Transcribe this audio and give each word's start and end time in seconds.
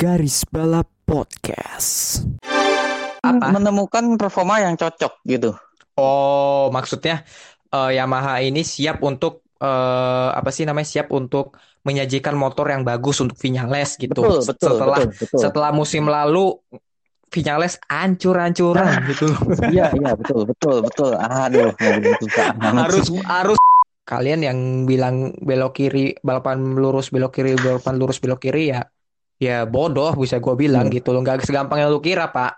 Garis 0.00 0.48
Balap 0.48 0.88
Podcast. 1.04 2.24
Apa? 3.20 3.52
menemukan 3.52 4.16
performa 4.16 4.56
yang 4.56 4.72
cocok 4.72 5.20
gitu. 5.28 5.52
Oh, 6.00 6.72
maksudnya 6.72 7.20
eh, 7.68 8.00
Yamaha 8.00 8.40
ini 8.40 8.64
siap 8.64 9.04
untuk 9.04 9.44
eh, 9.60 10.28
apa 10.32 10.48
sih 10.48 10.64
namanya 10.64 10.88
siap 10.88 11.12
untuk 11.12 11.60
menyajikan 11.84 12.32
motor 12.32 12.72
yang 12.72 12.80
bagus 12.80 13.20
untuk 13.20 13.36
Vinyales 13.36 14.00
gitu. 14.00 14.24
Betul, 14.24 14.40
betul, 14.40 14.68
setelah 14.72 14.98
betul, 15.04 15.20
betul. 15.20 15.36
setelah 15.36 15.70
musim 15.76 16.08
lalu 16.08 16.56
Vinyales 17.28 17.76
ancur-ancuran 17.84 19.04
gitu. 19.04 19.28
Iya, 19.68 19.92
iya, 20.00 20.16
betul, 20.16 20.48
betul, 20.48 20.80
betul. 20.80 21.12
Aduh, 21.12 21.76
harus 22.56 23.04
harus 23.28 23.60
kalian 24.08 24.48
yang 24.48 24.58
bilang 24.88 25.36
belok 25.44 25.76
kiri 25.76 26.16
balapan 26.24 26.72
lurus 26.72 27.12
belok 27.12 27.36
kiri 27.36 27.52
balapan 27.60 28.00
lurus 28.00 28.16
belok 28.16 28.48
kiri 28.48 28.72
ya 28.72 28.80
ya 29.40 29.64
bodoh 29.72 30.12
bisa 30.22 30.36
gue 30.44 30.54
bilang 30.62 30.86
Hmm. 30.86 30.94
gitu 30.96 31.08
loh 31.12 31.20
nggak 31.24 31.42
segampang 31.46 31.78
yang 31.80 31.90
lu 31.94 32.00
kira 32.04 32.28
pak 32.34 32.50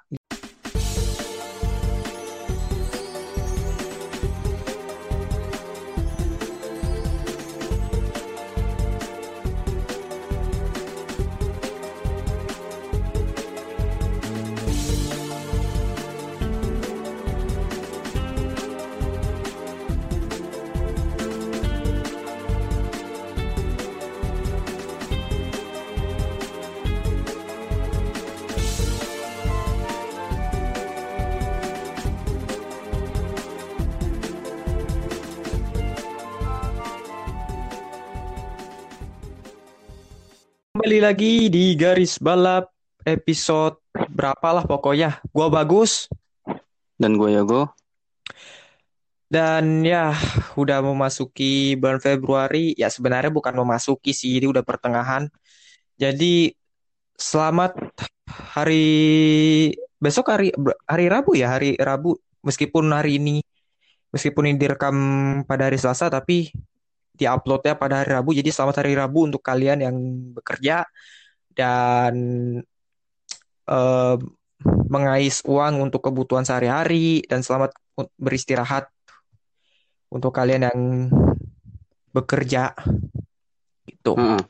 kembali 41.03 41.19
lagi 41.19 41.50
di 41.50 41.75
garis 41.75 42.14
balap 42.22 42.70
episode 43.03 43.75
berapa 43.91 44.55
lah 44.55 44.62
pokoknya. 44.62 45.19
Gua 45.34 45.50
bagus. 45.50 46.06
Dan 46.94 47.19
gue 47.19 47.34
Yogo. 47.34 47.75
dan 49.27 49.83
ya 49.83 50.14
udah 50.55 50.78
memasuki 50.78 51.75
bulan 51.75 51.98
Februari. 51.98 52.78
Ya 52.78 52.86
sebenarnya 52.86 53.34
bukan 53.34 53.50
memasuki 53.50 54.14
sih 54.14 54.39
ini 54.39 54.47
udah 54.47 54.62
pertengahan. 54.62 55.27
Jadi 55.98 56.55
selamat 57.19 57.75
hari 58.55 58.87
besok 59.98 60.31
hari 60.31 60.55
hari 60.87 61.11
Rabu 61.11 61.34
ya 61.34 61.59
hari 61.59 61.75
Rabu. 61.83 62.14
Meskipun 62.47 62.94
hari 62.94 63.19
ini 63.19 63.42
meskipun 64.14 64.55
ini 64.55 64.55
direkam 64.55 64.94
pada 65.50 65.66
hari 65.66 65.83
Selasa 65.83 66.06
tapi 66.06 66.55
diuploadnya 67.23 67.78
pada 67.78 68.03
hari 68.03 68.11
Rabu 68.19 68.31
jadi 68.34 68.51
selamat 68.51 68.83
hari 68.83 68.98
Rabu 68.98 69.31
untuk 69.31 69.42
kalian 69.42 69.78
yang 69.87 69.97
bekerja 70.34 70.83
dan 71.55 72.15
eh, 73.70 74.17
mengais 74.91 75.43
uang 75.47 75.91
untuk 75.91 76.03
kebutuhan 76.03 76.47
sehari-hari 76.47 77.23
dan 77.27 77.43
selamat 77.47 77.75
beristirahat 78.19 78.91
untuk 80.12 80.34
kalian 80.34 80.69
yang 80.69 80.81
bekerja 82.12 82.77
gitu. 83.89 84.15
Heeh. 84.19 84.43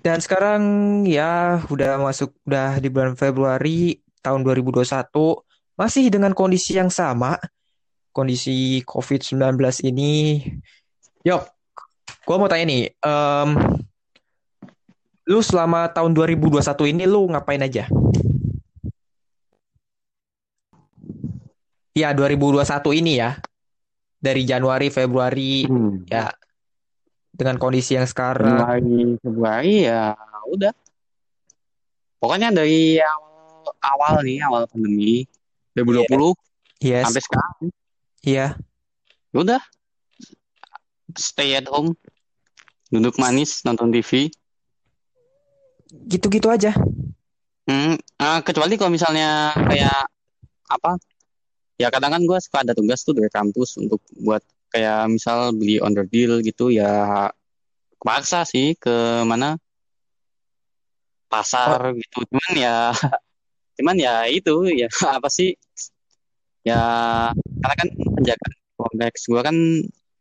Dan 0.00 0.16
sekarang 0.20 0.62
ya 1.04 1.60
udah 1.68 2.00
masuk 2.00 2.32
udah 2.48 2.80
di 2.80 2.88
bulan 2.88 3.16
Februari 3.16 4.00
tahun 4.24 4.44
2021 4.44 4.84
masih 5.76 6.08
dengan 6.08 6.32
kondisi 6.32 6.76
yang 6.76 6.88
sama 6.88 7.36
kondisi 8.10 8.82
COVID-19 8.84 9.60
ini. 9.86 10.42
Yok, 11.22 11.42
gua 12.24 12.36
mau 12.36 12.48
tanya 12.50 12.66
nih, 12.68 12.92
em, 12.94 13.48
lu 15.26 15.40
selama 15.40 15.86
tahun 15.90 16.12
2021 16.12 16.86
ini 16.90 17.04
lu 17.06 17.30
ngapain 17.30 17.62
aja? 17.62 17.86
Ya 21.90 22.14
2021 22.14 22.94
ini 22.94 23.18
ya 23.18 23.36
dari 24.22 24.46
Januari 24.46 24.88
Februari 24.88 25.66
Hmm. 25.66 26.06
ya 26.06 26.30
dengan 27.30 27.56
kondisi 27.56 27.96
yang 27.96 28.06
sekarang. 28.06 28.58
Januari, 28.58 29.16
Februari 29.18 29.74
ya 29.88 30.14
udah. 30.46 30.72
Pokoknya 32.20 32.52
dari 32.52 33.00
awal, 33.00 33.72
awal 33.80 34.14
nih, 34.20 34.38
awal 34.44 34.68
pandemi 34.68 35.24
2020 35.72 36.36
Yes, 36.80 37.08
sampai 37.08 37.22
sekarang, 37.24 37.58
iya. 38.24 38.46
ya 39.32 39.36
udah 39.36 39.60
stay 41.16 41.58
at 41.58 41.66
home, 41.66 41.96
duduk 42.90 43.16
manis, 43.16 43.62
nonton 43.66 43.90
TV. 43.90 44.30
Gitu-gitu 46.06 46.46
aja. 46.46 46.74
Hmm, 47.70 47.94
ah, 48.18 48.42
kecuali 48.42 48.74
kalau 48.74 48.90
misalnya 48.90 49.54
kayak 49.54 50.10
apa? 50.70 50.98
Ya 51.78 51.88
kadang 51.88 52.12
kan 52.12 52.22
gue 52.26 52.38
suka 52.42 52.66
ada 52.66 52.74
tugas 52.76 53.00
tuh 53.06 53.16
dari 53.16 53.30
kampus 53.32 53.78
untuk 53.80 54.02
buat 54.20 54.42
kayak 54.70 55.10
misal 55.10 55.50
beli 55.54 55.82
under 55.82 56.06
deal 56.06 56.38
gitu 56.44 56.70
ya 56.70 57.26
paksa 57.98 58.46
sih 58.46 58.78
ke 58.78 59.26
mana 59.26 59.58
pasar 61.30 61.94
gitu. 61.94 62.26
Cuman 62.26 62.52
ya 62.58 62.90
cuman 63.78 63.96
ya 63.96 64.26
itu 64.26 64.66
ya 64.74 64.90
apa 65.16 65.28
sih? 65.30 65.54
Ya 66.66 66.82
karena 67.32 67.74
kan 67.78 67.88
penjagaan 68.18 68.52
kompleks 68.76 69.20
gue 69.30 69.40
kan 69.40 69.56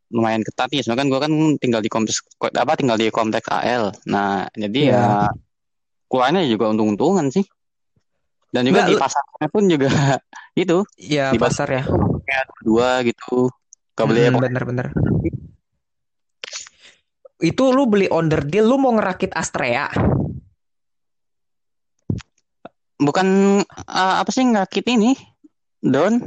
lumayan 0.09 0.42
ketat 0.42 0.70
nih. 0.74 0.81
Soalnya 0.81 1.06
kan 1.06 1.08
gue 1.09 1.20
kan 1.22 1.34
tinggal 1.62 1.81
di 1.81 1.90
kompleks 1.90 2.22
apa 2.42 2.74
tinggal 2.78 2.97
di 2.97 3.09
kompleks 3.14 3.46
AL. 3.50 3.94
Nah, 4.09 4.50
jadi 4.58 4.80
Iya. 4.90 4.97
ya 4.97 5.06
keluarnya 6.09 6.46
juga 6.50 6.74
untung-untungan 6.74 7.30
sih. 7.30 7.46
Dan 8.50 8.66
juga 8.66 8.81
Nggak, 8.81 8.90
di 8.90 8.96
pasarnya 8.98 9.48
pun 9.53 9.64
juga 9.69 9.90
itu 10.58 10.78
Ya 10.98 11.30
Di 11.30 11.38
pasar 11.38 11.69
ya. 11.69 11.84
kayak 12.25 12.46
dua 12.66 13.06
gitu. 13.06 13.50
Gak 13.94 14.06
boleh 14.09 14.34
Hmm, 14.34 14.42
bener-bener. 14.42 14.88
Itu 17.40 17.72
lu 17.72 17.88
beli 17.88 18.09
under 18.12 18.44
deal, 18.44 18.68
lu 18.68 18.75
mau 18.81 18.92
ngerakit 18.98 19.31
Astrea? 19.31 19.88
bukan 23.00 23.28
eh, 23.64 24.16
apa 24.19 24.28
sih 24.28 24.44
ngerakit 24.44 24.84
ini 24.92 25.16
Don 25.80 26.19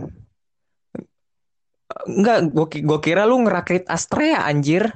Enggak, 2.09 2.39
gua, 2.51 2.67
ki- 2.67 2.85
gua 2.85 2.99
kira 2.99 3.23
lu 3.25 3.43
ngerakit 3.45 3.87
Astrea 3.87 4.47
anjir. 4.47 4.91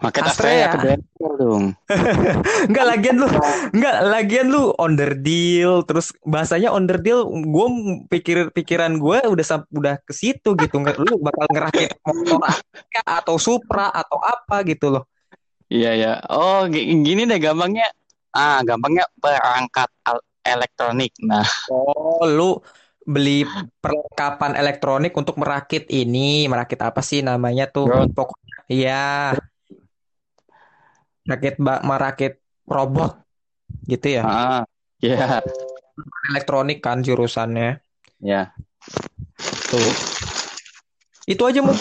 Market 0.00 0.32
Astrea. 0.32 0.32
Astrea 0.32 0.66
ke 0.72 0.78
bengkel 0.80 1.32
dong. 1.36 1.64
Enggak 2.72 2.86
lagian 2.88 3.16
lu, 3.20 3.26
enggak 3.76 3.96
lagian 4.08 4.46
lu 4.48 4.62
under 4.80 5.12
deal, 5.12 5.84
terus 5.84 6.16
bahasanya 6.24 6.72
under 6.72 6.96
deal, 6.96 7.28
gua 7.28 7.68
pikir 8.08 8.48
pikiran 8.48 8.96
gue 8.96 9.20
udah 9.28 9.44
udah 9.68 9.94
ke 10.00 10.12
situ 10.16 10.56
gitu. 10.56 10.74
Nggak, 10.80 10.96
lu 11.04 11.20
bakal 11.20 11.44
ngerakit 11.52 12.00
motor 12.08 12.40
atau 13.04 13.36
Supra 13.36 13.92
atau 13.92 14.16
apa 14.24 14.64
gitu 14.64 14.88
loh. 14.88 15.04
Iya 15.68 15.92
ya. 15.94 16.12
Oh 16.32 16.64
gi- 16.66 16.88
gini 17.04 17.28
deh 17.28 17.36
gampangnya. 17.36 17.92
Ah 18.32 18.64
gampangnya 18.64 19.04
perangkat 19.20 19.92
elektronik. 20.42 21.12
Nah 21.22 21.44
Oh, 21.68 22.24
lu 22.24 22.56
beli 23.10 23.42
perlengkapan 23.76 24.54
elektronik 24.54 25.10
untuk 25.12 25.34
merakit 25.34 25.90
ini, 25.90 26.46
merakit 26.46 26.78
apa 26.78 27.02
sih 27.02 27.20
namanya 27.20 27.66
tuh? 27.66 27.86
Drone. 27.86 28.14
Pokoknya 28.14 28.56
iya. 28.70 29.34
Rakit 31.22 31.58
merakit 31.60 32.38
robot 32.64 33.18
gitu 33.84 34.06
ya. 34.10 34.22
ah 34.22 34.62
ya 34.98 35.42
Elektronik 36.28 36.78
kan 36.78 37.02
jurusannya. 37.02 37.82
ya. 38.18 38.54
Tuh. 39.66 39.90
Itu 41.26 41.42
aja 41.44 41.60
mau 41.60 41.74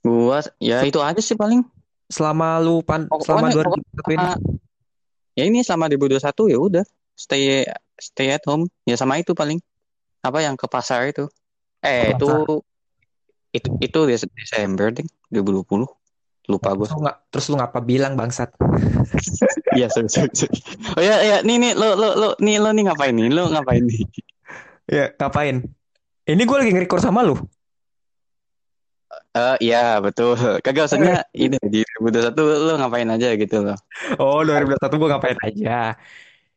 Gua 0.00 0.38
ya 0.58 0.84
itu 0.84 1.00
aja 1.00 1.18
sih 1.18 1.34
paling. 1.34 1.64
selama 2.04 2.60
lu 2.60 2.84
pan 2.84 3.08
Pokoknya- 3.08 3.24
selama 3.24 3.46
pokoknya- 3.48 3.80
2021 4.04 4.12
ini. 4.12 4.28
Ya 5.34 5.44
ini 5.44 5.58
sama 5.60 5.88
2021 5.88 6.46
ya 6.46 6.58
udah 6.60 6.84
stay 7.14 7.64
stay 7.98 8.34
at 8.34 8.42
home 8.46 8.66
ya 8.84 8.94
sama 8.98 9.18
itu 9.20 9.32
paling 9.32 9.58
apa 10.24 10.38
yang 10.40 10.56
ke 10.56 10.66
pasar 10.66 11.08
itu 11.10 11.28
eh 11.84 12.14
Ke 12.14 12.18
itu 12.18 12.28
itu 13.54 13.68
itu 13.80 14.00
Des- 14.08 14.32
Desember 14.34 14.90
ding 14.90 15.06
2020 15.30 15.86
lupa 16.44 16.76
gue 16.76 16.84
Terus 16.84 16.92
lu 16.92 17.00
nggak 17.04 17.16
terus 17.32 17.46
lu 17.48 17.54
ngapa 17.56 17.78
bilang 17.80 18.12
bangsat? 18.20 18.52
iya 19.78 19.88
sorry, 19.88 20.12
sorry, 20.12 20.28
sorry. 20.36 20.52
oh 20.92 21.00
ya 21.00 21.16
ya 21.24 21.36
nih 21.40 21.56
nih 21.56 21.72
lo 21.72 21.96
lo 21.96 22.08
lo 22.20 22.28
nih 22.36 22.60
lo 22.60 22.68
nih 22.76 22.84
ngapain 22.84 23.14
nih 23.16 23.28
lo 23.32 23.48
ngapain 23.48 23.84
nih 23.84 24.04
Ya, 24.84 25.08
ngapain? 25.16 25.64
Ini 26.28 26.42
gue 26.44 26.56
lagi 26.60 26.70
nge-record 26.76 27.00
sama 27.00 27.24
lu. 27.24 27.40
Eh 29.32 29.56
iya 29.64 29.96
betul. 30.04 30.36
Kagak 30.60 30.86
maksudnya 30.86 31.24
ini 31.32 31.56
di 31.72 31.80
2021 32.04 32.68
lu 32.68 32.72
ngapain 32.76 33.08
aja 33.08 33.28
gitu 33.32 33.56
loh. 33.64 33.78
Oh, 34.20 34.44
2021 34.44 35.00
gue 35.00 35.08
ngapain 35.08 35.38
aja? 35.40 35.96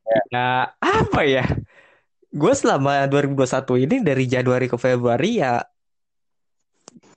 Ya, 0.07 0.71
apa 0.79 1.21
ya? 1.27 1.45
Gue 2.31 2.53
selama 2.55 3.07
2021 3.07 3.83
ini 3.87 3.95
dari 4.03 4.25
Januari 4.27 4.67
ke 4.71 4.77
Februari 4.79 5.41
ya. 5.43 5.63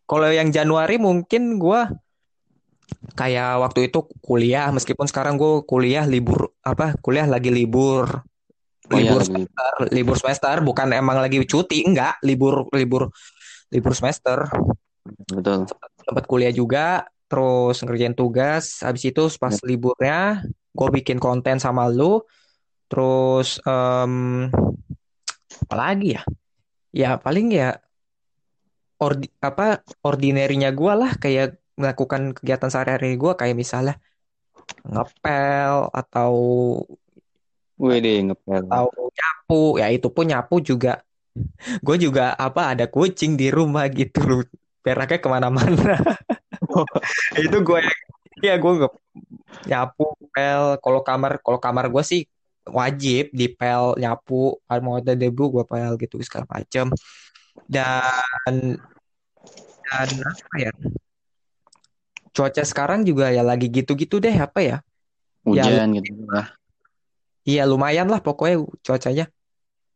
Kalau 0.07 0.27
yang 0.27 0.51
Januari 0.51 0.99
mungkin 0.99 1.59
gue 1.59 1.81
kayak 3.15 3.63
waktu 3.63 3.91
itu 3.91 4.03
kuliah, 4.19 4.75
meskipun 4.75 5.07
sekarang 5.07 5.39
gue 5.39 5.63
kuliah 5.67 6.03
libur 6.07 6.51
apa? 6.67 6.99
Kuliah 6.99 7.31
lagi 7.31 7.55
libur, 7.55 8.27
Oh 8.91 8.99
iya 8.99 9.15
libur 9.15 9.23
semester, 9.23 9.73
libur 9.95 10.17
semester, 10.19 10.55
bukan 10.67 10.91
emang 10.91 11.23
lagi 11.23 11.39
cuti, 11.47 11.87
enggak, 11.87 12.19
libur 12.27 12.67
libur 12.75 13.15
libur 13.71 13.95
semester. 13.95 14.51
Betul. 15.31 15.71
Sempat 16.03 16.25
kuliah 16.27 16.51
juga, 16.51 17.07
terus 17.31 17.79
ngerjain 17.87 18.19
tugas. 18.19 18.83
Habis 18.83 19.15
itu 19.15 19.23
pas 19.39 19.55
Ya. 19.55 19.63
liburnya, 19.63 20.43
gue 20.75 20.89
bikin 20.91 21.23
konten 21.23 21.63
sama 21.63 21.87
lu. 21.87 22.19
Terus 22.91 23.63
em, 23.63 24.15
apa 25.67 25.75
lagi 25.79 26.19
ya? 26.19 26.23
Ya 26.91 27.11
paling 27.17 27.55
ya 27.55 27.79
ordi, 28.99 29.31
apa 29.39 29.87
ordinary-nya 30.03 30.75
gue 30.75 30.93
lah 30.93 31.15
kayak 31.17 31.63
melakukan 31.79 32.35
kegiatan 32.37 32.69
sehari-hari 32.69 33.17
gue 33.17 33.33
kayak 33.39 33.57
misalnya 33.57 33.97
ngepel 34.85 35.89
atau 35.95 36.35
Wih 37.81 37.97
deh 38.05 38.29
ngepel. 38.29 38.61
atau 38.69 38.93
nyapu. 39.09 39.81
Ya 39.81 39.89
itu 39.89 40.13
pun 40.13 40.29
nyapu 40.29 40.61
juga. 40.61 41.01
Gue 41.81 41.97
juga 41.97 42.37
apa 42.37 42.77
ada 42.77 42.85
kucing 42.91 43.41
di 43.41 43.49
rumah 43.49 43.89
gitu 43.89 44.21
loh. 44.21 44.43
Beraknya 44.85 45.17
ke 45.17 45.29
mana-mana. 45.33 45.97
itu 47.41 47.57
gue 47.65 47.81
ya 48.45 48.61
gue 48.61 48.73
nyapu 49.69 50.17
pel 50.33 50.81
kalau 50.81 51.01
kamar 51.01 51.41
kalau 51.41 51.61
kamar 51.61 51.89
gue 51.89 52.05
sih 52.05 52.21
wajib 52.69 53.33
dipel 53.33 53.97
nyapu 53.97 54.61
kalau 54.69 54.83
mau 54.85 54.95
ada 55.01 55.17
debu 55.17 55.61
gue 55.61 55.65
pel 55.65 55.97
gitu 55.97 56.21
segala 56.21 56.47
macem. 56.51 56.93
Dan 57.71 58.79
dan 59.91 60.09
apa 60.23 60.55
ya? 60.59 60.73
Cuaca 62.31 62.63
sekarang 62.63 63.03
juga 63.03 63.35
ya 63.35 63.43
lagi 63.43 63.67
gitu-gitu 63.67 64.23
deh 64.23 64.35
apa 64.35 64.61
ya? 64.63 64.77
Ya 65.51 65.67
Hujan 65.67 65.97
gitu 65.99 66.15
lah. 66.31 66.53
iya 67.43 67.65
lumayan 67.65 68.07
lah 68.07 68.21
pokoknya 68.23 68.63
cuacanya. 68.85 69.27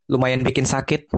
Lumayan 0.09 0.43
bikin 0.45 0.67
sakit. 0.67 1.09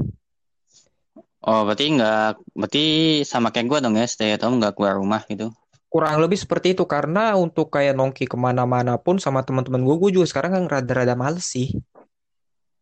Oh 1.47 1.63
berarti 1.63 1.95
nggak 1.95 2.43
berarti 2.59 2.85
sama 3.23 3.55
kayak 3.55 3.71
gue 3.71 3.79
dong 3.79 3.95
ya 3.95 4.07
stay 4.11 4.35
at 4.35 4.43
home 4.43 4.59
nggak 4.59 4.75
keluar 4.75 4.99
rumah 4.99 5.23
gitu. 5.31 5.55
Kurang 5.97 6.21
lebih 6.21 6.37
seperti 6.37 6.77
itu. 6.77 6.85
Karena 6.85 7.33
untuk 7.41 7.73
kayak 7.73 7.97
nongki 7.97 8.29
ke 8.29 8.37
mana-mana 8.37 9.01
pun 9.01 9.17
sama 9.17 9.41
teman-teman 9.41 9.81
gue 9.81 9.97
gue 9.97 10.11
juga 10.21 10.27
sekarang 10.29 10.53
kan 10.53 10.65
rada-rada 10.69 11.17
males 11.17 11.49
sih. 11.49 11.73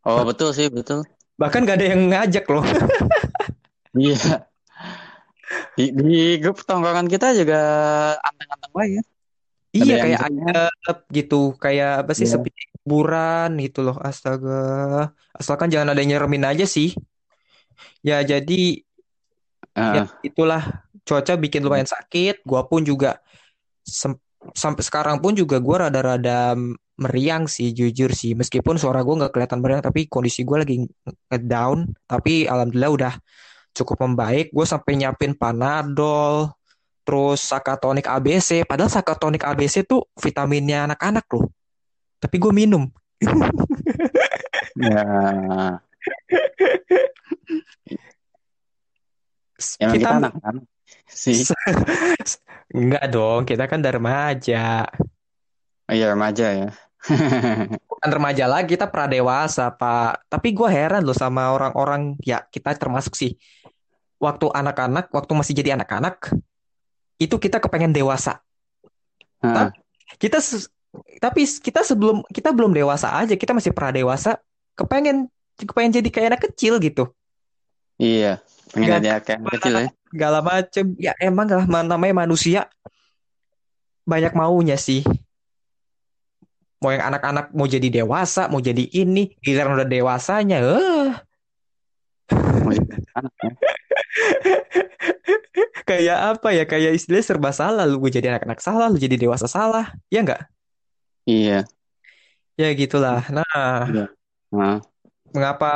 Oh 0.02 0.26
betul 0.26 0.50
sih 0.50 0.66
betul. 0.66 1.06
bahkan 1.34 1.66
gak 1.66 1.82
ada 1.82 1.86
yang 1.94 2.02
ngajak 2.10 2.44
loh. 2.50 2.66
Iya. 3.94 4.50
Di, 5.78 5.94
di 5.94 6.34
grup 6.42 6.66
tongkrongan 6.66 7.06
kita 7.06 7.30
juga 7.30 7.62
anteng-anteng 8.18 8.72
banget 8.74 8.90
ya. 8.90 9.02
Ada 9.06 9.06
Iya 9.74 9.94
yang 9.94 10.02
kayak 10.02 10.20
adab 10.26 10.98
gitu. 11.14 11.42
Kayak 11.62 11.92
apa 12.02 12.12
sih 12.18 12.26
ya. 12.26 12.34
sepi 12.34 12.50
hiburan 12.50 13.54
gitu 13.62 13.86
loh. 13.86 13.94
Astaga. 14.02 15.14
Asalkan 15.30 15.70
jangan 15.70 15.94
ada 15.94 16.02
yang 16.02 16.18
nyeremin 16.18 16.42
aja 16.42 16.66
sih. 16.66 16.90
Ya 18.02 18.18
jadi 18.26 18.82
ya 19.78 20.02
eh, 20.02 20.06
itulah 20.26 20.83
cuaca 21.04 21.36
bikin 21.36 21.60
lumayan 21.64 21.88
sakit 21.88 22.42
gua 22.48 22.64
pun 22.64 22.80
juga 22.84 23.20
sampai 24.52 24.82
sekarang 24.84 25.20
pun 25.20 25.36
juga 25.36 25.60
gua 25.60 25.88
rada-rada 25.88 26.56
meriang 26.94 27.50
sih 27.50 27.74
jujur 27.74 28.10
sih. 28.14 28.32
Meskipun 28.38 28.78
suara 28.80 29.04
gua 29.04 29.24
nggak 29.24 29.32
kelihatan 29.36 29.58
meriang 29.60 29.82
tapi 29.84 30.08
kondisi 30.08 30.42
gua 30.42 30.64
lagi 30.64 30.84
ngedown. 31.30 31.92
Tapi 32.08 32.48
alhamdulillah 32.48 32.92
udah 32.92 33.14
cukup 33.74 34.06
membaik. 34.06 34.54
Gue 34.54 34.64
sampai 34.64 34.94
nyiapin 34.96 35.34
panadol 35.34 36.54
terus 37.04 37.44
sakatonik 37.44 38.08
ABC 38.08 38.64
padahal 38.64 38.88
sakatonik 38.88 39.44
ABC 39.44 39.84
tuh 39.84 40.08
vitaminnya 40.16 40.88
anak-anak 40.88 41.26
loh. 41.36 41.52
Tapi 42.22 42.36
gue 42.40 42.52
minum. 42.54 42.88
Ya. 44.74 45.04
Emang 49.78 49.94
kita 49.94 50.00
kita 50.00 50.08
anak-anak 50.18 50.64
sih. 51.08 51.44
enggak 52.74 53.04
dong 53.12 53.42
kita 53.46 53.68
kan 53.68 53.80
udah 53.80 53.94
remaja. 53.94 54.88
Oh, 55.88 55.94
iya 55.94 56.12
remaja 56.12 56.46
ya. 56.52 56.70
bukan 57.90 58.10
remaja 58.10 58.44
lagi 58.48 58.76
kita 58.76 58.88
pradewasa 58.88 59.68
pak. 59.76 60.24
Tapi 60.32 60.56
gue 60.56 60.68
heran 60.68 61.04
loh 61.04 61.16
sama 61.16 61.52
orang-orang. 61.52 62.16
Ya 62.24 62.44
kita 62.48 62.72
termasuk 62.76 63.14
sih. 63.16 63.36
Waktu 64.16 64.48
anak-anak 64.48 65.12
waktu 65.12 65.32
masih 65.36 65.54
jadi 65.56 65.76
anak-anak 65.76 66.32
itu 67.20 67.36
kita 67.36 67.60
kepengen 67.60 67.92
dewasa. 67.92 68.40
Tapi 69.44 69.76
kita 70.16 70.40
tapi 71.18 71.42
kita 71.44 71.82
sebelum 71.82 72.22
kita 72.30 72.54
belum 72.54 72.70
dewasa 72.70 73.12
aja 73.18 73.34
kita 73.34 73.50
masih 73.50 73.74
pradewasa 73.74 74.38
kepengen 74.78 75.26
kepengen 75.58 75.92
jadi 76.00 76.08
kayak 76.08 76.28
anak 76.34 76.42
kecil 76.50 76.78
gitu. 76.80 77.10
Iya, 77.98 78.42
pengen 78.74 78.90
Gak 78.90 78.98
ada 79.02 79.12
kayak 79.22 79.38
anak 79.38 79.52
kecil 79.58 79.74
ya. 79.74 79.88
Segala 80.14 80.38
macem 80.38 80.94
ya 80.94 81.10
emang 81.18 81.50
lah 81.50 81.66
man- 81.66 81.90
namanya 81.90 82.22
manusia. 82.22 82.70
Banyak 84.06 84.38
maunya 84.38 84.78
sih. 84.78 85.02
Mau 86.78 86.94
yang 86.94 87.10
anak-anak 87.10 87.50
mau 87.50 87.66
jadi 87.66 87.90
dewasa 87.90 88.46
mau 88.46 88.62
jadi 88.62 88.86
ini 88.94 89.34
giliran 89.42 89.74
udah 89.74 89.88
dewasanya 89.88 90.58
eh. 90.62 91.10
Ya. 92.64 92.80
kayak 95.88 96.18
apa 96.36 96.48
ya? 96.54 96.64
Kayak 96.68 96.92
istilah 96.94 97.24
serba 97.24 97.50
salah. 97.50 97.88
Lu 97.88 97.98
jadi 98.06 98.36
anak-anak 98.36 98.60
salah 98.62 98.86
lu 98.86 99.00
jadi 99.00 99.18
dewasa 99.18 99.50
salah. 99.50 99.90
Ya 100.12 100.22
enggak 100.22 100.46
Iya. 101.24 101.64
ya 102.54 102.68
gitulah. 102.76 103.24
Nah. 103.32 103.88
Iya. 103.88 104.06
Nah, 104.54 104.78
mengapa 105.34 105.70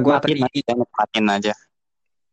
gua 0.00 0.22
tadi 0.22 0.40
aja. 0.40 1.52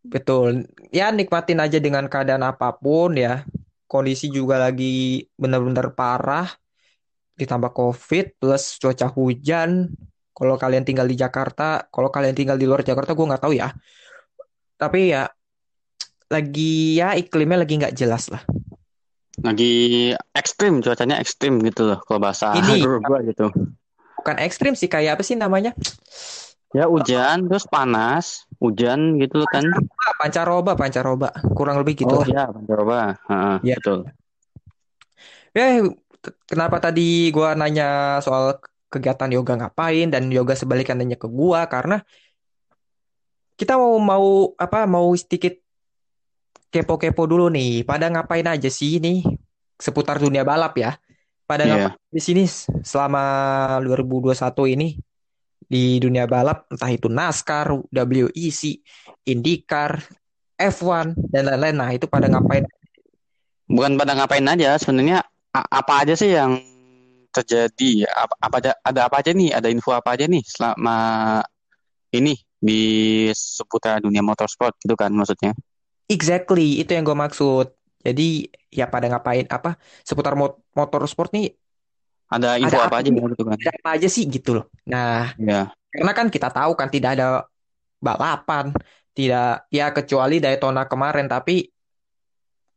Betul 0.09 0.65
ya 0.89 1.13
nikmatin 1.13 1.61
aja 1.61 1.77
dengan 1.77 2.09
keadaan 2.09 2.41
apa 2.41 2.73
pun 2.73 3.13
ya 3.13 3.45
kondisi 3.85 4.29
juga 4.29 4.57
lagi 4.57 5.25
benar-benar 5.37 5.93
parah 5.93 6.49
ditambah 7.39 7.71
COVID 7.71 8.25
plus 8.43 8.75
cuaca 8.75 9.07
hujan. 9.15 9.87
Kalau 10.35 10.55
kalian 10.55 10.83
tinggal 10.87 11.07
di 11.07 11.15
Jakarta, 11.19 11.87
kalau 11.87 12.11
kalian 12.11 12.35
tinggal 12.35 12.55
di 12.55 12.63
luar 12.63 12.83
Jakarta, 12.83 13.11
gue 13.11 13.27
nggak 13.27 13.43
tahu 13.43 13.53
ya. 13.55 13.71
Tapi 14.79 15.11
ya 15.11 15.27
lagi 16.29 16.99
ya 16.99 17.17
iklimnya 17.17 17.63
lagi 17.63 17.75
nggak 17.79 17.95
jelas 17.95 18.31
lah. 18.31 18.43
Lagi 19.39 20.11
ekstrim 20.35 20.83
cuacanya 20.83 21.19
ekstrim 21.19 21.63
gitu 21.63 21.87
loh 21.87 21.99
kalau 22.03 22.19
bahasa 22.19 22.55
Ini 22.59 22.83
gua 22.83 23.23
gitu. 23.23 23.51
bukan 24.19 24.35
ekstrim 24.43 24.75
sih 24.75 24.91
kayak 24.91 25.15
apa 25.15 25.23
sih 25.23 25.39
namanya? 25.39 25.71
Ya 26.75 26.91
hujan 26.91 27.47
terus 27.47 27.63
panas, 27.63 28.43
hujan 28.59 29.15
gitu 29.17 29.43
kan. 29.47 29.63
Pancaroba, 30.19 30.75
pancaroba, 30.75 31.29
kurang 31.55 31.79
lebih 31.79 32.03
gitu 32.03 32.11
Oh 32.11 32.21
lah. 32.21 32.27
ya, 32.27 32.43
coba. 32.51 33.15
Heeh, 33.27 33.55
Ya. 33.63 33.75
betul. 33.79 33.99
Eh, 35.55 35.81
t- 36.19 36.35
kenapa 36.45 36.77
tadi 36.77 37.31
gua 37.31 37.55
nanya 37.55 38.19
soal 38.19 38.59
kegiatan 38.91 39.31
yoga 39.31 39.55
ngapain 39.55 40.11
dan 40.11 40.27
yoga 40.29 40.53
sebaliknya 40.53 40.99
nanya 40.99 41.17
ke 41.17 41.25
gua 41.25 41.65
karena 41.65 42.03
kita 43.55 43.75
mau 43.75 43.95
mau 43.99 44.27
apa 44.55 44.87
mau 44.87 45.11
sedikit 45.15 45.55
kepo-kepo 46.69 47.25
dulu 47.25 47.49
nih. 47.49 47.81
Pada 47.83 48.07
ngapain 48.07 48.45
aja 48.45 48.69
sih 48.69 49.01
ini 49.01 49.25
seputar 49.75 50.19
dunia 50.21 50.43
balap 50.45 50.77
ya? 50.77 50.95
Pada 51.47 51.65
Iya. 51.65 51.71
ngapain 51.95 52.13
di 52.13 52.21
sini 52.21 52.43
selama 52.85 53.23
2021 53.81 54.69
ini 54.69 54.99
di 55.69 56.01
dunia 56.01 56.25
balap 56.25 56.65
entah 56.73 56.89
itu 56.89 57.05
NASCAR, 57.05 57.69
WEC, 57.93 58.81
IndyCar, 59.29 60.01
F1 60.57 61.13
dan 61.29 61.45
lain-lain. 61.45 61.75
Nah, 61.77 61.89
itu 61.93 62.09
pada 62.09 62.25
ngapain? 62.25 62.65
Bukan 63.69 63.93
pada 64.01 64.17
ngapain 64.17 64.43
aja, 64.49 64.81
sebenarnya 64.81 65.21
apa 65.53 65.93
aja 66.01 66.17
sih 66.17 66.33
yang 66.33 66.57
terjadi? 67.29 68.09
Apa, 68.09 68.33
apa 68.41 68.55
ada, 68.65 68.71
ada 68.81 69.01
apa 69.05 69.15
aja 69.21 69.31
nih? 69.31 69.53
Ada 69.53 69.69
info 69.69 69.93
apa 69.93 70.17
aja 70.17 70.25
nih 70.25 70.41
selama 70.41 70.97
ini 72.17 72.33
di 72.57 72.81
seputar 73.31 74.01
dunia 74.01 74.25
motorsport 74.25 74.73
gitu 74.81 74.97
kan 74.97 75.13
maksudnya? 75.13 75.53
Exactly, 76.09 76.81
itu 76.81 76.97
yang 76.97 77.05
gue 77.05 77.13
maksud. 77.13 77.69
Jadi 78.01 78.49
ya 78.73 78.89
pada 78.89 79.05
ngapain 79.05 79.45
apa 79.53 79.77
seputar 80.01 80.33
mot 80.33 80.57
motorsport 80.73 81.29
nih 81.35 81.53
Ada 82.29 82.61
info 82.61 82.77
ada 82.77 82.85
apa 82.85 83.01
apa 83.01 83.01
aja 83.01 83.09
gitu 83.09 83.43
kan? 83.43 83.57
ada 83.57 83.71
apa 83.73 83.89
aja 83.97 84.07
sih 84.07 84.23
gitu 84.29 84.61
loh. 84.61 84.65
Nah, 84.85 85.33
Ya, 85.41 85.73
karena 85.89 86.13
kan 86.13 86.27
kita 86.29 86.53
tahu 86.53 86.77
kan 86.77 86.93
tidak 86.93 87.17
ada 87.17 87.49
balapan, 87.97 88.69
tidak 89.17 89.65
ya 89.73 89.89
kecuali 89.89 90.37
Daytona 90.37 90.85
kemarin 90.85 91.25
tapi 91.25 91.65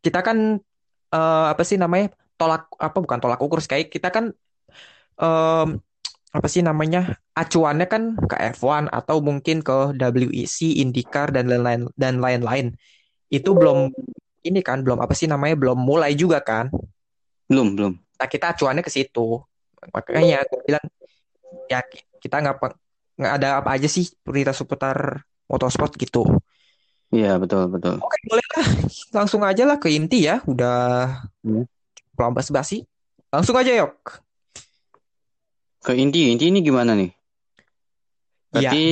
kita 0.02 0.24
kan 0.24 0.56
eh, 1.12 1.46
apa 1.52 1.62
sih 1.62 1.76
namanya 1.76 2.10
tolak 2.40 2.66
apa 2.80 2.98
bukan 2.98 3.18
tolak 3.22 3.38
ukur 3.38 3.62
kayak 3.62 3.92
kita 3.92 4.10
kan 4.10 4.34
em, 5.20 5.68
apa 6.32 6.46
sih 6.48 6.64
namanya 6.64 7.20
acuannya 7.36 7.86
kan 7.86 8.16
ke 8.16 8.36
F1 8.56 8.88
atau 8.88 9.20
mungkin 9.20 9.60
ke 9.60 9.92
WEC, 10.00 10.80
IndyCar 10.80 11.30
dan 11.30 11.46
lain-lain 11.52 11.92
dan 11.94 12.24
lain-lain. 12.24 12.72
Itu 13.28 13.52
belum 13.52 13.92
ini 14.42 14.60
kan 14.64 14.80
belum 14.80 15.04
apa 15.04 15.12
sih 15.12 15.28
namanya 15.28 15.60
belum 15.60 15.78
mulai 15.78 16.16
juga 16.16 16.40
kan. 16.40 16.72
Belum, 17.46 17.76
belum. 17.76 17.92
Nah, 18.22 18.30
kita 18.30 18.54
acuannya 18.54 18.86
ke 18.86 18.92
situ. 18.94 19.42
Makanya 19.90 20.46
gue 20.46 20.62
bilang 20.62 20.84
ya 21.66 21.82
ki- 21.82 22.06
kita 22.22 22.38
nggak 22.38 22.54
nggak 23.18 23.32
ada 23.34 23.48
apa 23.58 23.74
aja 23.74 23.90
sih 23.90 24.06
berita 24.22 24.54
seputar 24.54 25.26
motorsport 25.50 25.90
gitu. 25.98 26.22
Iya, 27.10 27.34
betul, 27.42 27.66
betul. 27.66 27.98
Oke, 27.98 28.18
boleh 28.30 28.46
lah. 28.54 28.66
Langsung 29.10 29.42
aja 29.42 29.66
lah 29.66 29.82
ke 29.82 29.90
inti 29.90 30.30
ya. 30.30 30.38
Udah 30.46 31.18
Hmm. 31.42 31.66
pelan 32.14 32.30
basi. 32.30 32.86
Langsung 33.34 33.58
aja 33.58 33.74
yok. 33.74 34.22
Ke 35.82 35.98
inti, 35.98 36.30
inti 36.30 36.46
ini 36.46 36.62
gimana 36.62 36.94
nih? 36.94 37.10
Iya, 38.54 38.70
Berarti 38.70 38.84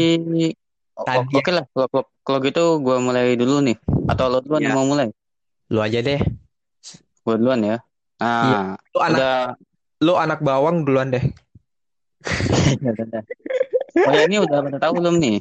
o- 0.98 1.06
tadi 1.06 1.34
oke 1.38 1.50
lah. 1.54 1.64
Kalau, 1.70 1.86
kalau, 1.86 2.04
kalau 2.26 2.38
gitu 2.42 2.62
gue 2.82 2.96
mulai 2.98 3.38
dulu 3.38 3.62
nih. 3.62 3.78
Atau 4.10 4.26
lo 4.26 4.42
duluan 4.42 4.58
ya 4.58 4.74
yang 4.74 4.76
mau 4.82 4.90
mulai? 4.90 5.06
lu 5.70 5.78
aja 5.78 6.02
deh. 6.02 6.18
Gue 7.22 7.34
duluan 7.38 7.62
ya. 7.62 7.78
Iya, 8.20 8.76
Nah, 8.76 8.76
lu 8.92 8.98
anak 9.00 9.18
udah. 9.18 9.36
lu 10.00 10.12
anak 10.16 10.38
bawang 10.40 10.76
duluan 10.84 11.08
deh. 11.08 11.24
Ya, 12.80 12.90
udah. 12.92 13.22
Oh 14.04 14.12
ya, 14.12 14.22
ini 14.28 14.36
udah 14.38 14.58
pada 14.60 14.76
tahu 14.78 15.00
belum 15.00 15.16
nih? 15.18 15.36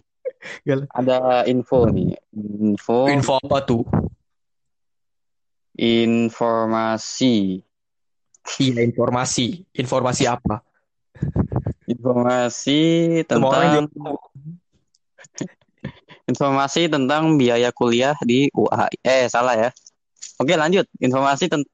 Gal- 0.64 0.88
Ada 0.92 1.44
info 1.46 1.88
nih. 1.88 2.16
Info, 2.36 3.08
Info 3.08 3.36
apa 3.40 3.58
tuh? 3.64 3.84
informasi. 5.80 7.64
Iya, 8.60 8.82
informasi. 8.84 9.64
Informasi 9.72 10.24
apa? 10.28 10.60
Informasi 11.88 12.80
tentang 13.24 13.88
informasi 16.28 16.92
tentang 16.92 17.40
biaya 17.40 17.72
kuliah 17.72 18.16
di 18.22 18.52
UAI. 18.52 18.96
Eh, 19.02 19.26
salah 19.32 19.56
ya. 19.56 19.70
Oke, 20.36 20.60
lanjut. 20.60 20.84
Informasi 21.00 21.48
tentang 21.48 21.72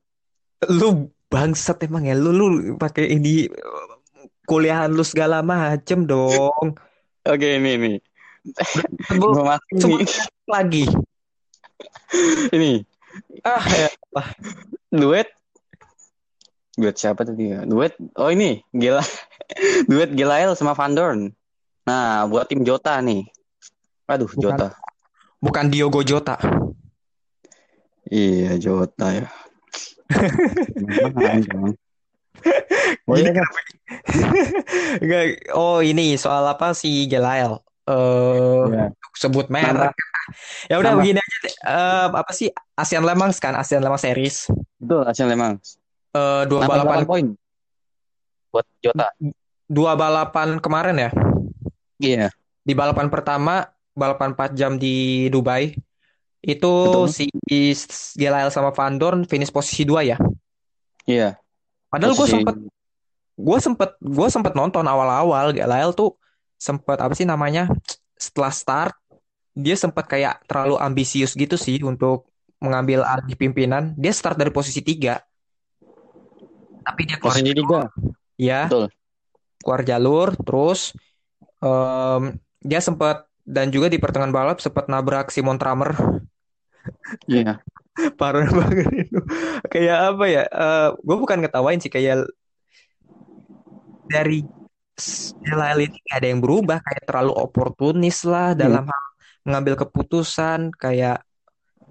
Lu 0.68 0.90
bangsat 1.28 1.84
emang 1.84 2.04
ya. 2.04 2.14
Lu 2.14 2.30
lu 2.30 2.46
pakai 2.76 3.12
ini 3.12 3.50
kuliahan 4.46 4.90
lu 4.90 5.02
segala 5.02 5.42
macem 5.42 6.04
dong. 6.04 6.78
Oke, 7.24 7.58
ini 7.58 7.72
nih. 7.76 7.96
Sebelum 9.08 9.42
lagi. 10.46 10.86
Ini 12.52 12.86
Ah, 13.42 13.62
ya. 13.62 13.90
lah. 14.12 14.28
duet 14.90 15.30
duet 16.76 16.96
siapa 16.96 17.24
tadi 17.24 17.52
ya? 17.52 17.64
Duet. 17.64 17.96
Oh, 18.16 18.28
ini. 18.28 18.60
Gila. 18.70 19.00
Duet 19.90 20.12
Gilael 20.12 20.52
sama 20.54 20.74
Van 20.74 20.92
Dorn. 20.92 21.32
Nah, 21.86 22.26
buat 22.26 22.46
tim 22.46 22.62
Jota 22.62 22.98
nih. 23.00 23.24
Aduh, 24.06 24.28
Bukan 24.28 24.42
Jota. 24.42 24.68
bukan 25.40 25.66
Diogo 25.70 26.02
Jota. 26.02 26.36
Iya, 28.06 28.58
Jota 28.58 29.08
ya. 29.14 29.28
Oh 33.10 33.16
iya? 33.18 33.32
Enggak. 35.02 35.26
Oh, 35.56 35.80
ini 35.82 36.14
soal 36.20 36.46
apa 36.46 36.74
si 36.78 37.10
Gelael? 37.10 37.58
Eh, 37.86 38.64
ya. 38.74 38.86
sebut 39.14 39.46
merek. 39.50 39.94
Ya 40.66 40.82
udah 40.82 40.98
begini 40.98 41.22
aja 41.22 41.38
deh. 41.46 41.54
Eh, 41.54 42.08
apa 42.18 42.32
sih 42.34 42.50
ASEAN 42.74 43.06
Le 43.06 43.14
Mans 43.14 43.38
kan? 43.38 43.54
ASEAN 43.54 43.82
Le 43.86 43.90
Mans 43.94 44.02
Series. 44.02 44.50
Betul, 44.82 45.06
Asian 45.06 45.30
Le 45.30 45.38
Mans. 45.38 45.78
Eh, 46.16 46.44
dua 46.50 46.66
balapan 46.66 47.06
8 47.06 47.10
poin 47.10 47.26
buat 48.56 48.66
Jota. 48.80 49.12
dua 49.68 49.92
balapan 50.00 50.64
kemarin 50.64 50.96
ya. 50.96 51.12
Iya, 52.00 52.28
Di 52.64 52.72
balapan 52.72 53.12
pertama, 53.12 53.68
balapan 53.92 54.32
4 54.32 54.56
jam 54.56 54.80
di 54.80 55.28
Dubai, 55.28 55.76
itu 56.46 56.74
betul. 57.10 57.10
si 57.10 57.26
Gelael 58.14 58.54
sama 58.54 58.70
Van 58.70 58.96
Dorn 59.02 59.26
finish 59.26 59.50
posisi 59.50 59.82
2 59.82 60.06
ya. 60.06 60.18
Iya, 61.06 61.38
Padahal 61.96 62.12
gue 62.12 62.28
sempet 62.28 62.56
gue 63.36 63.58
sempet 63.64 63.90
gue 64.04 64.28
sempet 64.28 64.52
nonton 64.52 64.84
awal-awal 64.84 65.56
Gelael 65.56 65.96
tuh 65.96 66.20
sempet 66.60 67.00
apa 67.00 67.16
sih 67.16 67.24
namanya 67.24 67.72
setelah 68.20 68.52
start 68.52 68.96
dia 69.56 69.80
sempat 69.80 70.08
kayak 70.08 70.44
terlalu 70.44 70.76
ambisius 70.76 71.36
gitu 71.36 71.56
sih 71.56 71.80
untuk 71.84 72.28
mengambil 72.60 73.04
alih 73.04 73.36
pimpinan 73.40 73.96
dia 73.96 74.12
start 74.12 74.36
dari 74.36 74.52
posisi 74.52 74.84
tiga 74.84 75.24
tapi 76.84 77.08
dia 77.08 77.16
keluar 77.20 77.36
posisi 77.40 77.52
jalur 77.52 77.88
3. 78.36 78.40
ya 78.40 78.62
Betul. 78.68 78.86
keluar 79.64 79.82
jalur 79.88 80.28
terus 80.36 80.80
em, 81.60 82.40
dia 82.60 82.80
sempat 82.84 83.28
dan 83.48 83.72
juga 83.72 83.88
di 83.88 84.00
pertengahan 84.00 84.36
balap 84.36 84.60
sempat 84.60 84.92
nabrak 84.92 85.32
Simon 85.32 85.60
Tramer 85.60 85.96
Iya. 87.28 87.60
parah 88.20 88.44
banget 88.52 89.08
itu 89.08 89.20
kayak 89.72 89.98
apa 90.12 90.26
ya 90.28 90.44
gue 91.00 91.16
bukan 91.16 91.40
ngetawain 91.40 91.80
sih 91.80 91.88
kayak 91.88 92.28
dari 94.06 94.44
Delail 95.44 95.92
ini 95.92 95.98
gak 96.08 96.24
ada 96.24 96.28
yang 96.32 96.40
berubah 96.40 96.80
kayak 96.80 97.04
terlalu 97.04 97.36
oportunis 97.36 98.24
lah 98.24 98.56
Iya. 98.56 98.68
dalam 98.68 98.84
hal 98.88 99.04
mengambil 99.44 99.76
keputusan 99.84 100.72
kayak 100.76 101.20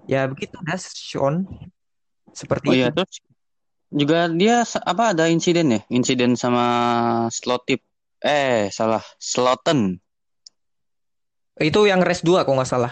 ya 0.09 0.25
begitu 0.25 0.57
dah 0.65 0.77
Sean 0.77 1.45
seperti 2.33 2.67
Oh 2.69 2.75
iya, 2.75 2.89
itu 2.89 2.97
terus 2.97 3.15
juga 3.93 4.27
dia 4.33 4.65
apa 4.65 5.13
ada 5.13 5.29
insiden 5.29 5.71
ya? 5.71 5.81
Insiden 5.87 6.33
sama 6.35 6.65
Slotip. 7.29 7.79
Eh, 8.25 8.73
salah. 8.73 9.05
Sloten. 9.21 10.01
itu 11.55 11.87
yang 11.87 12.03
race 12.03 12.19
2 12.19 12.43
kalau 12.43 12.59
nggak 12.59 12.67
salah 12.67 12.91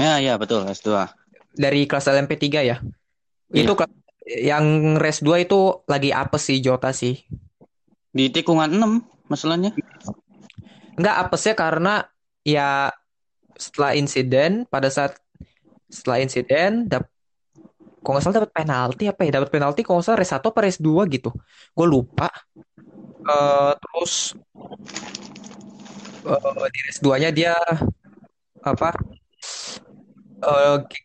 Ya, 0.00 0.16
ya, 0.16 0.40
betul, 0.40 0.64
S2. 0.64 1.04
Dari 1.52 1.84
kelas 1.84 2.08
LMP3 2.08 2.44
ya? 2.64 2.76
Iya. 3.52 3.68
itu 3.68 3.72
kelas- 3.76 4.00
yang 4.22 4.96
race 4.96 5.20
2 5.20 5.42
itu 5.42 5.82
lagi 5.90 6.14
apes 6.14 6.42
sih 6.48 6.58
Jota 6.62 6.94
sih. 6.94 7.20
Di 8.12 8.30
tikungan 8.30 8.70
6 8.70 9.02
masalahnya. 9.26 9.74
Enggak 10.96 11.16
apesnya 11.26 11.54
karena 11.56 11.94
ya 12.44 12.92
setelah 13.56 13.92
insiden 13.98 14.64
pada 14.68 14.88
saat 14.88 15.18
setelah 15.92 16.24
insiden 16.24 16.88
dap 16.88 17.08
kalau 18.02 18.18
nggak 18.18 18.24
salah 18.26 18.36
dapat 18.42 18.52
penalti 18.54 19.04
apa 19.06 19.20
ya? 19.22 19.30
Dapat 19.38 19.50
penalti 19.50 19.80
kalau 19.86 20.02
nggak 20.02 20.06
salah 20.10 20.20
race 20.20 20.34
1 20.34 20.48
apa 20.50 20.60
race 20.66 20.80
2 20.82 21.02
gitu. 21.10 21.30
Gue 21.74 21.86
lupa. 21.86 22.28
Eh, 23.22 23.72
terus 23.78 24.34
eh, 26.26 26.68
di 26.74 26.80
race 26.82 27.00
2 27.02 27.16
nya 27.22 27.30
dia 27.30 27.54
apa 28.62 28.94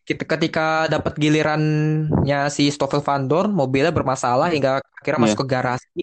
ki- 0.04 0.18
ketika 0.18 0.66
dapat 0.88 1.14
gilirannya 1.16 2.50
si 2.50 2.68
Stoffel 2.68 3.02
Van 3.02 3.26
Dorn 3.26 3.54
mobilnya 3.54 3.94
bermasalah 3.94 4.50
hingga 4.50 4.82
akhirnya 4.98 5.20
Iya. 5.20 5.26
masuk 5.30 5.40
ke 5.44 5.48
garasi 5.48 6.02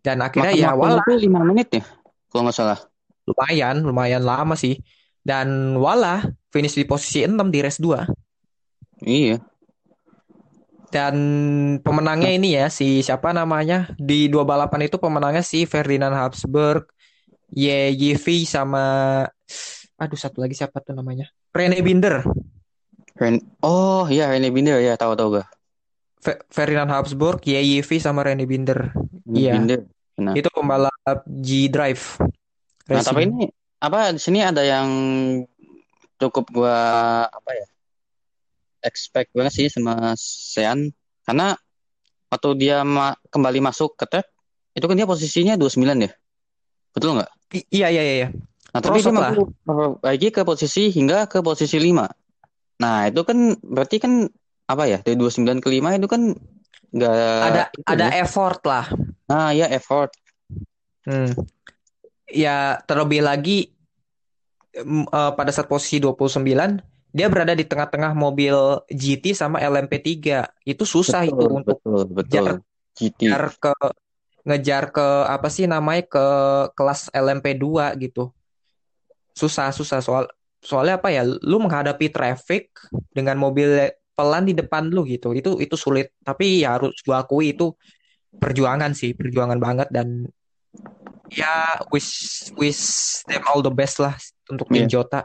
dan 0.00 0.18
akhirnya 0.20 0.52
Makan 0.56 0.62
ya 0.64 0.70
walah 0.72 1.04
tuh 1.04 1.18
5 1.18 1.40
menit 1.44 1.68
ya, 1.70 1.84
kalau 2.28 2.48
nggak 2.48 2.56
salah. 2.56 2.78
lumayan 3.28 3.76
lumayan 3.84 4.24
lama 4.24 4.56
sih 4.56 4.80
dan 5.20 5.76
walah 5.76 6.24
finish 6.48 6.72
di 6.72 6.84
posisi 6.84 7.20
6 7.22 7.52
di 7.52 7.60
race 7.60 7.76
2 7.76 8.08
Iya. 8.98 9.36
dan 10.88 11.14
pemenangnya 11.78 12.32
ini 12.32 12.56
ya 12.56 12.72
si 12.72 13.04
siapa 13.04 13.36
namanya 13.36 13.92
di 13.94 14.24
dua 14.26 14.42
balapan 14.42 14.88
itu 14.88 14.96
pemenangnya 14.96 15.44
si 15.44 15.68
Ferdinand 15.68 16.16
Habsburg 16.16 16.88
Ye 17.52 17.92
Yivi 17.92 18.48
sama 18.48 19.20
aduh 19.94 20.16
satu 20.16 20.40
lagi 20.40 20.56
siapa 20.56 20.80
tuh 20.80 20.96
namanya 20.96 21.28
Rene 21.58 21.82
Binder 21.82 22.22
Ren 23.18 23.42
oh 23.66 24.06
iya 24.06 24.30
Rene 24.30 24.54
Binder 24.54 24.78
ya, 24.78 24.94
tahu 24.94 25.18
tahu 25.18 25.42
gak? 25.42 25.48
Fe- 26.22 26.42
Ferdinand 26.50 26.90
Habsburg 26.94 27.42
Ye 27.42 27.58
Yivi 27.58 27.98
sama 27.98 28.22
Rene 28.22 28.46
Binder 28.46 28.94
iya 29.34 29.58
Binder. 29.58 29.80
Nah, 30.18 30.34
itu 30.38 30.48
pembalap 30.54 31.18
G 31.26 31.66
Drive 31.66 32.18
nah 32.88 33.04
tapi 33.04 33.28
ini 33.28 33.44
apa 33.84 34.16
di 34.16 34.20
sini 34.22 34.40
ada 34.40 34.64
yang 34.64 34.88
cukup 36.16 36.48
gua 36.50 36.76
apa 37.28 37.50
ya? 37.52 37.66
expect 38.82 39.34
banget 39.34 39.52
sih 39.54 39.66
sama 39.68 40.14
Sean 40.16 40.88
karena 41.26 41.52
waktu 42.32 42.48
dia 42.56 42.80
ma- 42.86 43.16
kembali 43.28 43.60
masuk 43.60 43.92
ke 43.98 44.06
track 44.08 44.26
itu 44.72 44.84
kan 44.86 44.94
dia 44.94 45.08
posisinya 45.08 45.54
29 45.58 46.06
ya. 46.06 46.10
Betul 46.94 47.18
nggak? 47.18 47.30
I- 47.58 47.68
iya 47.74 47.86
iya 47.90 48.02
iya 48.02 48.14
iya. 48.24 48.28
Nah, 48.78 48.84
tapi 48.86 49.02
dia 49.02 49.10
mampu 49.10 49.50
perbaiki 49.66 50.30
ke 50.30 50.46
posisi 50.46 50.94
hingga 50.94 51.26
ke 51.26 51.42
posisi 51.42 51.82
5. 51.82 52.06
Nah, 52.78 53.10
itu 53.10 53.26
kan 53.26 53.58
berarti 53.58 53.98
kan 53.98 54.30
apa 54.70 54.86
ya? 54.86 54.98
Dari 55.02 55.18
29 55.18 55.58
ke 55.58 55.68
5 55.68 55.98
itu 55.98 56.06
kan 56.06 56.22
nggak 56.88 57.18
ada 57.42 57.62
ada 57.84 58.06
ya. 58.08 58.24
effort 58.24 58.64
lah 58.64 58.86
Nah, 59.28 59.52
ya 59.52 59.68
effort. 59.68 60.10
Hmm. 61.04 61.36
Ya, 62.28 62.80
terlebih 62.88 63.20
lagi 63.20 63.76
eh, 64.72 65.32
pada 65.36 65.52
saat 65.52 65.68
posisi 65.68 66.00
29, 66.00 66.80
dia 67.12 67.26
berada 67.28 67.52
di 67.52 67.64
tengah-tengah 67.64 68.16
mobil 68.16 68.56
GT 68.88 69.36
sama 69.36 69.60
LMP3. 69.60 70.48
Itu 70.64 70.88
susah 70.88 71.28
itu 71.28 71.36
Betul, 71.36 71.52
untuk 71.60 71.78
betul, 71.84 72.00
betul. 72.08 72.24
ngejar, 72.24 72.48
GT. 72.96 73.20
ngejar 73.28 73.44
ke 73.60 73.74
ngejar 74.48 74.84
ke 74.96 75.06
apa 75.28 75.48
sih 75.52 75.68
namanya 75.68 76.08
ke 76.08 76.26
kelas 76.72 77.12
LMP2 77.12 77.68
gitu. 78.00 78.32
Susah, 79.38 79.70
susah 79.70 80.02
soal 80.02 80.26
soalnya 80.58 80.98
apa 80.98 81.14
ya? 81.14 81.22
Lu 81.22 81.62
menghadapi 81.62 82.10
traffic 82.10 82.74
dengan 83.14 83.38
mobil 83.38 83.70
pelan 84.12 84.42
di 84.42 84.52
depan 84.52 84.90
lu 84.90 85.06
gitu. 85.06 85.30
Itu 85.30 85.62
itu 85.62 85.78
sulit. 85.78 86.10
Tapi 86.20 86.66
ya 86.66 86.74
harus 86.74 86.98
gua 87.06 87.22
akui 87.22 87.54
itu 87.54 87.70
perjuangan 88.34 88.90
sih, 88.90 89.14
perjuangan 89.14 89.62
banget 89.62 89.86
dan 89.94 90.26
ya 91.30 91.78
wish 91.92 92.10
wish 92.56 92.82
them 93.30 93.44
all 93.46 93.60
the 93.60 93.70
best 93.70 94.02
lah 94.02 94.18
untuk 94.50 94.66
tim 94.68 94.90
Iya. 94.90 94.98
Jota. 94.98 95.22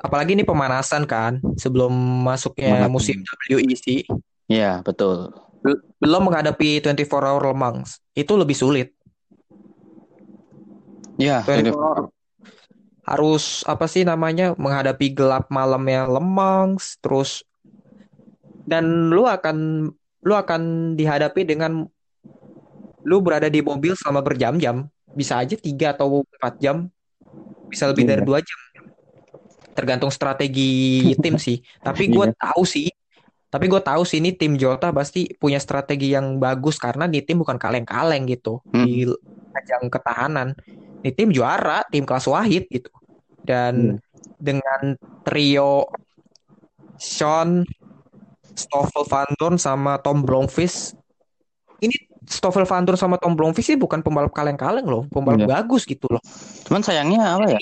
Apalagi 0.00 0.32
ini 0.32 0.42
pemanasan 0.42 1.04
kan 1.04 1.38
sebelum 1.54 1.92
masuknya 2.24 2.88
Pemanasan. 2.88 2.90
musim 2.90 3.16
WEC. 3.46 4.08
Iya, 4.48 4.80
betul. 4.82 5.28
Bel- 5.60 5.84
Belum 6.00 6.24
menghadapi 6.24 6.80
24 6.80 7.20
Hour 7.20 7.52
Le 7.52 7.54
Mans. 7.54 8.00
Itu 8.16 8.34
lebih 8.34 8.56
sulit. 8.56 8.96
Iya, 11.20 11.44
24 11.44 11.76
Hour 11.76 11.98
harus 13.10 13.66
apa 13.66 13.90
sih 13.90 14.06
namanya 14.06 14.54
menghadapi 14.54 15.10
gelap 15.10 15.50
malamnya 15.50 16.06
Le 16.06 16.22
Mans 16.22 16.94
terus 17.02 17.42
dan 18.62 19.10
lu 19.10 19.26
akan 19.26 19.90
lu 20.22 20.34
akan 20.36 20.94
dihadapi 20.94 21.42
dengan 21.42 21.90
lu 23.02 23.16
berada 23.18 23.48
di 23.50 23.64
mobil 23.64 23.96
selama 23.96 24.20
berjam-jam. 24.20 24.86
Bisa 25.10 25.40
aja 25.42 25.56
3 25.58 25.96
atau 25.96 26.22
4 26.22 26.54
jam. 26.60 26.76
Bisa 27.66 27.88
lebih 27.90 28.06
dari 28.06 28.22
Iya. 28.22 28.28
2 28.28 28.38
jam. 28.44 28.58
Tergantung 29.74 30.12
strategi 30.12 31.10
tim 31.18 31.40
sih. 31.40 31.64
Tapi 31.86 32.12
gue 32.12 32.30
Iya. 32.30 32.36
tahu 32.36 32.62
sih. 32.62 32.92
Tapi 33.50 33.66
gue 33.66 33.82
tahu 33.82 34.06
sih 34.06 34.22
ini 34.22 34.30
tim 34.30 34.54
Jota 34.54 34.94
pasti 34.94 35.26
punya 35.34 35.58
strategi 35.58 36.14
yang 36.14 36.38
bagus 36.38 36.78
karena 36.78 37.10
di 37.10 37.18
tim 37.24 37.42
bukan 37.42 37.58
kaleng-kaleng 37.58 38.28
gitu 38.30 38.62
Hmm. 38.70 38.86
di 38.86 39.02
ajang 39.56 39.90
ketahanan. 39.90 40.54
Ini 41.02 41.10
tim 41.16 41.32
juara, 41.34 41.82
tim 41.90 42.06
kelas 42.06 42.28
wahid 42.30 42.70
gitu. 42.70 42.92
Dan 43.42 43.98
dengan 44.36 44.94
trio 45.24 45.88
Sean, 46.96 47.64
Stoffel 48.52 49.04
Van 49.08 49.28
Dorn 49.36 49.56
sama 49.56 49.96
Tom 49.98 50.20
Blomqvist. 50.20 50.92
Ini 51.80 51.96
Stoffel 52.28 52.68
Van 52.68 52.84
Dorn 52.84 53.00
sama 53.00 53.16
Tom 53.16 53.32
Blomqvist 53.32 53.72
sih 53.72 53.78
bukan 53.80 54.04
pembalap 54.04 54.36
kaleng-kaleng 54.36 54.84
loh, 54.84 55.08
pembalap 55.08 55.44
Iya. 55.44 55.48
bagus 55.60 55.88
gitu 55.88 56.04
loh. 56.12 56.20
Cuman 56.68 56.84
sayangnya 56.84 57.40
apa 57.40 57.56
ya? 57.56 57.60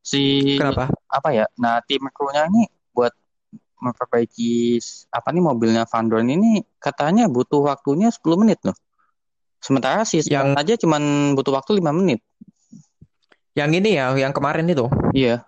Si 0.00 0.54
Kenapa? 0.56 0.86
apa 1.10 1.28
ya? 1.34 1.44
Nah, 1.58 1.82
tim 1.84 2.06
krunya 2.14 2.46
ini 2.46 2.70
buat 2.94 3.10
memperbaiki 3.80 4.78
apa 5.10 5.28
nih 5.32 5.42
mobilnya 5.42 5.82
Van 5.88 6.06
Dorn 6.06 6.30
ini 6.30 6.62
katanya 6.78 7.26
butuh 7.26 7.64
waktunya 7.66 8.12
10 8.12 8.38
menit 8.38 8.60
loh. 8.62 8.76
Sementara 9.60 10.06
si 10.06 10.22
Yang- 10.24 10.56
aja 10.56 10.74
cuman 10.80 11.34
butuh 11.34 11.52
waktu 11.58 11.80
5 11.82 11.90
menit. 11.92 12.22
Yang 13.60 13.70
ini 13.84 13.90
ya, 14.00 14.06
yang 14.16 14.32
kemarin 14.32 14.64
itu. 14.64 14.88
Iya. 15.12 15.44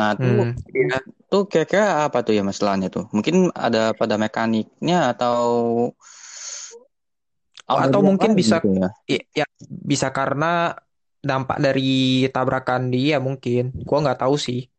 Nah, 0.00 0.16
tuh 0.16 0.48
Hmm, 0.48 0.52
iya. 0.72 0.96
tuh 1.28 1.42
kira-kira 1.44 2.08
apa 2.08 2.24
tuh 2.24 2.32
ya 2.32 2.40
masalahnya 2.40 2.88
tuh? 2.88 3.04
Mungkin 3.12 3.52
ada 3.52 3.92
pada 3.92 4.16
mekaniknya 4.16 5.12
atau 5.12 5.36
Atau 7.66 8.00
mungkin 8.00 8.32
lain 8.32 8.38
bisa- 8.38 8.62
gitu 8.62 8.70
ya. 8.78 8.88
I- 9.10 9.26
ya 9.42 9.46
bisa 9.68 10.14
karena 10.14 10.72
dampak 11.20 11.58
dari 11.58 12.24
tabrakan 12.30 12.88
dia 12.94 13.18
mungkin. 13.18 13.74
Gua 13.82 13.98
nggak 14.06 14.22
tahu 14.22 14.38
sih. 14.38 14.70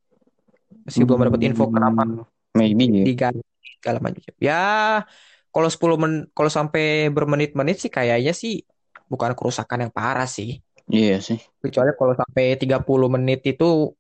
Masih 0.88 1.04
belum 1.04 1.28
dapat 1.28 1.42
info 1.52 1.68
kenapa 1.68 2.08
Hmm, 2.08 2.24
Maybe 2.56 2.88
ya. 2.88 3.04
diganti 3.12 3.44
segala 3.78 4.00
macam. 4.00 4.34
Ya, 4.40 4.64
kalau 5.52 5.68
10 5.68 6.00
men 6.00 6.32
kalau 6.32 6.48
sampai 6.48 7.12
bermenit-menit 7.12 7.84
sih 7.84 7.92
kayaknya 7.92 8.32
sih 8.32 8.64
bukan 9.12 9.36
kerusakan 9.36 9.88
yang 9.88 9.94
parah 9.94 10.26
sih. 10.26 10.64
Iya 10.88 11.20
sih. 11.20 11.40
Kecuali 11.60 11.92
kalau 12.00 12.16
sampai 12.16 12.56
30 12.56 13.08
menit 13.12 13.44
itu 13.44 13.92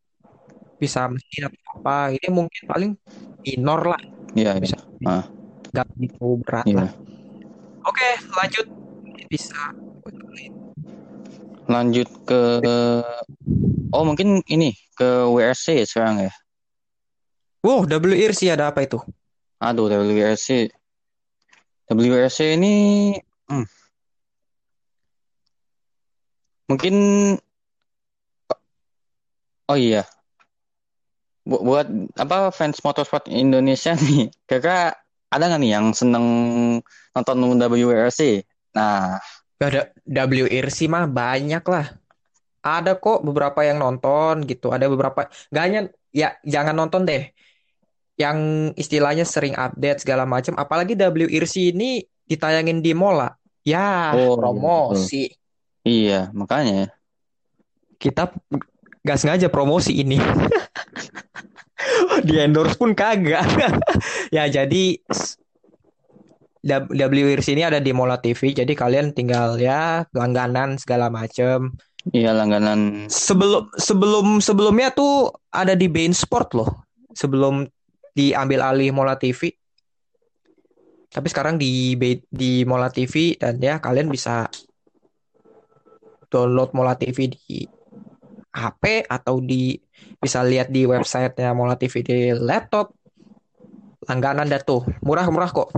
bisa 0.79 1.11
mesin 1.11 1.51
apa. 1.51 2.15
Ini 2.15 2.27
mungkin 2.31 2.63
paling 2.63 2.91
minor 3.43 3.95
lah, 3.95 4.01
Iya, 4.35 4.55
iya. 4.55 4.63
bisa 4.63 4.77
Ah. 5.03 5.23
nggak 5.71 5.85
begitu 5.95 6.27
berat 6.43 6.65
Iya. 6.67 6.75
lah. 6.79 6.91
Oke, 7.87 8.09
lanjut 8.39 8.65
bisa. 9.27 9.59
Lanjut 11.67 12.07
ke 12.23 12.41
Oh, 13.91 14.03
mungkin 14.03 14.43
ini 14.51 14.75
ke 14.99 15.27
WRC 15.31 15.87
sekarang 15.87 16.27
ya. 16.27 16.33
Wow, 17.63 17.87
WRC 17.87 18.51
ada 18.51 18.71
apa 18.71 18.83
itu? 18.83 18.99
Aduh, 19.63 19.87
WRC. 19.87 20.69
WRC 21.87 22.59
ini 22.59 22.73
hmm. 23.47 23.65
Mungkin 26.67 26.95
Oh 29.67 29.75
iya. 29.75 30.07
Bu- 31.47 31.63
buat 31.63 31.87
apa 32.19 32.51
fans 32.51 32.79
motorsport 32.83 33.27
Indonesia 33.31 33.95
nih, 34.03 34.31
kira 34.47 34.95
ada 35.27 35.43
nggak 35.47 35.59
nih 35.59 35.71
yang 35.75 35.85
seneng 35.91 36.25
nonton 37.11 37.37
WRC? 37.59 38.43
Nah, 38.75 39.19
Ada 39.59 39.91
WRC 40.07 40.87
mah 40.87 41.07
banyak 41.07 41.63
lah. 41.67 41.87
Ada 42.63 42.99
kok 42.99 43.23
beberapa 43.23 43.63
yang 43.63 43.79
nonton 43.79 44.43
gitu. 44.47 44.71
Ada 44.71 44.87
beberapa 44.91 45.27
nggak 45.51 45.63
hanya 45.63 45.81
ya 46.11 46.35
jangan 46.47 46.75
nonton 46.75 47.03
deh. 47.07 47.31
Yang 48.17 48.37
istilahnya 48.79 49.25
sering 49.27 49.55
update 49.55 50.03
segala 50.03 50.23
macam. 50.23 50.55
Apalagi 50.55 50.95
WRC 50.95 51.75
ini 51.75 52.03
ditayangin 52.27 52.79
di 52.83 52.91
Mola. 52.95 53.31
Ya, 53.67 54.15
Oh, 54.15 54.35
iya, 54.35 54.39
promosi. 54.39 55.23
Iya, 55.87 56.27
makanya. 56.35 56.91
Kita 57.95 58.35
nggak 59.07 59.19
sengaja 59.23 59.47
promosi 59.47 60.03
ini. 60.03 60.19
Di 62.27 62.43
endorse 62.43 62.75
pun 62.75 62.91
kagak. 62.91 63.47
Ya, 64.27 64.43
jadi 64.51 64.99
WRC 66.67 67.55
ini 67.55 67.63
ada 67.63 67.79
di 67.79 67.95
Mola 67.95 68.19
TV. 68.19 68.51
Jadi 68.51 68.75
kalian 68.75 69.15
tinggal 69.15 69.55
ya 69.55 70.03
langganan 70.11 70.75
segala 70.75 71.07
macam. 71.07 71.71
Iya, 72.11 72.35
langganan. 72.35 73.07
Sebelum 73.07 73.71
sebelum 73.79 74.43
sebelumnya 74.43 74.91
tuh 74.91 75.31
ada 75.55 75.79
di 75.79 75.87
Bein 75.87 76.11
Sport 76.11 76.59
loh. 76.59 76.83
Sebelum 77.15 77.63
diambil 78.11 78.67
alih 78.67 78.91
Mola 78.91 79.15
TV. 79.15 79.55
Tapi 81.07 81.27
sekarang 81.31 81.55
di 81.55 81.95
di 82.27 82.67
Mola 82.67 82.91
TV 82.91 83.39
dan 83.39 83.63
ya 83.63 83.79
kalian 83.79 84.11
bisa 84.11 84.51
download 86.27 86.71
Mola 86.75 86.93
TV 86.95 87.31
di 87.31 87.63
HP 88.53 89.05
atau 89.05 89.37
di 89.39 89.77
bisa 90.17 90.41
lihat 90.41 90.73
di 90.73 90.83
websitenya 90.87 91.53
Mola 91.53 91.77
TV 91.77 91.93
di 92.01 92.17
laptop. 92.33 92.93
Langganan 94.07 94.47
dah 94.47 94.61
tuh. 94.63 94.87
Murah-murah 95.03 95.51
kok. 95.51 95.69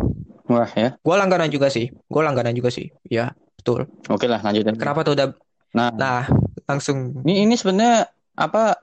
Wah 0.49 0.69
ya. 0.73 0.97
Gue 1.01 1.15
langganan 1.17 1.49
juga 1.49 1.69
sih. 1.69 1.89
Gue 2.09 2.21
langganan 2.21 2.53
juga 2.53 2.69
sih. 2.69 2.89
Ya, 3.05 3.33
betul. 3.57 3.89
Oke 4.09 4.25
lah, 4.29 4.41
lanjut. 4.41 4.65
aja. 4.65 4.77
Kenapa 4.77 5.01
tuh 5.05 5.13
udah 5.17 5.27
Nah, 5.69 5.93
Nah, 5.93 6.25
langsung 6.65 7.21
Ini 7.21 7.45
ini 7.45 7.53
sebenarnya 7.53 8.09
apa 8.33 8.81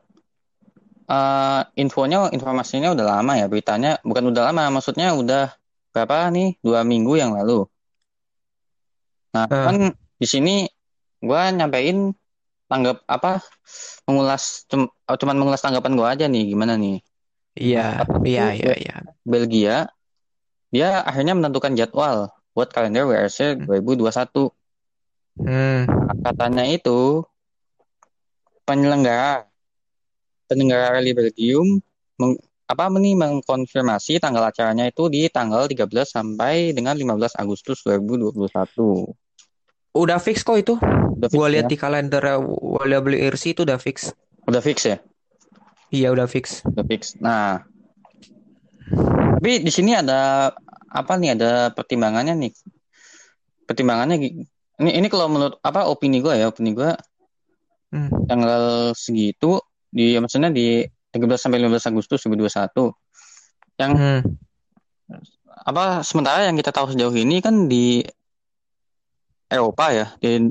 eh, 1.06 1.62
infonya 1.82 2.30
informasinya 2.30 2.94
udah 2.94 3.06
lama 3.18 3.32
ya 3.38 3.46
beritanya 3.50 3.98
bukan 4.06 4.30
udah 4.30 4.42
lama 4.50 4.78
maksudnya 4.78 5.14
udah 5.14 5.54
berapa 5.90 6.30
nih 6.30 6.58
dua 6.62 6.82
minggu 6.86 7.14
yang 7.18 7.34
lalu. 7.34 7.66
Nah 9.34 9.46
Eh. 9.50 9.64
kan 9.66 9.76
di 10.16 10.26
sini 10.26 10.54
gua 11.26 11.50
nyampein 11.50 12.14
tanggap 12.66 13.02
apa 13.06 13.42
mengulas 14.06 14.66
cum- 14.66 14.90
oh, 14.90 15.16
cuman 15.18 15.36
mengulas 15.38 15.62
tanggapan 15.62 15.92
gua 15.98 16.14
aja 16.14 16.26
nih 16.26 16.54
gimana 16.54 16.74
nih 16.78 17.02
Iya, 17.56 18.04
iya, 18.20 18.46
iya, 18.52 18.72
iya. 18.76 18.96
Belgia 19.24 19.76
dia 20.68 21.00
akhirnya 21.02 21.32
menentukan 21.32 21.72
jadwal 21.72 22.28
buat 22.52 22.68
kalender 22.68 23.04
WRC 23.08 23.64
2021. 23.64 24.52
Hmm, 25.40 25.84
Nah, 25.88 26.16
katanya 26.24 26.64
itu 26.68 27.24
penyelenggara 28.64 29.46
penyelenggara 30.48 30.98
Rally 30.98 31.12
Belgium 31.12 31.80
meng- 32.18 32.40
apa 32.66 32.90
nih 32.90 33.14
mengkonfirmasi 33.14 34.18
tanggal 34.18 34.42
acaranya 34.42 34.90
itu 34.90 35.06
di 35.06 35.30
tanggal 35.30 35.70
13 35.70 36.10
sampai 36.10 36.74
dengan 36.74 36.98
15 36.98 37.38
Agustus 37.38 37.80
2021. 37.86 39.06
Udah 39.96 40.20
fix 40.20 40.44
kok 40.44 40.60
itu. 40.60 40.74
Udah 41.16 41.28
fix 41.32 41.36
Gua 41.36 41.48
lihat 41.48 41.66
ya? 41.66 41.70
di 41.72 41.76
kalender 41.80 42.22
WRC 42.36 43.56
itu 43.56 43.62
udah 43.64 43.80
fix. 43.80 44.12
Udah 44.46 44.60
fix 44.60 44.84
ya? 44.84 44.96
Iya, 45.90 46.12
udah 46.12 46.26
fix. 46.28 46.60
Udah 46.66 46.84
fix. 46.84 47.16
Nah, 47.18 47.64
tapi 49.40 49.62
di 49.62 49.72
sini 49.72 49.94
ada 49.96 50.50
apa 50.90 51.12
nih? 51.16 51.34
Ada 51.38 51.70
pertimbangannya 51.72 52.34
nih. 52.36 52.52
Pertimbangannya 53.66 54.16
ini 54.76 54.90
ini 54.92 55.06
kalau 55.08 55.30
menurut 55.30 55.56
apa 55.62 55.88
opini 55.88 56.20
gue 56.20 56.34
ya, 56.36 56.50
opini 56.50 56.76
gue 56.76 56.90
Hmm. 57.86 58.10
tanggal 58.26 58.90
segitu 58.98 59.62
di 59.94 60.18
maksudnya 60.18 60.50
di 60.50 60.82
13 61.14 61.38
sampai 61.38 61.62
15 61.62 61.86
Agustus 61.86 62.18
2021 62.26 62.90
Yang 63.78 63.92
Hmm. 63.94 64.20
apa 65.54 66.02
sementara 66.02 66.50
yang 66.50 66.58
kita 66.58 66.74
tahu 66.74 66.90
sejauh 66.92 67.14
ini 67.14 67.38
kan 67.38 67.70
di 67.70 68.02
Eropa 69.46 69.94
ya 69.94 70.06
di 70.18 70.42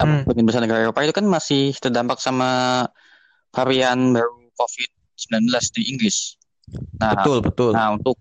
Hmm. 0.00 0.24
bagian 0.24 0.46
besar 0.48 0.64
negara 0.64 0.88
Eropa 0.88 1.04
itu 1.04 1.12
kan 1.12 1.26
masih 1.28 1.76
terdampak 1.76 2.16
sama 2.18 2.84
varian 3.52 4.16
baru 4.16 4.48
COVID-19 4.56 5.60
di 5.76 5.82
Inggris. 5.92 6.40
Nah, 7.00 7.20
Betul, 7.20 7.38
betul. 7.44 7.72
nah 7.76 7.92
untuk 7.92 8.16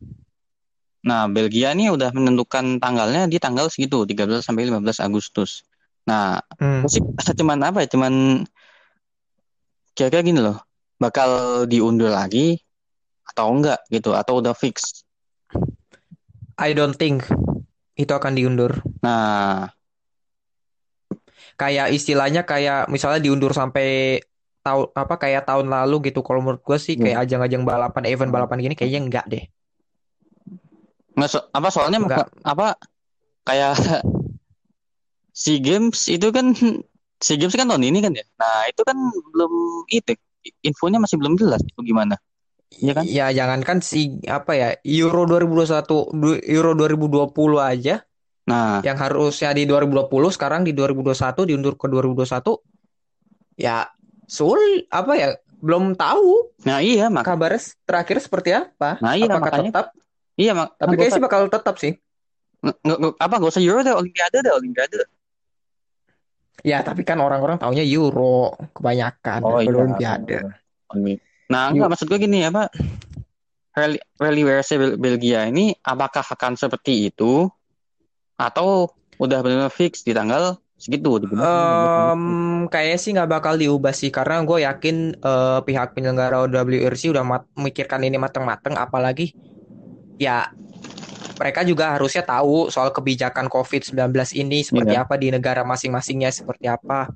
nah 1.00 1.32
Belgia 1.32 1.72
nih 1.72 1.96
udah 1.96 2.12
menentukan 2.12 2.84
tanggalnya 2.84 3.32
di 3.32 3.40
tanggal 3.40 3.72
segitu 3.72 4.04
13 4.04 4.44
sampai 4.44 4.68
15 4.68 5.00
Agustus. 5.00 5.64
Nah, 6.04 6.44
Hmm. 6.60 6.84
sih 6.90 7.00
cuman 7.40 7.64
apa 7.64 7.86
ya? 7.86 7.88
Cuman 7.88 8.44
kira-kira 9.96 10.24
gini 10.24 10.40
loh, 10.44 10.60
bakal 11.00 11.64
diundur 11.68 12.12
lagi 12.12 12.60
atau 13.32 13.56
enggak 13.56 13.80
gitu 13.88 14.12
atau 14.12 14.44
udah 14.44 14.52
fix. 14.52 15.04
I 16.60 16.76
don't 16.76 17.00
think 17.00 17.24
itu 17.96 18.12
akan 18.12 18.36
diundur. 18.36 18.84
Nah, 19.00 19.72
Kayak 21.60 21.88
istilahnya 21.92 22.42
kayak 22.48 22.88
misalnya 22.88 23.20
diundur 23.20 23.52
sampai 23.52 24.20
tahun 24.64 24.86
apa 24.96 25.16
kayak 25.20 25.44
tahun 25.44 25.68
lalu 25.68 26.10
gitu. 26.12 26.24
Kalau 26.24 26.40
menurut 26.40 26.64
gue 26.64 26.78
sih 26.80 26.96
kayak 26.96 27.28
ajang-ajang 27.28 27.68
balapan, 27.68 28.04
event 28.08 28.32
balapan 28.32 28.58
gini 28.64 28.76
kayaknya 28.80 29.02
enggak 29.04 29.26
deh. 29.28 29.44
nggak 31.20 31.30
so- 31.36 31.48
apa 31.52 31.68
soalnya 31.68 32.00
Enggak. 32.00 32.32
apa 32.48 32.80
kayak 33.44 33.76
SEA 35.36 35.60
Games 35.60 36.00
itu 36.08 36.28
kan 36.32 36.56
SEA 37.26 37.36
Games 37.36 37.56
kan 37.60 37.68
tahun 37.68 37.84
ini 37.84 38.00
kan 38.00 38.16
ya. 38.16 38.24
Nah, 38.40 38.72
itu 38.72 38.82
kan 38.88 38.96
belum 39.36 39.52
itu 39.92 40.16
infonya 40.64 41.04
masih 41.04 41.20
belum 41.20 41.36
jelas 41.36 41.60
itu 41.60 41.80
gimana. 41.84 42.16
Iya 42.80 42.92
kan? 42.96 43.04
Ya 43.04 43.26
jangankan 43.36 43.84
si 43.84 44.24
apa 44.30 44.56
ya 44.56 44.70
Euro 44.88 45.28
2021 45.28 46.08
du- 46.16 46.40
Euro 46.48 46.72
2020 46.78 47.60
aja 47.60 48.00
Nah, 48.50 48.82
yang 48.82 48.98
harusnya 48.98 49.54
di 49.54 49.70
2020 49.70 50.10
sekarang 50.34 50.66
di 50.66 50.74
2021 50.74 51.46
diundur 51.46 51.78
ke 51.78 51.86
2021 51.86 52.58
ya 53.54 53.86
sul 54.26 54.58
apa 54.90 55.14
ya 55.14 55.30
belum 55.62 55.94
tahu. 55.94 56.56
Nah 56.66 56.82
iya 56.82 57.12
mak 57.14 57.28
kabarnya 57.30 57.62
terakhir 57.86 58.18
seperti 58.18 58.50
apa? 58.58 58.98
Nah, 59.04 59.14
iya, 59.14 59.30
apakah 59.30 59.44
makanya. 59.46 59.70
tetap? 59.70 59.86
Iya 60.34 60.52
mak 60.58 60.68
tapi 60.82 60.94
kayaknya 60.98 61.14
sih 61.14 61.24
bakal 61.24 61.42
tetap 61.46 61.76
sih. 61.78 61.94
Nggak- 62.60 62.80
nggak- 62.82 63.18
apa 63.22 63.34
nggak 63.38 63.52
usah 63.54 63.64
Euro 63.64 63.80
deh 63.86 63.94
Olimpiade 63.96 64.38
deh 64.42 64.54
Olimpiade. 64.56 65.00
ya 66.60 66.84
tapi 66.84 67.08
kan 67.08 67.16
orang-orang 67.24 67.56
taunya 67.56 67.88
Euro 67.88 68.52
kebanyakan 68.76 69.40
Oh 69.48 69.64
iya. 69.64 69.72
Olimpiade. 69.72 70.38
Olimpi- 70.92 71.24
Nah, 71.50 71.72
enggak 71.72 71.90
maksud 71.96 72.12
gue 72.12 72.20
gini 72.20 72.44
apa 72.44 72.68
rally 73.74 73.98
rally 74.20 74.42
WRC 74.44 74.72
Bel- 74.76 75.00
Belgia 75.00 75.48
ini 75.48 75.72
apakah 75.80 76.22
akan 76.22 76.60
seperti 76.60 77.08
itu 77.10 77.48
atau 78.40 78.88
udah 79.20 79.44
benar-benar 79.44 79.70
fix 79.70 80.00
di 80.02 80.16
tanggal 80.16 80.56
segitu 80.80 81.20
Em, 81.28 82.24
kayaknya 82.72 82.98
sih 82.98 83.12
nggak 83.12 83.28
bakal 83.30 83.60
diubah 83.60 83.92
sih 83.92 84.08
karena 84.08 84.40
gue 84.48 84.64
yakin 84.64 84.96
eh, 85.20 85.60
pihak 85.68 85.92
penyelenggara 85.92 86.48
WRC 86.48 87.12
udah 87.12 87.24
mat- 87.28 87.52
memikirkan 87.60 88.00
ini 88.08 88.16
mateng-mateng 88.16 88.80
apalagi 88.80 89.36
ya 90.16 90.48
mereka 91.36 91.64
juga 91.68 91.96
harusnya 92.00 92.24
tahu 92.24 92.68
soal 92.72 92.92
kebijakan 92.96 93.48
COVID-19 93.52 94.12
ini 94.36 94.64
seperti 94.64 94.96
Iya. 94.96 95.04
apa 95.08 95.16
di 95.16 95.32
negara 95.32 95.64
masing-masingnya 95.64 96.32
seperti 96.36 96.68
apa. 96.68 97.08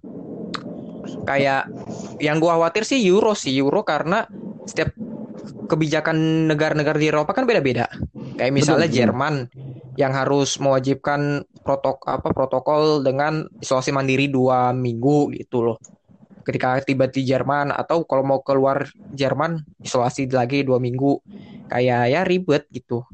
Kayak 1.27 1.67
yang 2.23 2.39
gue 2.39 2.47
khawatir 2.47 2.87
sih 2.87 3.03
Euro 3.03 3.35
sih 3.35 3.51
Euro 3.59 3.83
karena 3.83 4.23
setiap 4.63 4.95
kebijakan 5.67 6.47
negara-negara 6.47 6.95
di 6.95 7.11
Eropa 7.11 7.35
kan 7.35 7.43
beda-beda. 7.43 7.91
Kayak 8.39 8.51
misalnya 8.55 8.87
betul. 8.87 8.99
Jerman 9.03 9.33
yang 9.93 10.13
harus 10.13 10.57
mewajibkan 10.57 11.45
protok 11.61 12.01
apa 12.09 12.33
protokol 12.33 13.05
dengan 13.05 13.45
isolasi 13.61 13.93
mandiri 13.93 14.29
dua 14.29 14.73
minggu 14.73 15.33
gitu 15.37 15.61
loh. 15.61 15.77
Ketika 16.43 16.81
tiba 16.83 17.07
di 17.07 17.23
Jerman 17.23 17.71
atau 17.71 18.03
kalau 18.03 18.25
mau 18.25 18.39
keluar 18.43 18.89
Jerman 19.15 19.63
isolasi 19.79 20.27
lagi 20.27 20.65
dua 20.67 20.81
minggu, 20.81 21.23
kayak 21.71 22.03
ya 22.11 22.21
ribet 22.27 22.67
gitu. 22.73 23.05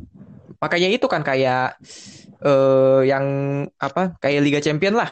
Makanya 0.57 0.89
itu 0.89 1.05
kan 1.05 1.21
kayak 1.21 1.77
eh 2.39 3.01
yang 3.05 3.25
apa 3.77 4.15
kayak 4.17 4.41
Liga 4.41 4.59
Champion 4.63 4.97
lah. 4.97 5.11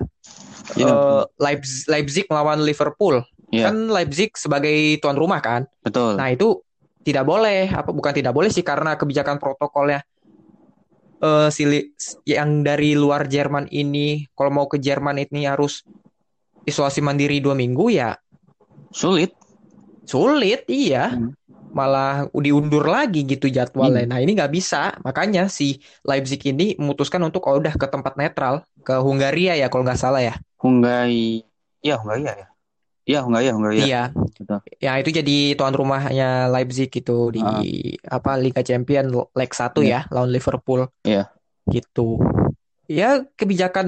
Iya. 0.75 0.87
Eh, 0.87 1.23
Leipzig, 1.39 1.85
Leipzig 1.87 2.25
melawan 2.31 2.63
Liverpool. 2.63 3.21
Iya. 3.53 3.71
Kan 3.71 3.91
Leipzig 3.91 4.35
sebagai 4.35 4.99
tuan 4.99 5.15
rumah 5.15 5.39
kan. 5.39 5.69
Betul. 5.83 6.19
Nah 6.19 6.31
itu 6.33 6.63
tidak 7.07 7.23
boleh, 7.23 7.71
apa 7.71 7.95
bukan 7.95 8.11
tidak 8.11 8.35
boleh 8.35 8.51
sih 8.51 8.65
karena 8.67 8.99
kebijakan 8.99 9.39
protokolnya 9.39 10.03
eh 11.17 11.49
si 11.49 11.63
yang 12.29 12.61
dari 12.61 12.93
luar 12.93 13.25
Jerman 13.25 13.65
ini 13.73 14.29
kalau 14.37 14.53
mau 14.53 14.65
ke 14.69 14.77
Jerman 14.77 15.17
ini 15.17 15.49
harus 15.49 15.81
isolasi 16.67 17.01
mandiri 17.01 17.41
dua 17.41 17.57
minggu 17.57 17.89
ya 17.89 18.13
Sulit. 18.93 19.33
sulit 20.07 20.63
iya 20.69 21.11
Hmm. 21.11 21.35
malah 21.75 22.25
diundur 22.33 22.89
lagi 22.89 23.21
gitu 23.27 23.51
jadwalnya. 23.53 24.09
Nah 24.09 24.17
ini 24.17 24.33
nggak 24.33 24.49
bisa 24.49 24.97
makanya 25.05 25.45
si 25.45 25.77
Leipzig 26.01 26.41
ini 26.49 26.73
memutuskan 26.79 27.21
untuk 27.21 27.45
oh, 27.45 27.59
udah 27.59 27.75
ke 27.75 27.85
tempat 27.85 28.17
netral 28.17 28.65
ke 28.81 28.97
Hungaria 28.97 29.53
ya 29.53 29.69
kalau 29.69 29.85
nggak 29.85 29.99
salah 29.99 30.23
ya. 30.23 30.33
Hungaria. 30.57 31.45
Iya, 31.85 32.01
Hungaria 32.01 32.33
ya. 32.33 32.47
Iya, 33.07 33.23
Hungaria, 33.23 33.51
Hungaria. 33.55 33.83
Iya. 33.87 34.03
Betul. 34.11 34.59
Ya 34.83 34.91
itu 34.99 35.09
jadi 35.15 35.55
tuan 35.55 35.71
rumahnya 35.71 36.51
Leipzig 36.51 36.91
gitu 36.91 37.31
di 37.31 37.39
apa 38.03 38.35
Liga 38.35 38.59
Champion 38.59 39.07
leg 39.31 39.51
1 39.55 39.79
ya 39.87 40.03
lawan 40.11 40.27
Liverpool. 40.27 40.91
Iya. 41.07 41.31
Gitu. 41.71 42.19
Ya 42.91 43.23
kebijakan 43.39 43.87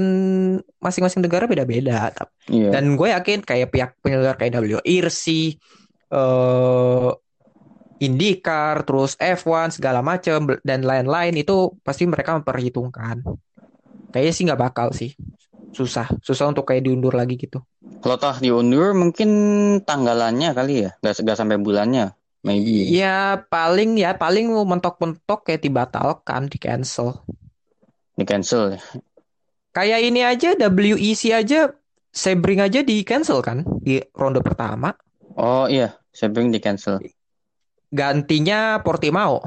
masing-masing 0.79 1.19
negara 1.19 1.51
beda-beda. 1.51 2.15
Iya. 2.47 2.71
Dan 2.71 2.95
gue 2.95 3.11
yakin 3.11 3.43
kayak 3.43 3.75
pihak 3.75 3.91
penyelenggara 3.99 4.39
kayak 4.39 4.55
WRC, 4.55 5.25
eh 6.15 7.11
IndyCar, 7.99 8.87
terus 8.87 9.19
F1 9.19 9.75
segala 9.75 9.99
macam 9.99 10.55
dan 10.63 10.87
lain-lain 10.87 11.35
itu 11.35 11.75
pasti 11.83 12.07
mereka 12.07 12.39
memperhitungkan. 12.39 13.19
Kayaknya 14.15 14.31
sih 14.31 14.43
nggak 14.47 14.61
bakal 14.63 14.95
sih. 14.95 15.11
Susah, 15.69 16.09
susah 16.25 16.49
untuk 16.49 16.65
kayak 16.65 16.89
diundur 16.89 17.13
lagi 17.13 17.37
gitu. 17.37 17.61
Kalau 18.01 18.17
toh 18.17 18.35
diundur 18.41 18.97
mungkin 18.97 19.29
tanggalannya 19.85 20.49
kali 20.57 20.89
ya, 20.89 20.91
nggak 20.99 21.21
nggak 21.21 21.37
sampai 21.37 21.57
bulannya, 21.61 22.15
maybe. 22.41 22.89
Ya 22.89 23.45
paling 23.47 23.95
ya 23.99 24.17
paling 24.17 24.49
mau 24.49 24.65
mentok-mentok 24.65 25.45
kayak 25.45 25.61
dibatalkan, 25.61 26.49
di 26.49 26.57
cancel. 26.57 27.21
Di 28.17 28.25
cancel 28.25 28.75
ya. 28.75 28.81
Kayak 29.69 29.99
ini 30.01 30.21
aja 30.25 30.49
WEC 30.57 31.29
aja 31.31 31.69
Sebring 32.09 32.57
aja 32.57 32.81
di 32.81 33.05
cancel 33.05 33.37
kan 33.45 33.61
di 33.85 34.01
ronde 34.17 34.41
pertama. 34.41 34.89
Oh 35.37 35.69
iya, 35.69 35.93
Sebring 36.09 36.49
di 36.49 36.57
cancel. 36.57 36.97
Gantinya 37.93 38.81
Portimao 38.81 39.45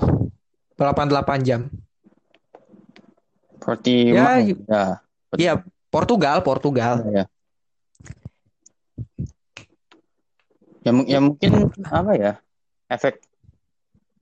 88 0.78 1.42
jam. 1.42 1.66
Portimao. 3.58 4.38
Ya, 4.46 4.54
Ya, 4.70 4.84
Iya, 5.32 5.52
Portugal, 5.92 6.40
Portugal. 6.40 7.04
ya. 7.12 7.24
Ya, 10.82 10.90
mu- 10.90 11.04
ya 11.06 11.20
mungkin 11.20 11.68
apa 11.84 12.12
ya? 12.16 12.32
Efek 12.88 13.20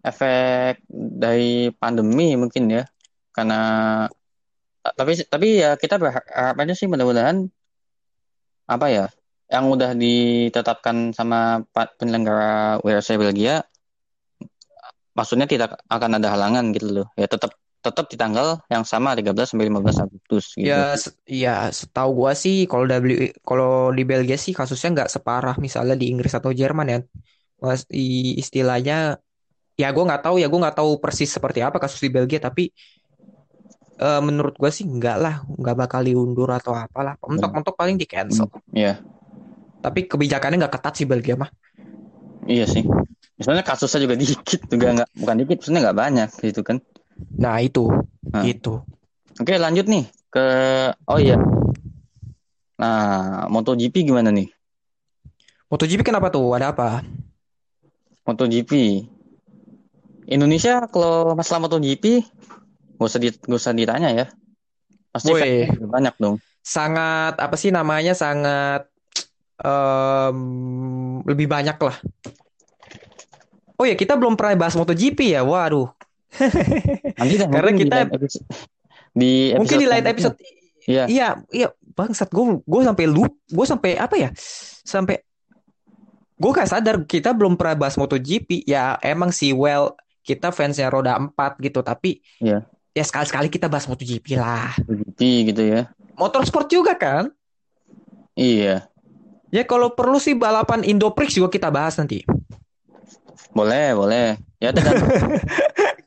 efek 0.03 0.83
dari 0.91 1.71
pandemi 1.79 2.35
mungkin 2.35 2.75
ya. 2.75 2.83
Karena 3.31 3.61
tapi 4.83 5.13
tapi 5.31 5.63
ya 5.63 5.79
kita 5.79 6.03
aja 6.35 6.75
sih 6.75 6.91
mudah-mudahan 6.91 7.47
apa 8.67 8.87
ya? 8.91 9.07
Yang 9.47 9.65
udah 9.71 9.91
ditetapkan 9.95 11.15
sama 11.15 11.63
penyelenggara 11.71 12.83
WRC 12.83 13.15
Belgia 13.15 13.63
maksudnya 15.15 15.47
tidak 15.47 15.79
akan 15.87 16.19
ada 16.19 16.35
halangan 16.35 16.75
gitu 16.75 17.03
loh. 17.03 17.09
Ya 17.15 17.31
tetap 17.31 17.55
tetap 17.81 18.07
di 18.13 18.17
tanggal 18.21 18.61
yang 18.69 18.85
sama 18.85 19.17
13 19.17 19.49
sampai 19.51 19.73
15 19.73 19.97
Agustus 20.05 20.53
gitu. 20.53 20.69
Ya, 20.69 20.93
se- 20.95 21.17
ya 21.25 21.73
setahu 21.73 22.25
gua 22.25 22.33
sih 22.37 22.69
kalau 22.69 22.85
W 22.85 23.33
kalau 23.41 23.89
di 23.97 24.05
Belgia 24.05 24.37
sih 24.37 24.53
kasusnya 24.53 25.01
nggak 25.01 25.11
separah 25.11 25.57
misalnya 25.57 25.97
di 25.97 26.13
Inggris 26.13 26.37
atau 26.37 26.53
Jerman 26.53 26.87
ya. 26.87 26.99
Mas, 27.61 27.89
istilahnya 27.89 29.21
ya 29.81 29.89
gua 29.97 30.05
nggak 30.13 30.23
tahu 30.29 30.37
ya 30.37 30.47
gua 30.53 30.69
nggak 30.69 30.77
tahu 30.77 31.01
persis 31.01 31.33
seperti 31.33 31.65
apa 31.65 31.81
kasus 31.81 32.01
di 32.05 32.13
Belgia 32.13 32.37
tapi 32.37 32.69
eh, 33.97 34.21
menurut 34.21 34.55
gua 34.61 34.69
sih 34.69 34.85
nggak 34.85 35.17
lah 35.17 35.35
nggak 35.49 35.77
bakal 35.77 36.05
diundur 36.05 36.53
atau 36.53 36.77
apalah. 36.77 37.17
Mentok-mentok 37.25 37.75
paling 37.81 37.97
di 37.97 38.05
cancel. 38.05 38.45
Iya. 38.77 39.01
Tapi 39.81 40.05
kebijakannya 40.05 40.61
nggak 40.61 40.75
ketat 40.77 40.95
sih 41.01 41.09
Belgia 41.09 41.41
mah. 41.41 41.49
Iya 42.45 42.69
sih. 42.69 42.85
Misalnya 43.41 43.65
kasusnya 43.65 44.05
juga 44.05 44.17
dikit 44.21 44.61
juga 44.69 44.87
nggak 45.01 45.11
bukan 45.17 45.37
dikit, 45.41 45.57
maksudnya 45.65 45.81
nggak 45.89 45.97
banyak 45.97 46.29
gitu 46.45 46.61
kan. 46.61 46.77
Nah 47.41 47.61
itu 47.61 47.89
Nah. 48.31 48.47
gitu. 48.47 48.85
Oke 49.41 49.59
lanjut 49.59 49.91
nih 49.91 50.07
ke 50.31 50.47
oh 51.09 51.19
iya. 51.19 51.35
Nah 52.79 53.47
MotoGP 53.51 54.07
gimana 54.07 54.31
nih? 54.31 54.47
MotoGP 55.67 56.07
kenapa 56.07 56.31
tuh? 56.31 56.55
Ada 56.55 56.71
apa? 56.71 57.03
MotoGP 58.27 59.03
Indonesia 60.31 60.87
kalau 60.87 61.35
masalah 61.35 61.67
MotoGP 61.67 62.23
gak 63.01 63.09
usah 63.09 63.19
di, 63.19 63.29
gak 63.35 63.59
usah 63.59 63.75
ditanya 63.75 64.11
ya. 64.15 64.27
Pasti 65.11 65.35
fansnya 65.35 65.87
banyak 65.91 66.15
dong. 66.23 66.37
sangat 66.61 67.41
apa 67.41 67.57
sih 67.57 67.73
namanya 67.75 68.15
sangat 68.15 68.87
em, 69.59 70.39
lebih 71.27 71.51
banyak 71.51 71.75
lah. 71.81 71.97
Oh 73.81 73.89
ya 73.89 73.97
kita 73.97 74.15
belum 74.15 74.37
pernah 74.37 74.69
bahas 74.69 74.77
MotoGP 74.77 75.35
ya. 75.35 75.43
Waduh. 75.43 75.89
Nanti 77.19 77.35
Karena 77.41 77.71
di 77.75 77.81
kita 77.83 77.95
lain 77.97 78.11
episode, 78.15 78.47
di 79.13 79.33
mungkin 79.59 79.77
di 79.79 79.89
lain 79.89 80.07
episode. 80.07 80.37
Iya. 80.87 81.05
Iya, 81.07 81.29
iya 81.53 81.69
bangsat 81.93 82.33
gue 82.33 82.65
gue 82.65 82.81
sampai 82.87 83.05
lu 83.05 83.27
gue 83.29 83.67
sampai 83.67 83.99
apa 83.99 84.17
ya? 84.17 84.31
Sampai 84.87 85.21
gue 86.41 86.51
gak 86.57 86.71
sadar 86.73 86.97
kita 87.05 87.37
belum 87.37 87.59
pernah 87.59 87.77
bahas 87.87 88.01
MotoGP. 88.01 88.65
Ya 88.65 88.97
emang 89.05 89.35
sih 89.35 89.53
well 89.53 89.93
kita 90.25 90.55
fansnya 90.55 90.89
roda 90.89 91.19
4 91.19 91.35
gitu 91.61 91.81
tapi 91.85 92.23
Iya. 92.41 92.65
ya 92.95 93.05
sekali-sekali 93.05 93.49
kita 93.53 93.69
bahas 93.69 93.85
MotoGP 93.91 94.39
lah. 94.39 94.73
MotoGP 94.87 95.21
gitu 95.53 95.63
ya. 95.67 95.83
Motorsport 96.17 96.69
juga 96.71 96.97
kan? 96.97 97.29
Iya. 98.39 98.89
Ya 99.51 99.63
kalau 99.67 99.93
perlu 99.93 100.23
sih 100.23 100.39
balapan 100.39 100.87
Indoprix 100.87 101.35
juga 101.35 101.51
kita 101.51 101.69
bahas 101.69 101.99
nanti. 101.99 102.23
Boleh, 103.51 103.93
boleh. 103.99 104.39
Ya 104.61 104.71
tergantung. 104.77 105.09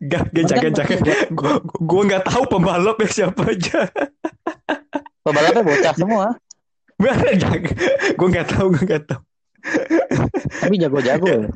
Gak, 0.03 0.23
jangan 0.35 0.71
jangan. 0.77 0.99
Gue 1.33 1.53
gue 1.63 2.01
nggak 2.11 2.23
tahu 2.27 2.43
pembalapnya 2.45 3.09
siapa 3.09 3.41
aja. 3.49 3.89
Pebalapnya 5.25 5.63
bocah 5.63 5.93
semua. 5.95 6.27
Gue 8.19 8.27
nggak 8.31 8.47
tahu, 8.53 8.75
gue 8.75 8.83
nggak 8.85 9.03
tahu. 9.07 9.21
Tapi 10.61 10.75
jago-jago. 10.79 11.51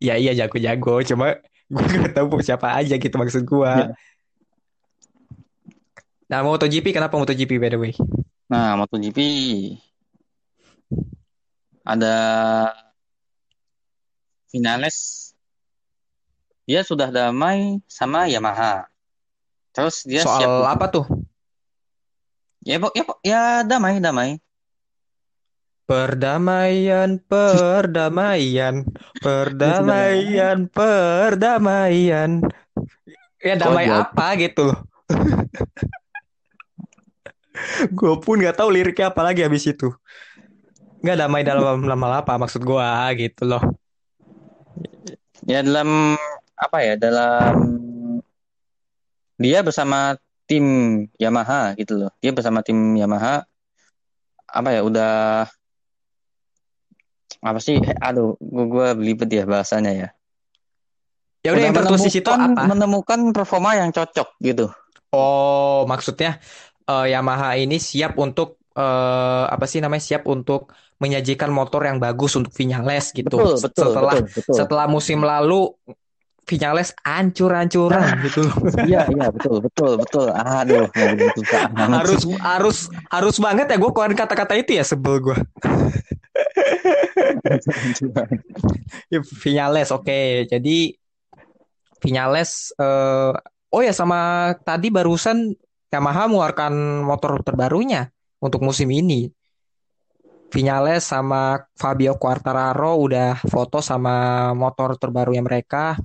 Ya 0.00 0.16
iya 0.22 0.32
jago-jago, 0.32 1.00
cuma 1.04 1.36
gue 1.72 1.84
nggak 1.84 2.14
tahu 2.16 2.40
siapa 2.40 2.76
aja 2.76 2.96
gitu 2.96 3.16
maksud 3.16 3.44
gue. 3.48 3.72
Iya. 3.72 3.92
Nah 6.32 6.40
MotoGP 6.40 6.96
kenapa 6.96 7.16
MotoGP 7.20 7.60
by 7.60 7.68
the 7.72 7.78
way? 7.80 7.92
Nah, 8.52 8.76
MotoGP 8.76 9.18
ada 11.88 12.14
Vinales. 14.52 15.31
Dia 16.62 16.86
sudah 16.86 17.10
damai 17.10 17.82
sama 17.90 18.30
Yamaha. 18.30 18.86
Terus 19.74 20.06
dia 20.06 20.22
Soal 20.22 20.46
siap 20.46 20.78
apa 20.78 20.86
tuh? 20.92 21.06
Ya, 22.62 22.78
pok- 22.78 22.94
ya, 22.94 23.02
pok- 23.02 23.22
ya 23.26 23.66
damai, 23.66 23.98
damai. 23.98 24.38
Perdamaian, 25.82 27.18
perdamaian, 27.26 28.86
perdamaian, 29.24 30.70
perdamaian. 30.70 32.46
Ya 33.42 33.58
damai 33.58 33.90
jawab? 33.90 34.14
apa 34.14 34.26
gitu 34.38 34.70
loh. 34.70 34.78
Gue 37.98 38.14
pun 38.22 38.38
nggak 38.38 38.62
tahu 38.62 38.70
liriknya 38.70 39.10
apa 39.10 39.26
lagi 39.26 39.42
habis 39.42 39.66
itu. 39.66 39.90
Nggak 41.02 41.18
damai 41.18 41.42
dalam 41.42 41.82
lama 41.82 42.22
apa 42.22 42.38
maksud 42.38 42.62
gua 42.62 43.10
gitu 43.18 43.42
loh. 43.42 43.58
Ya 45.50 45.66
dalam 45.66 46.14
apa 46.62 46.78
ya? 46.86 46.94
Dalam 46.94 47.54
dia 49.36 49.58
bersama 49.66 50.14
tim 50.46 50.64
Yamaha 51.18 51.74
gitu 51.74 52.06
loh. 52.06 52.10
Dia 52.22 52.30
bersama 52.30 52.62
tim 52.62 52.94
Yamaha 52.94 53.42
apa 54.46 54.68
ya? 54.70 54.80
Udah 54.86 55.12
apa 57.42 57.58
sih? 57.58 57.82
Eh, 57.82 57.96
Aduh, 57.98 58.38
gua, 58.38 58.64
gua 58.70 58.86
belibet 58.94 59.26
ya 59.26 59.42
bahasanya 59.42 59.90
ya. 59.90 60.08
Ya 61.42 61.50
udah 61.58 61.64
yang 61.66 61.74
tertulis 61.74 62.06
menemukan- 62.06 62.38
apa? 62.38 62.62
Menemukan 62.70 63.20
performa 63.34 63.74
yang 63.74 63.90
cocok 63.90 64.38
gitu. 64.38 64.70
Oh, 65.10 65.82
maksudnya 65.90 66.38
eh, 66.86 67.06
Yamaha 67.10 67.58
ini 67.58 67.82
siap 67.82 68.14
untuk 68.14 68.62
eh, 68.78 69.44
apa 69.50 69.66
sih 69.66 69.82
namanya? 69.82 70.06
Siap 70.06 70.22
untuk 70.30 70.70
menyajikan 71.02 71.50
motor 71.50 71.82
yang 71.82 71.98
bagus 71.98 72.38
untuk 72.38 72.54
Viñales 72.54 73.10
gitu. 73.10 73.26
Betul, 73.26 73.58
betul, 73.58 73.90
Setelah 73.90 74.14
betul, 74.22 74.30
betul. 74.38 74.54
setelah 74.54 74.86
musim 74.86 75.18
lalu 75.26 75.74
Viñales 76.42 76.90
ancur-ancuran 77.06 78.18
gitu 78.26 78.42
loh. 78.42 78.56
Iya, 78.90 79.06
iya, 79.14 79.26
betul, 79.30 79.62
betul, 79.62 79.92
betul. 80.02 80.26
Aduh, 80.34 80.90
harus 81.78 82.22
harus 82.42 82.78
harus 83.08 83.36
banget 83.38 83.70
ya 83.70 83.78
gue 83.78 83.90
keluarin 83.94 84.18
kata-kata 84.18 84.58
itu 84.58 84.74
ya 84.74 84.84
sebel 84.84 85.22
gue. 85.22 85.38
Ya, 89.12 89.18
Viñales 89.20 89.90
oke. 89.92 90.46
Jadi 90.48 90.94
Viñales 92.02 92.70
eh 92.78 93.32
oh 93.72 93.82
ya 93.82 93.92
sama 93.94 94.52
tadi 94.62 94.88
barusan 94.90 95.52
Yamaha 95.92 96.30
mengeluarkan 96.30 97.04
motor 97.04 97.42
terbarunya 97.44 98.08
untuk 98.40 98.64
musim 98.64 98.88
ini. 98.90 99.28
Viñales 100.52 101.08
sama 101.08 101.64
Fabio 101.76 102.16
Quartararo 102.20 103.00
udah 103.00 103.40
foto 103.48 103.80
sama 103.80 104.50
motor 104.52 105.00
terbarunya 105.00 105.40
mereka 105.40 105.96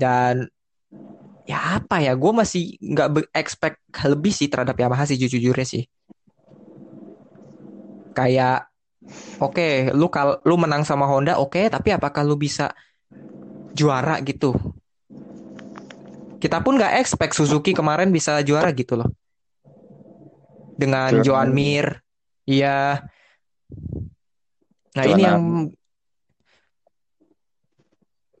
dan 0.00 0.48
ya 1.50 1.58
apa 1.82 1.96
ya 2.06 2.12
gue 2.16 2.32
masih 2.40 2.62
nggak 2.80 3.08
expect 3.34 3.78
lebih 4.06 4.32
sih 4.32 4.48
terhadap 4.52 4.76
Yamaha 4.80 5.04
sih 5.08 5.18
jujur-jujurnya 5.20 5.66
sih 5.66 5.82
kayak 8.16 8.70
oke 9.40 9.92
lu 9.98 10.06
kal 10.14 10.38
lu 10.48 10.54
menang 10.60 10.82
sama 10.86 11.04
Honda 11.10 11.36
oke 11.42 11.60
tapi 11.74 11.88
apakah 11.96 12.22
lu 12.24 12.36
bisa 12.38 12.70
juara 13.74 14.18
gitu 14.22 14.54
kita 16.40 16.58
pun 16.64 16.80
nggak 16.80 16.96
expect 17.02 17.36
Suzuki 17.36 17.76
kemarin 17.76 18.08
bisa 18.08 18.40
juara 18.46 18.72
gitu 18.72 18.96
loh 18.96 19.10
dengan. 20.80 21.20
Joan 21.20 21.52
Mir 21.52 22.00
iya 22.48 23.04
nah 24.96 25.04
Juara. 25.06 25.14
ini 25.14 25.22
yang 25.22 25.40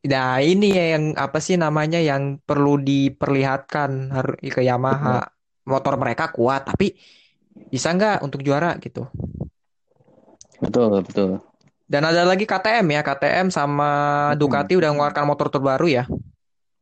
Nah, 0.00 0.40
ini 0.40 0.72
ya 0.72 0.96
yang 0.96 1.12
apa 1.12 1.44
sih 1.44 1.60
namanya 1.60 2.00
yang 2.00 2.40
perlu 2.40 2.80
diperlihatkan 2.80 4.14
harus 4.16 4.36
ke 4.40 4.64
Yamaha. 4.64 5.28
Motor 5.60 6.00
mereka 6.00 6.32
kuat, 6.32 6.72
tapi 6.72 6.96
bisa 7.68 7.92
nggak 7.92 8.24
untuk 8.24 8.40
juara 8.40 8.74
gitu. 8.80 9.06
Betul, 10.58 11.04
betul. 11.04 11.44
Dan 11.84 12.08
ada 12.08 12.24
lagi 12.24 12.48
KTM 12.48 12.86
ya, 12.96 13.04
KTM 13.04 13.52
sama 13.52 13.90
Ducati 14.40 14.78
udah 14.80 14.90
mengeluarkan 14.90 15.24
motor 15.28 15.52
terbaru 15.52 15.86
ya. 15.90 16.04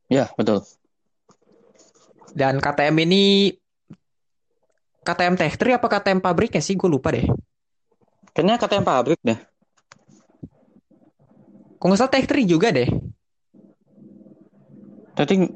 Ya, 0.07 0.31
betul. 0.39 0.63
Dan 2.33 2.63
KTM 2.63 2.97
ini 3.03 3.51
KTM 5.03 5.35
Tech 5.41 5.57
3 5.59 5.81
apa 5.81 5.89
KTM 5.89 6.21
pabriknya 6.23 6.63
sih? 6.63 6.79
Gue 6.79 6.93
lupa 6.93 7.11
deh. 7.11 7.27
Kayaknya 8.37 8.61
yang 8.61 8.87
pabrik 8.87 9.21
deh. 9.25 9.39
Kok 11.81 11.87
nggak 11.89 11.99
salah 11.99 12.13
Tech 12.13 12.29
3 12.29 12.45
juga 12.47 12.69
deh. 12.71 12.89
Tapi 15.19 15.51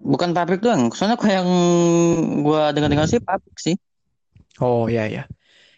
bukan 0.00 0.30
pabrik 0.32 0.64
doang. 0.64 0.88
Soalnya 0.96 1.20
kok 1.20 1.28
yang 1.28 1.48
gua 2.40 2.72
dengar-dengar 2.72 3.04
sih 3.08 3.20
pabrik 3.20 3.56
sih. 3.60 3.76
Oh 4.64 4.88
ya 4.88 5.04
ya. 5.04 5.28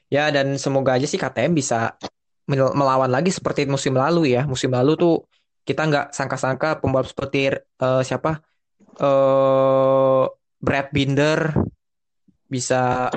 Ya 0.06 0.30
dan 0.30 0.54
semoga 0.62 0.94
aja 0.94 1.06
sih 1.10 1.18
KTM 1.18 1.52
bisa 1.58 1.98
mel- 2.46 2.74
melawan 2.78 3.10
lagi 3.10 3.34
seperti 3.34 3.66
musim 3.66 3.98
lalu 3.98 4.34
ya. 4.38 4.46
Musim 4.46 4.70
lalu 4.70 4.94
tuh 4.94 5.14
kita 5.66 5.82
nggak 5.90 6.06
sangka-sangka 6.14 6.78
pembalap 6.78 7.10
seperti 7.10 7.38
eh, 7.58 8.02
siapa 8.06 8.38
eh 9.02 10.24
Brad 10.62 10.88
Binder 10.94 11.40
bisa 12.46 13.10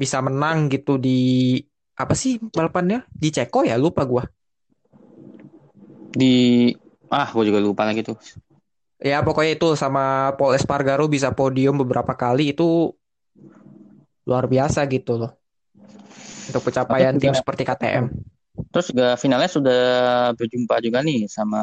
bisa 0.00 0.18
menang 0.24 0.66
gitu 0.72 0.96
di 0.96 1.60
apa 1.94 2.14
sih 2.16 2.40
balapannya 2.40 3.04
di 3.12 3.28
Ceko 3.30 3.62
ya 3.68 3.76
lupa 3.78 4.02
gua. 4.08 4.24
Di 6.10 6.34
ah, 7.10 7.28
gua 7.34 7.44
juga 7.44 7.58
lupa 7.58 7.82
lagi 7.84 8.06
tuh. 8.06 8.16
Ya 9.00 9.24
pokoknya 9.24 9.56
itu 9.56 9.68
sama 9.74 10.36
Paul 10.36 10.54
Espargaro 10.56 11.08
bisa 11.08 11.32
podium 11.32 11.80
beberapa 11.80 12.12
kali 12.12 12.52
itu 12.52 12.92
luar 14.28 14.44
biasa 14.44 14.84
gitu 14.86 15.16
loh. 15.16 15.32
Untuk 16.50 16.62
pencapaian 16.68 17.16
tim 17.16 17.32
juga- 17.32 17.40
seperti 17.40 17.62
KTM. 17.64 18.04
Terus 18.70 18.86
juga 18.92 19.16
finalnya 19.16 19.48
sudah 19.48 19.82
berjumpa 20.36 20.84
juga 20.84 21.00
nih 21.00 21.24
sama 21.30 21.62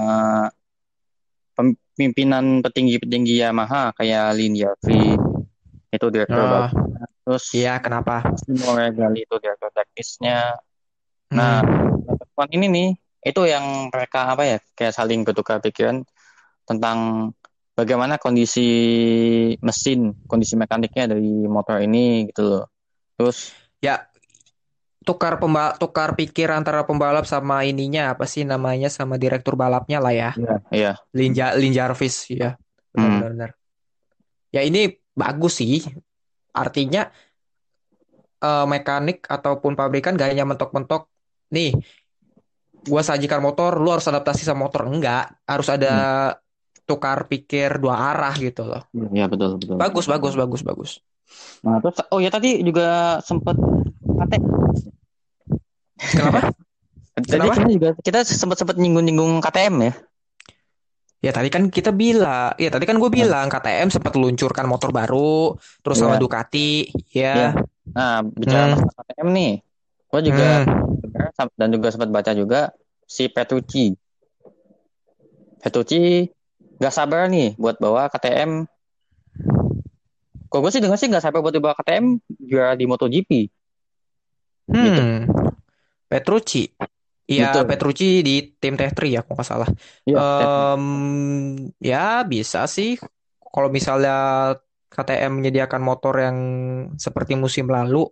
pimpinan 1.97 2.61
petinggi-petinggi 2.61 3.41
Yamaha 3.41 3.89
kayak 3.97 4.37
Lin 4.37 4.53
Yafri 4.53 5.17
itu 5.89 6.05
direktur 6.13 6.41
Ah, 6.45 6.69
baru. 6.69 6.77
Terus 7.25 7.45
iya 7.57 7.81
kenapa? 7.81 8.23
Simo 8.39 8.71
Regali 8.77 9.25
itu 9.25 9.35
direktur 9.41 9.69
teknisnya. 9.73 10.57
Nah, 11.33 11.59
Hmm. 11.59 12.47
ini 12.53 12.65
nih 12.69 12.89
itu 13.27 13.43
yang 13.43 13.91
mereka 13.91 14.31
apa 14.31 14.43
ya 14.47 14.57
kayak 14.73 14.95
saling 14.95 15.27
bertukar 15.27 15.59
pikiran 15.59 16.07
tentang 16.63 17.29
bagaimana 17.77 18.17
kondisi 18.17 18.67
mesin, 19.61 20.17
kondisi 20.25 20.57
mekaniknya 20.57 21.13
dari 21.13 21.45
motor 21.45 21.83
ini 21.83 22.31
gitu 22.31 22.41
loh. 22.43 22.65
Terus 23.19 23.53
Ya, 23.77 24.09
tukar 25.05 25.37
pemba 25.37 25.77
tukar 25.77 26.17
pikir 26.17 26.49
antara 26.49 26.81
pembalap 26.81 27.29
sama 27.29 27.61
ininya 27.61 28.17
apa 28.17 28.25
sih 28.25 28.41
namanya 28.41 28.89
sama 28.89 29.21
direktur 29.21 29.53
balapnya 29.53 30.01
lah 30.01 30.13
ya. 30.17 30.31
Iya. 30.73 30.97
Lin, 31.13 31.31
Ja- 31.37 31.53
Lin 31.53 31.77
Jarvis 31.77 32.25
ya. 32.25 32.57
Hmm. 32.97 33.21
Benar-benar. 33.21 33.53
Ya 34.49 34.65
ini 34.65 34.97
bagus 35.13 35.61
sih. 35.61 35.85
Artinya 36.57 37.13
eh, 38.41 38.65
mekanik 38.65 39.29
ataupun 39.29 39.77
pabrikan 39.77 40.17
gak 40.17 40.33
hanya 40.33 40.49
mentok-mentok 40.49 41.05
nih 41.53 41.77
gua 42.87 43.03
sajikan 43.03 43.39
motor 43.39 43.77
lu 43.77 43.91
harus 43.91 44.07
adaptasi 44.07 44.41
sama 44.41 44.65
motor 44.65 44.87
enggak 44.87 45.29
harus 45.43 45.67
ada 45.67 45.93
tukar 46.83 47.27
pikir 47.27 47.77
dua 47.77 48.15
arah 48.15 48.31
gitu 48.33 48.63
loh 48.63 48.81
Iya 48.95 49.27
betul 49.27 49.59
betul. 49.59 49.75
bagus 49.75 50.05
bagus 50.07 50.33
bagus 50.33 50.61
bagus 50.63 50.91
Nah, 51.59 51.83
terus 51.83 51.99
oh 52.07 52.23
ya 52.23 52.31
tadi 52.31 52.63
juga 52.63 53.19
sempat 53.19 53.59
KT. 54.07 54.33
kenapa 56.15 56.39
Tadi 57.17 57.27
Kenapa? 57.27 57.53
kita 57.57 57.67
juga 57.67 57.89
kita 57.99 58.19
sempat 58.23 58.57
sempat 58.61 58.77
nyinggung-nyinggung 58.77 59.41
KTM 59.41 59.75
ya. 59.81 59.93
ya 61.17 61.31
tadi 61.33 61.49
kan 61.49 61.67
kita 61.67 61.89
bilang 61.89 62.53
ya 62.55 62.69
tadi 62.69 62.85
kan 62.85 63.01
gue 63.01 63.09
bilang 63.09 63.49
KTM 63.49 63.89
sempat 63.89 64.13
luncurkan 64.13 64.69
motor 64.69 64.93
baru 64.93 65.57
terus 65.81 65.97
sama 65.97 66.15
Iya. 66.15 66.21
Ducati 66.21 66.69
Iya. 67.11 67.33
ya 67.51 67.57
Nah, 67.91 68.21
bicara 68.21 68.77
Hmm. 68.77 68.85
KTM 68.85 69.27
nih. 69.33 69.51
Gua 70.07 70.21
juga 70.23 70.63
Hmm. 70.63 71.49
dan 71.53 71.69
juga 71.69 71.87
sempat 71.93 72.09
baca 72.09 72.31
juga 72.33 72.73
si 73.05 73.29
Petrucci. 73.29 73.93
Petrucci 75.61 76.27
gak 76.77 76.93
sabar 76.93 77.29
nih 77.29 77.57
buat 77.57 77.77
bawa 77.77 78.09
KTM. 78.09 78.65
Kok 80.47 80.59
gue 80.63 80.71
sih 80.71 80.81
dengar 80.81 80.97
sih 80.97 81.11
gak 81.11 81.21
sabar 81.21 81.43
buat 81.43 81.53
bawa 81.59 81.75
KTM 81.77 82.17
juara 82.39 82.73
di 82.73 82.85
MotoGP. 82.87 83.31
Gitu. 84.67 85.01
Hmm. 85.01 85.27
Petrucci. 86.07 86.71
Iya, 87.27 87.51
Betul. 87.51 87.63
Petrucci 87.67 88.09
di 88.23 88.35
tim 88.55 88.79
Tech3 88.79 88.99
ya, 89.11 89.19
kalau 89.19 89.35
nggak 89.35 89.47
salah. 89.47 89.69
Iya. 90.07 90.15
Em, 90.15 90.85
ya 91.83 92.23
bisa 92.23 92.63
sih. 92.71 92.95
Kalau 93.43 93.67
misalnya 93.67 94.15
KTM 94.87 95.43
menyediakan 95.43 95.83
motor 95.83 96.15
yang 96.23 96.37
seperti 96.95 97.35
musim 97.35 97.67
lalu, 97.67 98.07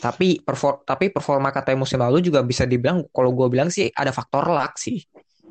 tapi 0.00 0.40
perfor 0.40 0.80
tapi 0.88 1.12
performa 1.12 1.52
KTM 1.52 1.84
musim 1.84 2.00
lalu 2.00 2.24
juga 2.24 2.40
bisa 2.40 2.64
dibilang, 2.64 3.04
kalau 3.12 3.36
gue 3.36 3.46
bilang 3.52 3.68
sih 3.68 3.92
ada 3.92 4.10
faktor 4.10 4.48
luck 4.48 4.80
sih. 4.80 5.04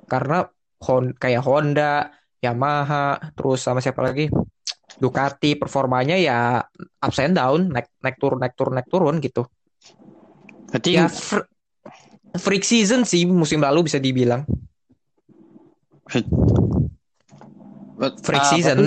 Karena 0.09 0.41
Hon- 0.79 1.13
kayak 1.13 1.43
Honda, 1.45 2.09
Yamaha, 2.41 3.19
terus 3.37 3.61
sama 3.61 3.77
siapa 3.83 4.01
lagi? 4.01 4.31
Ducati 4.97 5.55
performanya 5.55 6.17
ya 6.17 6.59
ups 7.03 7.19
and 7.21 7.37
down, 7.37 7.69
naik 7.69 7.87
naik 8.01 8.17
turun 8.17 8.39
naik 8.41 8.55
turun 8.57 8.73
naik 8.75 8.89
turun 8.89 9.15
gitu. 9.21 9.45
Berarti 10.71 10.89
Ya 10.97 11.05
fr- 11.07 11.47
freak 12.39 12.63
season 12.65 13.05
sih 13.05 13.27
musim 13.27 13.61
lalu 13.61 13.85
bisa 13.85 14.01
dibilang. 14.01 14.43
Freak 18.23 18.43
Ah, 18.43 18.49
season 18.55 18.77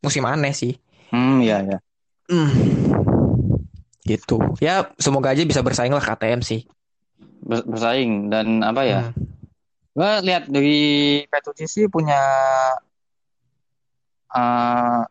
musim 0.00 0.24
aneh 0.24 0.54
sih. 0.54 0.72
Hmm, 1.10 1.42
ya 1.42 1.58
ya. 1.66 1.78
Hmm. 2.30 3.09
Gitu. 4.10 4.36
Ya 4.58 4.90
semoga 4.98 5.30
aja 5.30 5.46
bisa 5.46 5.62
bersaing 5.62 5.94
lah 5.94 6.02
KTM 6.02 6.42
sih. 6.42 6.66
Ber- 7.46 7.62
bersaing 7.62 8.26
dan 8.26 8.66
apa 8.66 8.82
ya? 8.82 9.00
Hmm. 9.14 9.14
Gue 9.94 10.12
lihat 10.26 10.50
dari 10.50 10.78
Petrucci 11.30 11.66
sih 11.70 11.86
punya 11.86 12.18
eh, 14.34 15.02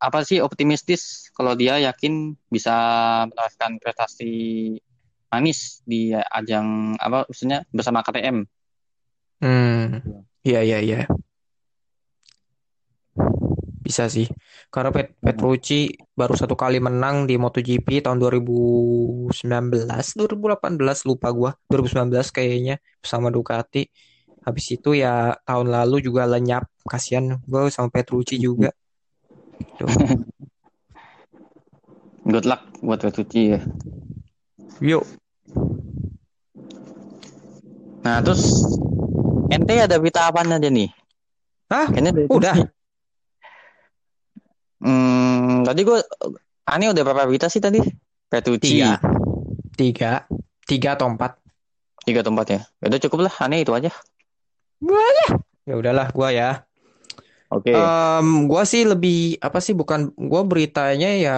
apa 0.00 0.18
sih 0.24 0.40
optimistis 0.40 1.28
kalau 1.36 1.52
dia 1.52 1.76
yakin 1.76 2.32
bisa 2.48 2.72
menorehkan 3.28 3.76
prestasi 3.76 4.32
manis 5.28 5.84
di 5.84 6.16
ajang 6.16 6.96
apa 6.96 7.28
maksudnya 7.28 7.68
bersama 7.68 8.00
KTM. 8.00 8.48
Hmm. 9.40 10.00
Iya 10.40 10.60
iya 10.64 10.78
iya. 10.80 11.00
Bisa 13.90 14.06
sih. 14.06 14.30
Karena 14.70 14.94
Pet 14.94 15.18
Petrucci 15.18 15.90
baru 16.14 16.38
satu 16.38 16.54
kali 16.54 16.78
menang 16.78 17.26
di 17.26 17.34
MotoGP 17.34 18.06
tahun 18.06 18.22
2019, 18.22 19.34
2018 19.34 21.10
lupa 21.10 21.34
gua. 21.34 21.50
2019 21.66 22.30
kayaknya 22.30 22.78
bersama 23.02 23.34
Ducati. 23.34 23.90
Habis 24.46 24.78
itu 24.78 24.94
ya 24.94 25.34
tahun 25.42 25.74
lalu 25.74 26.06
juga 26.06 26.30
lenyap. 26.30 26.70
Kasihan 26.86 27.42
gua 27.50 27.66
sama 27.66 27.90
Petrucci 27.90 28.38
juga. 28.38 28.70
Gitu. 29.58 29.90
Good 32.30 32.46
luck 32.46 32.62
buat 32.78 33.02
Petrucci 33.02 33.58
ya. 33.58 33.60
Yuk. 34.78 35.02
Nah, 38.06 38.22
terus 38.22 38.54
ente 39.50 39.82
ada 39.82 39.98
berita 39.98 40.30
apa 40.30 40.46
aja 40.46 40.70
nih? 40.70 40.94
Hah? 41.74 41.90
Kayaknya 41.90 42.30
Udah. 42.30 42.54
Hmm, 42.54 42.79
tadi 45.70 45.86
gue 45.86 45.98
Ani 46.70 46.86
udah 46.86 47.02
berapa 47.02 47.26
berita 47.26 47.50
sih 47.50 47.58
tadi? 47.58 47.82
Petrucci 48.30 48.78
Tiga. 48.78 48.98
Tiga. 49.74 50.12
Tiga 50.66 50.94
atau 50.94 51.10
empat. 51.10 51.34
tiga 52.06 52.24
tempat 52.24 52.46
ya. 52.48 52.60
Udah 52.80 52.98
cukup 53.02 53.28
lah, 53.28 53.34
Ani 53.44 53.60
itu 53.60 53.74
aja. 53.76 53.92
Ya 55.68 55.74
udahlah 55.76 56.08
gua 56.14 56.32
ya. 56.32 56.64
Oke. 57.52 57.74
Em, 57.74 58.48
gua 58.48 58.62
sih 58.64 58.86
lebih 58.88 59.36
apa 59.42 59.58
sih 59.60 59.76
bukan 59.76 60.14
gua 60.16 60.46
beritanya 60.46 61.10
ya 61.12 61.34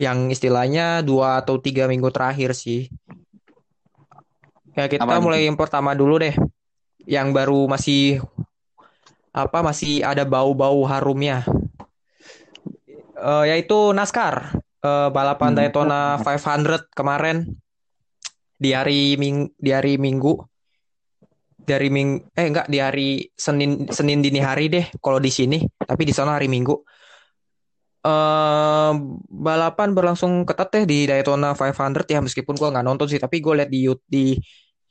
yang 0.00 0.32
istilahnya 0.32 1.06
dua 1.06 1.44
atau 1.44 1.60
tiga 1.62 1.86
minggu 1.86 2.10
terakhir 2.10 2.56
sih. 2.56 2.90
Ya 4.74 4.88
kita 4.88 5.04
Apa 5.04 5.20
nih? 5.20 5.22
mulai 5.22 5.40
yang 5.46 5.54
pertama 5.54 5.94
dulu 5.94 6.18
deh. 6.18 6.34
Yang 7.04 7.28
baru 7.30 7.70
masih 7.70 8.24
apa 9.30 9.62
masih 9.62 10.02
ada 10.02 10.26
bau-bau 10.26 10.82
harumnya. 10.88 11.46
Eh, 13.22 13.44
yaitu 13.54 13.94
NASCAR 13.94 14.62
Eh, 14.82 15.08
balapan 15.14 15.54
Hmm. 15.54 15.58
Daytona 15.62 16.18
500 16.18 16.90
kemarin. 16.90 17.46
Di 18.58 18.74
hari 18.74 19.14
ming 19.14 19.54
di 19.54 19.70
hari 19.70 19.94
Minggu. 19.94 20.42
Dari 21.62 21.86
ming 21.86 22.18
eh 22.34 22.50
enggak 22.50 22.66
di 22.66 22.82
hari 22.82 23.30
Senin 23.38 23.86
Senin 23.94 24.18
dini 24.18 24.42
hari 24.42 24.66
deh 24.66 24.90
kalau 24.98 25.22
di 25.22 25.30
sini. 25.30 25.62
Tapi 25.62 26.02
di 26.02 26.10
sana 26.10 26.34
hari 26.34 26.50
Minggu. 26.50 26.74
Eh 28.02 28.92
balapan 29.30 29.94
berlangsung 29.94 30.42
ketat 30.42 30.74
deh 30.74 30.82
di 30.82 31.06
Daytona 31.06 31.54
500 31.54 32.10
ya 32.10 32.18
meskipun 32.18 32.58
gua 32.58 32.74
nggak 32.74 32.86
nonton 32.86 33.06
sih. 33.06 33.22
Tapi 33.22 33.38
gue 33.38 33.54
lihat 33.62 33.70
di 33.70 33.86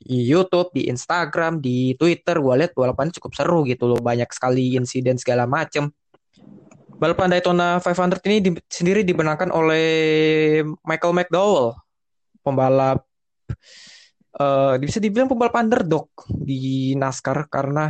di 0.01 0.17
YouTube 0.23 0.71
di 0.71 0.87
Instagram 0.87 1.59
di 1.59 1.99
Twitter 1.99 2.39
gua 2.39 2.55
lihat 2.55 2.71
balapannya 2.71 3.11
cukup 3.19 3.35
seru 3.35 3.67
gitu 3.67 3.91
loh. 3.91 3.99
Banyak 3.99 4.31
sekali 4.31 4.79
insiden 4.79 5.19
segala 5.19 5.43
macem 5.43 5.91
balapan 7.01 7.33
Daytona 7.33 7.81
500 7.81 8.21
ini 8.29 8.37
di- 8.45 8.65
sendiri 8.69 9.01
dimenangkan 9.01 9.49
oleh 9.49 9.89
Michael 10.85 11.17
McDowell 11.17 11.73
pembalap 12.45 13.01
eh 14.37 14.75
bisa 14.77 15.01
dibilang 15.01 15.25
pembalap 15.25 15.57
underdog 15.57 16.13
di 16.29 16.93
NASCAR 16.93 17.49
karena 17.49 17.89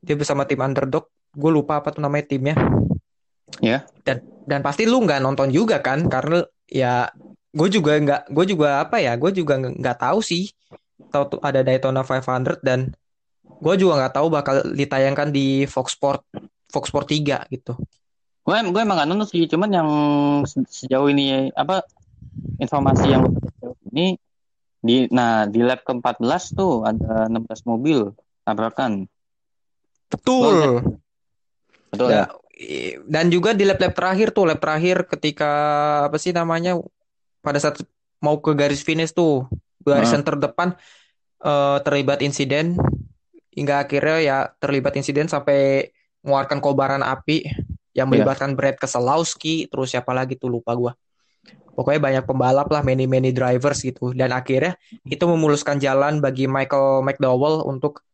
dia 0.00 0.14
bersama 0.14 0.46
tim 0.46 0.62
underdog. 0.62 1.10
Gue 1.34 1.50
lupa 1.50 1.82
apa 1.82 1.90
tuh 1.90 2.00
namanya 2.00 2.30
timnya. 2.30 2.56
Ya. 3.58 3.84
Dan 4.06 4.22
dan 4.46 4.62
pasti 4.62 4.86
lu 4.86 5.02
nggak 5.02 5.20
nonton 5.20 5.50
juga 5.50 5.82
kan 5.82 6.06
karena 6.06 6.46
ya 6.70 7.10
gue 7.50 7.68
juga 7.68 7.98
nggak 7.98 8.22
gue 8.30 8.44
juga 8.46 8.86
apa 8.86 9.02
ya 9.02 9.18
gue 9.18 9.30
juga 9.34 9.58
nggak 9.58 9.98
tahu 9.98 10.22
sih 10.22 10.54
tahu 11.10 11.36
tuh 11.36 11.40
ada 11.42 11.66
Daytona 11.66 12.06
500 12.06 12.62
dan 12.62 12.94
gue 13.42 13.74
juga 13.74 13.98
nggak 14.00 14.14
tahu 14.14 14.26
bakal 14.30 14.56
ditayangkan 14.70 15.28
di 15.34 15.66
Fox 15.66 15.98
Sport 15.98 16.22
Fox 16.70 16.88
Sport 16.88 17.10
3 17.10 17.50
gitu. 17.50 17.74
Gue 18.50 18.58
gue 18.66 18.82
emang 18.82 18.98
gak 18.98 19.06
nonton 19.06 19.30
sih, 19.30 19.46
cuman 19.46 19.70
yang 19.70 19.88
se- 20.42 20.66
sejauh 20.66 21.06
ini 21.06 21.54
apa 21.54 21.86
informasi 22.58 23.14
yang 23.14 23.22
sejauh 23.22 23.78
ini 23.94 24.18
di 24.82 25.06
nah 25.14 25.46
di 25.46 25.62
lap 25.62 25.86
ke-14 25.86 26.42
tuh 26.58 26.82
ada 26.82 27.30
16 27.30 27.62
mobil 27.62 28.10
tabrakan. 28.42 29.06
Betul. 30.10 30.82
Betul 31.94 32.10
Ya, 32.10 32.26
ya? 32.58 32.98
dan 33.06 33.30
juga 33.30 33.54
di 33.54 33.62
lap-lap 33.62 33.94
terakhir 33.94 34.34
tuh, 34.34 34.50
lap 34.50 34.58
terakhir 34.58 35.06
ketika 35.06 35.50
apa 36.10 36.18
sih 36.18 36.34
namanya 36.34 36.74
pada 37.38 37.62
saat 37.62 37.78
mau 38.18 38.42
ke 38.42 38.50
garis 38.58 38.82
finish 38.82 39.14
tuh, 39.14 39.46
garisan 39.86 40.26
terdepan 40.26 40.74
eh, 41.38 41.78
terlibat 41.86 42.18
insiden 42.26 42.74
hingga 43.54 43.86
akhirnya 43.86 44.18
ya 44.18 44.36
terlibat 44.58 44.98
insiden 44.98 45.30
sampai 45.30 45.86
mengeluarkan 46.26 46.58
kobaran 46.58 47.06
api 47.06 47.69
yang 47.96 48.06
Iya. 48.08 48.22
melibatkan 48.22 48.54
Brad 48.54 48.76
Keselowski, 48.78 49.66
terus 49.70 49.92
siapa 49.94 50.14
lagi 50.14 50.38
tuh 50.38 50.50
lupa 50.50 50.74
gua. 50.74 50.92
Pokoknya 51.74 52.00
banyak 52.02 52.24
pembalap 52.28 52.68
lah, 52.68 52.82
many 52.84 53.08
many 53.08 53.32
drivers 53.32 53.80
gitu. 53.80 54.12
Dan 54.12 54.34
akhirnya 54.36 54.76
itu 55.06 55.24
memuluskan 55.24 55.80
jalan 55.80 56.20
bagi 56.20 56.44
Michael 56.44 57.00
McDowell 57.06 57.64
untuk 57.64 58.04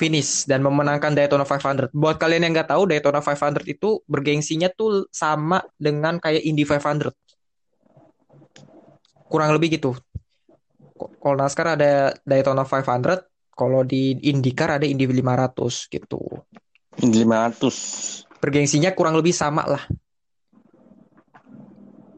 finish 0.00 0.48
dan 0.48 0.64
memenangkan 0.64 1.12
Daytona 1.12 1.44
500. 1.44 1.92
Buat 1.92 2.16
kalian 2.16 2.48
yang 2.48 2.52
nggak 2.56 2.72
tahu, 2.72 2.88
Daytona 2.88 3.20
500 3.20 3.68
itu 3.68 4.00
bergengsinya 4.08 4.72
tuh 4.72 5.04
sama 5.12 5.60
dengan 5.76 6.16
kayak 6.16 6.42
Indy 6.42 6.64
500. 6.64 7.12
kurang 9.32 9.56
lebih 9.56 9.80
gitu. 9.80 9.96
Kalau 10.92 11.36
NASCAR 11.40 11.80
ada 11.80 12.12
Daytona 12.20 12.68
500, 12.68 13.24
kalau 13.56 13.80
di 13.80 14.12
IndyCar 14.28 14.76
ada 14.76 14.84
Indy 14.84 15.08
500 15.08 15.88
gitu. 15.88 16.20
Indy 17.00 17.24
500. 17.24 18.28
Bergengsinya 18.42 18.90
kurang 18.90 19.14
lebih 19.14 19.30
sama 19.30 19.62
lah. 19.62 19.86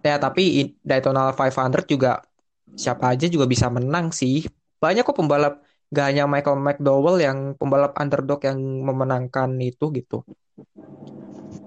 Ya, 0.00 0.16
tapi 0.16 0.72
Daytona 0.80 1.32
500 1.36 1.84
juga 1.84 2.24
siapa 2.72 3.12
aja 3.12 3.28
juga 3.28 3.44
bisa 3.44 3.68
menang 3.68 4.08
sih. 4.08 4.48
Banyak 4.80 5.04
kok 5.04 5.16
pembalap 5.16 5.60
gak 5.92 6.06
hanya 6.10 6.24
Michael 6.24 6.60
McDowell 6.60 7.20
yang 7.20 7.38
pembalap 7.60 7.92
underdog 8.00 8.40
yang 8.40 8.56
memenangkan 8.58 9.52
itu 9.60 9.92
gitu. 9.92 10.24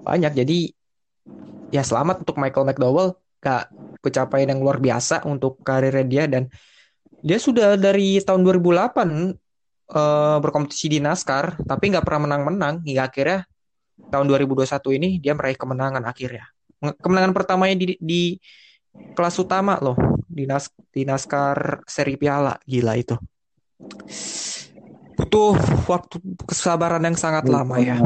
Banyak 0.02 0.34
jadi 0.34 0.74
ya 1.70 1.82
selamat 1.86 2.26
untuk 2.26 2.36
Michael 2.42 2.66
McDowell 2.66 3.14
gak 3.38 3.70
pencapaian 4.02 4.50
yang 4.50 4.60
luar 4.62 4.82
biasa 4.82 5.22
untuk 5.26 5.62
karirnya 5.62 6.06
dia 6.06 6.24
dan 6.26 6.42
dia 7.22 7.38
sudah 7.38 7.74
dari 7.74 8.22
tahun 8.22 8.46
2008 8.46 9.34
eh, 9.90 10.38
berkompetisi 10.38 10.86
di 10.86 10.98
NASCAR 11.02 11.66
tapi 11.66 11.90
nggak 11.90 12.06
pernah 12.06 12.30
menang-menang 12.30 12.86
hingga 12.86 13.10
akhirnya 13.10 13.38
tahun 14.08 14.26
2021 14.30 14.98
ini 14.98 15.08
dia 15.18 15.34
meraih 15.34 15.58
kemenangan 15.58 16.02
akhirnya. 16.06 16.46
Kemenangan 16.78 17.34
pertamanya 17.34 17.74
di, 17.74 17.98
di 17.98 18.22
kelas 19.18 19.34
utama 19.42 19.74
loh 19.82 19.98
di 20.30 20.46
Nas 20.46 20.70
di 20.94 21.02
NASCAR 21.02 21.82
seri 21.90 22.14
piala 22.14 22.54
gila 22.62 22.94
itu. 22.94 23.18
Butuh 25.18 25.58
waktu 25.90 26.16
kesabaran 26.46 27.02
yang 27.02 27.18
sangat 27.18 27.50
lama 27.50 27.82
ya. 27.82 27.98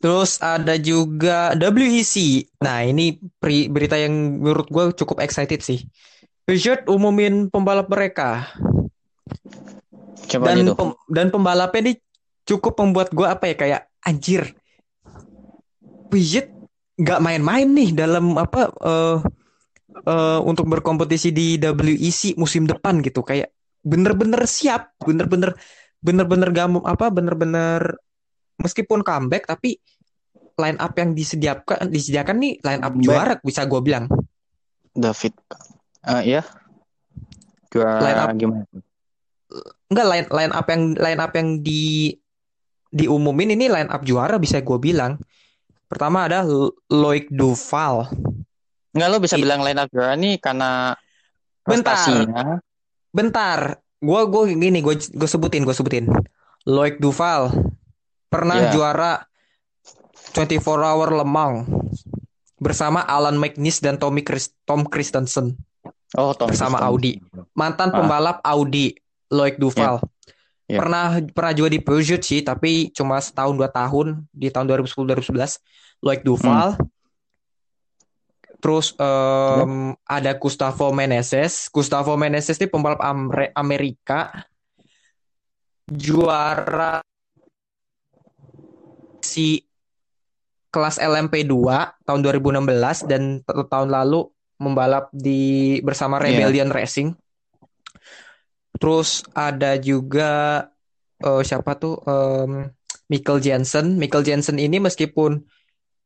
Terus 0.00 0.38
ada 0.40 0.76
juga 0.80 1.52
WEC. 1.56 2.46
Nah, 2.62 2.84
ini 2.84 3.18
pri- 3.40 3.68
berita 3.68 3.96
yang 3.96 4.40
menurut 4.40 4.68
gue 4.68 4.84
cukup 4.96 5.20
excited 5.24 5.60
sih. 5.60 5.84
Peugeot 6.46 6.86
umumin 6.86 7.50
pembalap 7.50 7.90
mereka 7.90 8.46
Coba 10.30 10.54
dan 10.54 10.62
itu. 10.62 10.72
pem- 10.78 10.98
dan 11.10 11.26
pembalapnya 11.34 11.80
ini 11.90 11.92
cukup 12.46 12.78
membuat 12.78 13.10
gue 13.10 13.26
apa 13.26 13.44
ya 13.50 13.54
kayak 13.58 13.80
anjir. 14.00 14.54
Peugeot 16.06 16.46
nggak 16.96 17.20
main-main 17.20 17.68
nih 17.68 17.90
dalam 17.92 18.38
apa 18.38 18.70
eh 18.72 19.18
eh, 20.06 20.40
untuk 20.40 20.70
berkompetisi 20.70 21.34
di 21.34 21.58
WEC 21.58 22.38
musim 22.38 22.64
depan 22.64 23.02
gitu 23.02 23.20
kayak 23.20 23.50
bener-bener 23.82 24.46
siap, 24.46 24.94
bener-bener 25.02 25.52
bener-bener 26.00 26.48
gak 26.54 26.68
mau- 26.70 26.86
apa 26.86 27.10
bener-bener 27.10 27.98
meskipun 28.62 29.02
comeback 29.02 29.46
tapi 29.50 29.78
line 30.56 30.78
up 30.78 30.94
yang 30.96 31.12
disediakan 31.12 31.90
disediakan 31.90 32.36
nih 32.40 32.52
line 32.62 32.82
up 32.82 32.94
Comeback. 32.94 33.04
juara 33.04 33.34
bisa 33.42 33.62
gue 33.66 33.80
bilang. 33.82 34.04
David. 34.96 35.34
Eh 36.06 36.22
iya. 36.32 36.42
Gua 37.68 38.00
Line 38.00 38.20
up. 38.22 38.28
gimana? 38.32 38.64
Enggak 39.86 40.06
line 40.08 40.26
line 40.32 40.52
up 40.54 40.66
yang 40.66 40.82
line 40.96 41.20
up 41.20 41.32
yang 41.36 41.48
di 41.60 42.14
diumumin 42.96 43.52
ini 43.52 43.68
line 43.68 43.92
up 43.92 44.00
juara 44.00 44.40
bisa 44.40 44.64
gue 44.64 44.78
bilang. 44.80 45.20
Pertama 45.86 46.24
ada 46.24 46.42
Loic 46.88 47.28
Duval. 47.28 48.08
Enggak 48.90 49.08
lo 49.12 49.18
bisa 49.20 49.36
It- 49.36 49.44
bilang 49.44 49.60
line 49.60 49.76
up 49.76 49.92
juara 49.92 50.16
nih 50.16 50.40
karena 50.40 50.96
Bentar. 51.62 51.94
prestasinya. 51.94 52.58
Bentar, 53.12 53.58
gue 53.96 54.20
gue 54.26 54.42
gini 54.56 54.80
gue 54.80 54.94
gue 54.96 55.28
sebutin 55.28 55.62
gue 55.62 55.76
sebutin. 55.76 56.08
Loic 56.64 56.96
Duval 56.96 57.52
pernah 58.26 58.58
Iya. 58.58 58.70
juara 58.72 59.12
24 60.32 60.58
Hour 60.82 61.08
Le 61.14 61.24
Mans 61.24 61.68
bersama 62.56 63.04
Alan 63.04 63.36
McNish 63.36 63.78
dan 63.78 63.96
Tommy 63.96 64.24
Chris, 64.24 64.50
Tom 64.64 64.82
Christensen. 64.84 65.54
Oh, 66.16 66.32
Tom 66.32 66.48
Bersama 66.48 66.80
Christensen. 66.80 66.88
Audi. 66.88 67.12
Mantan 67.52 67.92
Ah. 67.92 68.00
pembalap 68.00 68.36
Audi, 68.42 68.96
Loic 69.28 69.56
Duval. 69.56 70.00
Iya. 70.66 70.82
Pernah 70.82 71.06
pernah 71.30 71.52
juga 71.54 71.70
di 71.70 71.78
Peugeot 71.78 72.18
sih, 72.18 72.42
tapi 72.42 72.90
cuma 72.90 73.22
setahun 73.22 73.54
dua 73.54 73.70
tahun 73.70 74.26
di 74.34 74.50
tahun 74.50 74.66
2010-2011. 74.82 75.62
Loic 76.02 76.20
Duval. 76.26 76.74
Terus 78.58 78.96
em, 78.98 79.94
ada 80.02 80.32
Gustavo 80.34 80.90
Meneses. 80.90 81.70
Gustavo 81.70 82.18
Meneses 82.18 82.58
ini 82.58 82.66
pembalap 82.66 82.98
Amre- 82.98 83.54
Amerika. 83.54 84.44
Juara 85.86 86.98
si 89.22 89.62
kelas 90.74 90.98
LMP2 90.98 91.54
tahun 92.02 92.20
2016 92.20 93.06
dan 93.06 93.38
tahun 93.46 93.88
lalu 93.88 94.26
membalap 94.58 95.12
di 95.14 95.78
bersama 95.80 96.18
Iya. 96.18 96.42
Rebellion 96.42 96.74
Racing. 96.74 97.14
Terus 98.76 99.24
ada 99.32 99.76
juga 99.80 100.64
eh, 101.20 101.42
siapa 101.42 101.76
tuh 101.76 102.00
em, 102.04 102.68
Michael 103.08 103.40
Jensen. 103.40 103.96
Michael 103.96 104.26
Jensen 104.26 104.56
ini 104.58 104.82
meskipun 104.82 105.40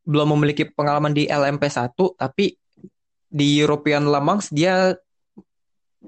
belum 0.01 0.33
memiliki 0.37 0.65
pengalaman 0.65 1.13
di 1.13 1.29
LMP1 1.29 1.93
tapi 2.17 2.57
di 3.31 3.47
European 3.61 4.09
Le 4.09 4.19
Mans 4.19 4.49
dia 4.49 4.91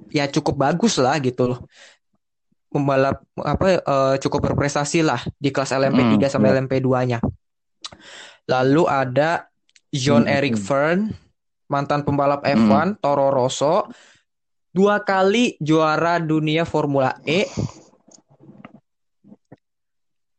ya 0.09 0.25
cukup 0.27 0.57
bagus 0.57 0.97
lah 0.97 1.19
gitu 1.21 1.53
loh. 1.53 1.59
Pembalap 2.73 3.21
apa 3.37 3.67
eh, 3.77 4.15
cukup 4.17 4.49
berprestasi 4.49 5.05
lah 5.05 5.21
di 5.37 5.53
kelas 5.53 5.71
LMP3 5.77 6.17
Hmm, 6.17 6.25
sampai 6.25 6.49
iya. 6.49 6.55
LMP2-nya. 6.57 7.19
Lalu 8.49 8.83
ada 8.89 9.47
John 9.93 10.25
Hmm, 10.25 10.33
Eric 10.33 10.57
hmm. 10.57 10.63
Fern, 10.65 10.99
mantan 11.69 12.01
pembalap 12.01 12.41
Hmm. 12.43 12.65
F1 12.65 12.87
Toro 12.97 13.29
Rosso, 13.29 13.87
dua 14.73 14.99
kali 14.99 15.55
juara 15.61 16.17
dunia 16.17 16.65
Formula 16.65 17.13
E. 17.23 17.45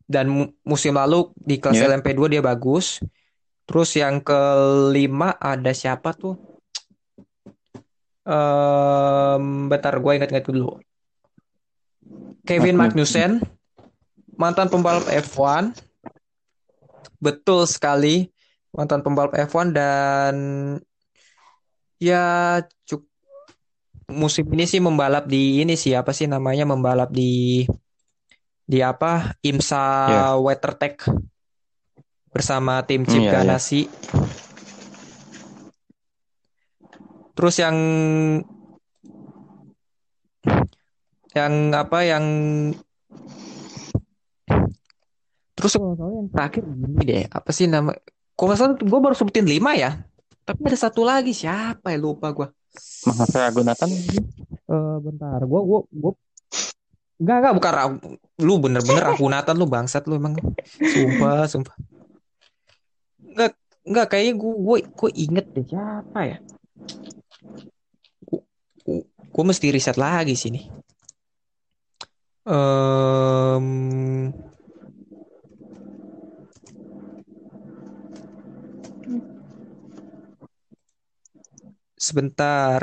Dan 0.05 0.29
mu- 0.29 0.53
musim 0.63 0.93
lalu 0.93 1.33
di 1.39 1.57
kelas 1.57 1.81
Iya. 1.81 1.89
LMP2 1.89 2.29
dia 2.29 2.43
bagus. 2.45 3.01
Terus 3.65 3.97
yang 3.97 4.21
kelima 4.21 5.33
ada 5.41 5.73
siapa 5.73 6.13
tuh? 6.13 6.37
Em, 8.25 9.45
bentar 9.69 9.97
gue 9.97 10.13
ingat-ingat 10.13 10.45
dulu. 10.45 10.77
Kevin 12.45 12.77
Magnussen, 12.77 13.41
mantan 14.37 14.69
pembalap 14.69 15.09
F1. 15.09 15.73
Betul 17.17 17.65
sekali, 17.65 18.29
mantan 18.77 19.01
pembalap 19.01 19.33
F1 19.33 19.73
dan 19.73 20.35
ya 21.97 22.61
cuk 22.85 23.09
musim 24.15 24.47
ini 24.55 24.65
sih 24.65 24.79
membalap 24.79 25.27
di 25.27 25.61
ini 25.67 25.75
sih 25.75 25.93
apa 25.99 26.15
sih 26.15 26.31
namanya 26.31 26.65
membalap 26.65 27.11
di 27.11 27.67
di 28.65 28.79
apa 28.81 29.37
IMSA 29.45 29.85
Ya. 30.09 30.25
WeatherTech 30.41 31.05
bersama 32.33 32.83
tim 32.87 33.05
Chip 33.05 33.21
Hmm, 33.21 33.29
ya, 33.29 33.31
ya. 33.31 33.35
Ganassi. 33.43 33.87
Terus 37.35 37.55
yang 37.59 37.77
yang 41.35 41.75
apa 41.75 41.99
yang 42.07 42.25
terus 45.59 45.75
kalau 45.75 45.99
salah 45.99 46.15
yang 46.15 46.29
terakhir 46.31 46.63
gini 46.63 47.03
deh 47.03 47.25
apa 47.27 47.51
sih 47.51 47.67
nama 47.67 47.91
kalau 48.39 48.47
nggak 48.55 48.59
salah 48.59 48.75
gue 48.79 49.01
baru 49.03 49.15
sebutin 49.19 49.47
lima 49.47 49.75
ya 49.75 49.99
tapi 50.47 50.63
ada 50.71 50.79
satu 50.79 51.03
lagi 51.03 51.35
siapa 51.35 51.91
ya 51.91 51.99
lupa 51.99 52.31
gue 52.31 52.47
Mahasiswa 53.05 53.51
Gunatan. 53.55 53.89
Eh 54.65 54.97
bentar 55.01 55.41
gue 55.45 55.61
gue 55.61 55.81
gue 55.93 56.13
Enggak, 57.15 57.37
enggak, 57.41 57.55
bukan 57.55 57.73
lu 58.43 58.59
bener-bener 58.59 59.03
Ragunatan 59.07 59.55
lu 59.55 59.71
bangsat 59.71 60.03
lu 60.11 60.19
emang. 60.19 60.35
Sumpah, 60.67 61.47
sumpah. 61.47 61.75
Enggak, 63.23 63.55
enggak 63.87 64.07
kayaknya 64.11 64.35
gue 64.35 64.53
gue 64.59 64.77
gue 64.83 65.11
inget 65.15 65.47
deh 65.55 65.63
siapa 65.63 66.21
ya. 66.27 66.39
Gue, 69.35 69.45
mesti 69.47 69.71
riset 69.71 69.95
lagi 69.95 70.35
sini. 70.35 70.67
Em 72.45 73.67
sebentar. 82.05 82.81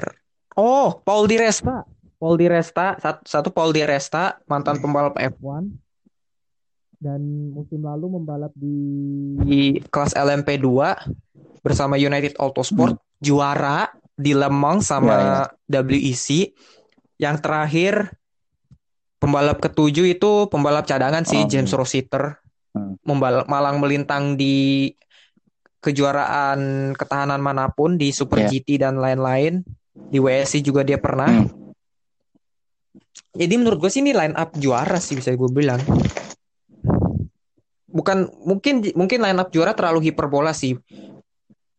Oh, 0.57 0.97
Paul 1.05 1.29
Di 1.29 1.37
Resta. 1.37 1.85
Paul 2.17 2.37
Di 2.37 2.45
Resta, 2.49 2.97
satu, 3.01 3.21
satu 3.25 3.49
Paul 3.53 3.73
Di 3.73 3.81
Resta, 3.85 4.37
mantan 4.45 4.77
pembalap 4.81 5.17
F1 5.17 5.69
dan 7.01 7.49
musim 7.49 7.81
lalu 7.81 8.21
membalap 8.21 8.53
di, 8.53 8.77
di 9.41 9.61
kelas 9.89 10.13
LMP2 10.13 10.69
bersama 11.65 11.97
United 11.97 12.37
Autosport, 12.37 12.93
juara 13.17 13.89
di 14.13 14.37
Le 14.37 14.53
Mans 14.53 14.85
sama 14.85 15.49
WEC. 15.65 16.53
Yang 17.17 17.37
terakhir 17.41 17.93
pembalap 19.17 19.57
ketujuh 19.61 20.13
itu 20.13 20.45
pembalap 20.49 20.85
cadangan 20.85 21.25
sih 21.25 21.41
Oh, 21.41 21.49
James. 21.49 21.73
Rossiter. 21.73 22.37
Hmm. 22.77 23.01
Membalap 23.01 23.49
malang 23.49 23.81
melintang 23.81 24.37
di 24.37 24.89
kejuaraan 25.81 26.93
ketahanan 26.93 27.41
mana 27.41 27.67
pun 27.67 27.97
di 27.97 28.13
Super 28.13 28.45
Iya. 28.45 28.49
GT 28.53 28.69
dan 28.79 29.01
lain-lain. 29.01 29.65
Di 29.91 30.21
WSC 30.21 30.61
juga 30.61 30.85
dia 30.85 31.01
pernah. 31.01 31.27
Hmm. 31.27 31.49
Jadi 33.31 33.53
menurut 33.55 33.79
gue 33.79 33.91
sih 33.91 33.99
ini 33.99 34.13
line 34.13 34.35
up 34.35 34.55
juara 34.55 35.01
sih 35.01 35.17
bisa 35.17 35.33
gue 35.33 35.49
bilang. 35.49 35.79
Bukan 37.91 38.31
mungkin 38.47 38.87
mungkin 38.95 39.19
line 39.19 39.39
up 39.39 39.51
juara 39.51 39.75
terlalu 39.75 40.11
hiperbola 40.11 40.55
sih. 40.55 40.79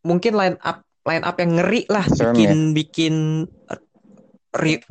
Mungkin 0.03 0.33
line 0.35 0.57
up 0.61 0.83
line 1.03 1.23
up 1.25 1.35
yang 1.37 1.57
ngeri 1.57 1.83
lah 1.89 2.05
Serem 2.05 2.35
bikin 2.37 2.59
bikin 2.73 3.15
ri- 4.53 4.85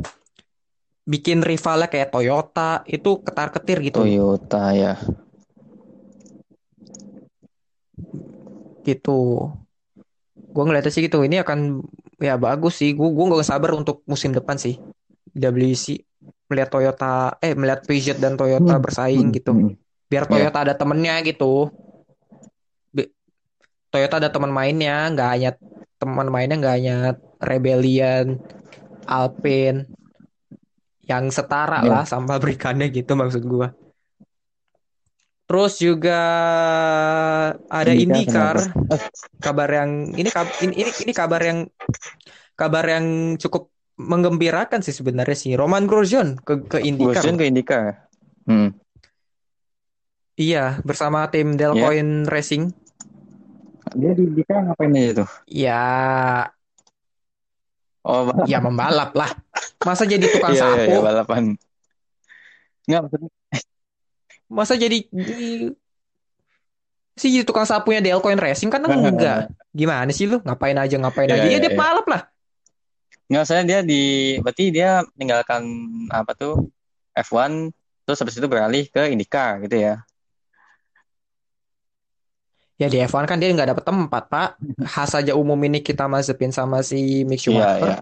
bikin 1.02 1.38
rivalnya 1.42 1.86
kayak 1.86 2.10
Toyota 2.10 2.82
itu 2.86 3.22
ketar-ketir 3.22 3.78
gitu. 3.82 4.02
Toyota 4.02 4.70
ya. 4.72 4.94
Gitu. 8.82 9.50
Gue 10.34 10.64
ngeliatnya 10.64 10.92
sih 10.92 11.06
gitu. 11.06 11.22
Ini 11.22 11.42
akan 11.42 11.80
ya 12.18 12.36
bagus 12.36 12.78
sih. 12.78 12.92
Gue 12.92 13.08
gue 13.10 13.24
gak 13.32 13.48
sabar 13.48 13.72
untuk 13.72 14.02
musim 14.04 14.30
depan 14.30 14.58
sih. 14.58 14.76
WC 15.32 16.02
melihat 16.46 16.68
Toyota 16.68 17.40
eh 17.40 17.56
melihat 17.56 17.88
Peugeot 17.88 18.18
dan 18.20 18.36
Toyota 18.36 18.76
Hmm. 18.76 18.84
bersaing 18.84 19.28
gitu. 19.32 19.52
Hmm. 19.52 19.74
biar 20.06 20.28
Toyota 20.28 20.60
ada 20.60 20.74
temennya 20.76 21.24
gitu. 21.24 21.72
Bi- 22.92 23.08
Toyota 23.88 24.20
ada 24.20 24.28
teman 24.28 24.52
mainnya 24.52 25.08
nggak 25.08 25.28
hanya 25.32 25.50
teman 25.96 26.28
mainnya 26.28 26.60
nggak 26.60 26.74
hanya 26.76 26.96
Rebellion 27.40 28.36
Alpine 29.08 29.88
yang 31.08 31.32
setara 31.32 31.80
Iya. 31.80 31.88
lah 31.88 32.02
sama 32.04 32.28
pabrikannya 32.36 32.92
gitu 32.92 33.16
maksud 33.16 33.40
gua 33.48 33.72
terus 35.42 35.76
juga 35.76 36.20
ada 37.68 37.92
IndyCar 37.92 38.72
kabar 39.38 39.68
yang 39.68 39.90
ini 40.14 40.30
ini 40.62 40.72
ini, 40.80 40.90
ini 41.02 41.12
kabar 41.12 41.42
yang 41.42 41.58
kabar 42.54 42.84
yang 42.86 43.06
cukup 43.36 43.68
menggembirakan 44.00 44.80
sih 44.80 44.94
sebenarnya 44.94 45.36
sih 45.36 45.52
Roman 45.52 45.84
Grosjean 45.84 46.40
ke 46.40 46.64
ke 46.64 46.78
IndyCar 46.80 47.20
Grosjean 47.20 47.36
ke 47.36 47.44
IndyCar. 47.50 47.84
Hmm. 48.48 48.70
iya 50.34 50.80
bersama 50.82 51.28
tim 51.28 51.54
Delcoin 51.54 52.24
Racing 52.26 52.72
Dia 53.92 54.16
di 54.16 54.24
IndyCar 54.24 54.72
ngapain 54.72 54.96
aja 54.96 55.12
tuh? 55.22 55.28
ya 55.46 55.82
Oh, 58.02 58.26
balap. 58.26 58.50
ya 58.50 58.58
membalap 58.58 59.10
lah 59.14 59.30
masa 59.86 60.02
jadi 60.02 60.26
tukang 60.34 60.50
Iya, 60.50 60.58
iya, 60.58 60.74
sapu 60.74 60.90
iya, 60.90 60.98
balapan. 60.98 61.42
Nggak, 62.82 63.00
maksudnya 63.06 63.30
masa 64.52 64.76
jadi 64.76 65.00
di- 65.08 65.72
sih 67.12 67.28
jadi 67.28 67.44
tukang 67.44 67.64
sapunya 67.64 68.00
Delcoin 68.00 68.36
Racing 68.36 68.68
kan 68.68 68.84
enggak 68.92 69.48
gimana 69.72 70.12
sih 70.12 70.28
lu 70.28 70.40
ngapain 70.44 70.76
aja 70.76 70.96
ngapain 70.96 71.28
Iya, 71.28 71.36
aja 71.40 71.48
ya 71.48 71.58
dia 71.58 71.72
iya. 71.72 71.78
balap 71.78 72.06
lah 72.06 72.22
Nggak, 73.26 73.44
saya 73.48 73.64
dia 73.64 73.80
di 73.80 74.02
berarti 74.44 74.68
dia 74.68 75.00
meninggalkan 75.16 75.64
apa 76.12 76.36
tuh 76.36 76.68
F1 77.16 77.72
terus 78.04 78.20
habis 78.20 78.36
itu 78.36 78.44
beralih 78.44 78.84
ke 78.86 79.08
IndyCar 79.08 79.64
gitu 79.64 79.76
ya. 79.78 79.94
ya 82.76 82.88
di 82.90 82.98
F1 83.00 83.24
kan 83.24 83.40
dia 83.40 83.48
nggak 83.48 83.72
dapet 83.72 83.84
tempat 83.86 84.22
pak 84.28 84.48
khas 84.92 85.16
aja 85.16 85.32
umum 85.32 85.56
ini 85.56 85.80
kita 85.80 86.04
masukin 86.04 86.52
sama 86.52 86.84
si 86.84 87.24
Mick 87.24 87.40
Iya, 87.40 87.44
Schumacher 87.48 87.88
iya. 87.88 87.98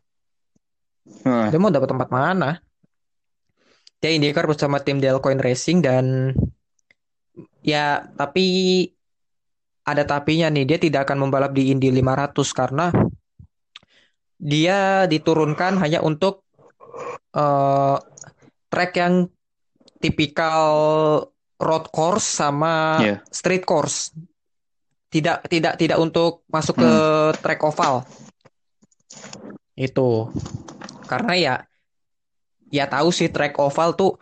Hmm. 1.21 1.47
Dia 1.51 1.59
mau 1.59 1.71
dapat 1.71 1.91
tempat 1.91 2.09
mana? 2.09 2.59
Dia 4.01 4.17
IndyCar 4.17 4.49
bersama 4.49 4.81
tim 4.81 4.97
Delcoin 4.97 5.37
Racing 5.37 5.85
dan 5.85 6.33
ya 7.61 8.09
tapi 8.17 8.89
ada 9.85 10.09
tapinya 10.09 10.49
nih 10.49 10.65
dia 10.65 10.79
tidak 10.81 11.05
akan 11.09 11.29
membalap 11.29 11.53
di 11.53 11.69
Indy 11.69 11.93
500 11.93 12.57
karena 12.57 12.87
dia 14.41 15.05
diturunkan 15.05 15.77
hanya 15.85 16.01
untuk 16.01 16.49
eh, 17.37 17.97
track 18.73 18.93
yang 18.97 19.29
tipikal 20.01 20.73
road 21.61 21.85
course 21.93 22.41
sama 22.41 22.97
Iya. 23.05 23.17
street 23.29 23.69
course. 23.69 24.17
Tidak 25.11 25.45
tidak 25.51 25.75
tidak 25.77 25.99
untuk 26.01 26.47
masuk 26.49 26.81
ke 26.81 26.93
track 27.45 27.61
oval. 27.67 28.07
Itu. 29.77 30.31
Karena 31.05 31.33
ya 31.37 31.55
ya 32.71 32.87
tahu 32.87 33.11
sih 33.11 33.29
track 33.29 33.59
oval 33.59 33.99
tuh 33.99 34.17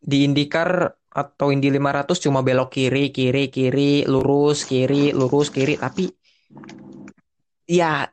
di 0.00 0.24
IndyCar 0.24 0.96
atau 1.08 1.50
Indy 1.52 1.68
500 1.72 2.20
cuma 2.20 2.40
belok 2.44 2.72
kiri, 2.72 3.10
kiri, 3.12 3.52
kiri, 3.52 4.04
lurus, 4.08 4.64
kiri, 4.64 5.12
lurus, 5.12 5.52
kiri, 5.52 5.76
tapi 5.76 6.08
ya 7.68 8.08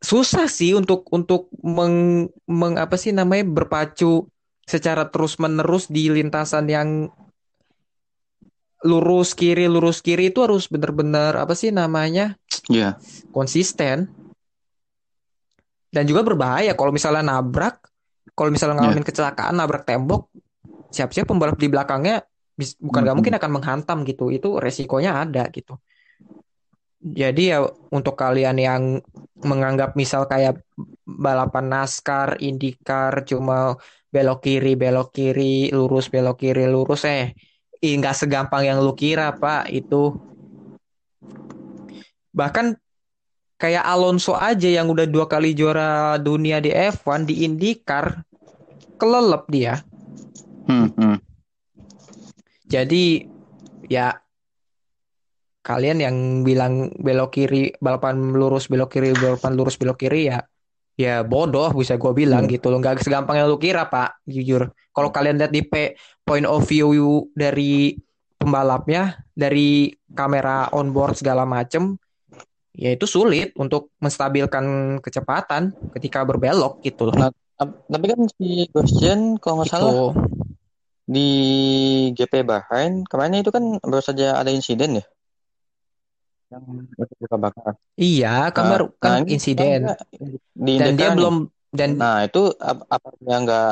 susah 0.00 0.48
sih 0.48 0.76
untuk 0.76 1.08
untuk 1.12 1.52
meng, 1.60 2.28
meng- 2.48 2.80
apa 2.80 2.96
sih 2.96 3.12
namanya 3.12 3.44
berpacu 3.48 4.28
secara 4.64 5.08
terus-menerus 5.08 5.92
di 5.92 6.08
lintasan 6.08 6.68
yang 6.68 6.88
lurus 8.84 9.32
kiri, 9.32 9.64
lurus 9.68 10.04
kiri 10.04 10.28
itu 10.28 10.44
harus 10.44 10.68
benar-benar 10.68 11.36
apa 11.40 11.56
sih 11.56 11.72
namanya? 11.72 12.36
Iya. 12.72 12.96
konsisten 13.28 14.08
dan 15.92 16.04
juga 16.08 16.24
berbahaya 16.24 16.72
kalau 16.72 16.96
misalnya 16.96 17.36
nabrak 17.36 17.76
kalau 18.32 18.48
misalnya 18.48 18.80
ngalamin 18.80 19.04
kecelakaan 19.04 19.52
nabrak 19.52 19.84
tembok 19.84 20.32
siap-siap 20.88 21.28
pembalap 21.28 21.60
di 21.60 21.68
belakangnya 21.68 22.24
bis- 22.56 22.78
bukan 22.80 23.04
nggak 23.04 23.12
Mhm. 23.12 23.20
mungkin 23.20 23.34
akan 23.36 23.50
menghantam 23.52 23.98
gitu. 24.08 24.32
Itu 24.32 24.56
resikonya 24.56 25.20
ada 25.26 25.44
gitu. 25.52 25.76
Jadi 27.04 27.52
ya 27.52 27.60
untuk 27.92 28.16
kalian 28.16 28.56
yang 28.56 28.82
menganggap 29.44 29.92
misal 29.92 30.24
kayak 30.24 30.64
balapan 31.04 31.68
NASCAR, 31.68 32.40
IndyCar 32.40 33.28
cuma 33.28 33.76
belok 34.08 34.40
kiri, 34.40 34.72
belok 34.72 35.12
kiri, 35.12 35.68
lurus, 35.68 36.08
belok 36.08 36.40
kiri, 36.40 36.64
lurus 36.64 37.04
eh 37.04 37.36
nggak 37.84 38.16
segampang 38.16 38.64
yang 38.64 38.80
lu 38.80 38.96
kira 38.96 39.36
Pak 39.36 39.68
itu. 39.68 40.16
Bahkan 42.32 42.66
kayak 43.64 43.80
Alonso 43.80 44.36
aja 44.36 44.68
yang 44.68 44.92
udah 44.92 45.08
dua 45.08 45.24
kali 45.24 45.56
juara 45.56 46.20
dunia 46.20 46.60
di 46.60 46.68
F1 46.68 47.24
di 47.24 47.48
IndyCar 47.48 48.20
kelelep 49.00 49.48
dia. 49.48 49.80
Hmm, 50.68 50.92
hmm. 50.92 51.16
jadi 52.68 53.24
ya 53.88 54.16
kalian 55.64 55.98
yang 56.00 56.16
bilang 56.44 56.92
belok 57.00 57.36
kiri 57.36 57.72
balapan 57.80 58.36
lurus 58.36 58.68
belok 58.68 58.96
kiri 58.96 59.16
balapan 59.16 59.52
lurus 59.56 59.76
belok 59.76 60.00
kiri 60.00 60.28
ya 60.32 60.40
ya 60.96 61.24
bodoh 61.24 61.72
bisa 61.72 61.96
gue 61.96 62.12
bilang 62.12 62.44
gitu 62.48 62.68
loh. 62.68 62.80
Nggak 62.84 63.00
segampang 63.00 63.40
yang 63.40 63.48
lu 63.48 63.56
kira 63.56 63.88
pak 63.88 64.20
jujur. 64.28 64.72
Kalau 64.92 65.08
kalian 65.08 65.40
lihat 65.40 65.52
di 65.52 65.64
P- 65.64 65.96
point 66.20 66.44
of 66.44 66.64
view 66.68 67.28
dari 67.32 67.96
pembalapnya 68.36 69.24
dari 69.32 69.88
kamera 70.12 70.68
onboard 70.72 71.16
segala 71.16 71.48
macem 71.48 71.96
ya 72.74 72.90
itu 72.90 73.06
sulit 73.06 73.54
untuk 73.54 73.94
menstabilkan 74.02 74.98
kecepatan 74.98 75.70
ketika 75.94 76.26
berbelok 76.26 76.82
gitu 76.82 77.08
loh 77.08 77.30
Ap- 77.54 77.86
Tapi 77.86 78.04
kan 78.10 78.20
si 78.34 78.66
Grosjean 78.74 79.38
kalau 79.38 79.62
nggak 79.62 79.70
salah 79.70 79.94
Gitu. 79.94 80.06
di 81.04 81.28
GP 82.16 82.42
Bahrain 82.42 83.06
kemarin 83.06 83.44
itu 83.44 83.52
kan 83.54 83.78
baru 83.78 84.02
saja 84.02 84.40
ada 84.40 84.50
insiden 84.50 84.98
ya. 84.98 85.04
Yang 86.50 86.64
luka 86.98 87.36
bakar. 87.38 87.72
iya 87.94 88.50
kan 88.50 88.64
baru 88.72 88.86
Nah, 88.90 88.98
kan 88.98 89.12
ini 89.22 89.30
insiden 89.38 89.66
kan 89.86 89.96
di 90.54 90.72
dan 90.82 90.94
dia 90.98 91.10
belum 91.14 91.36
dan 91.74 91.90
Nah, 91.98 92.16
itu 92.26 92.42
ap- 92.58 92.86
apa 92.90 93.08
dia 93.22 93.36
nggak 93.42 93.70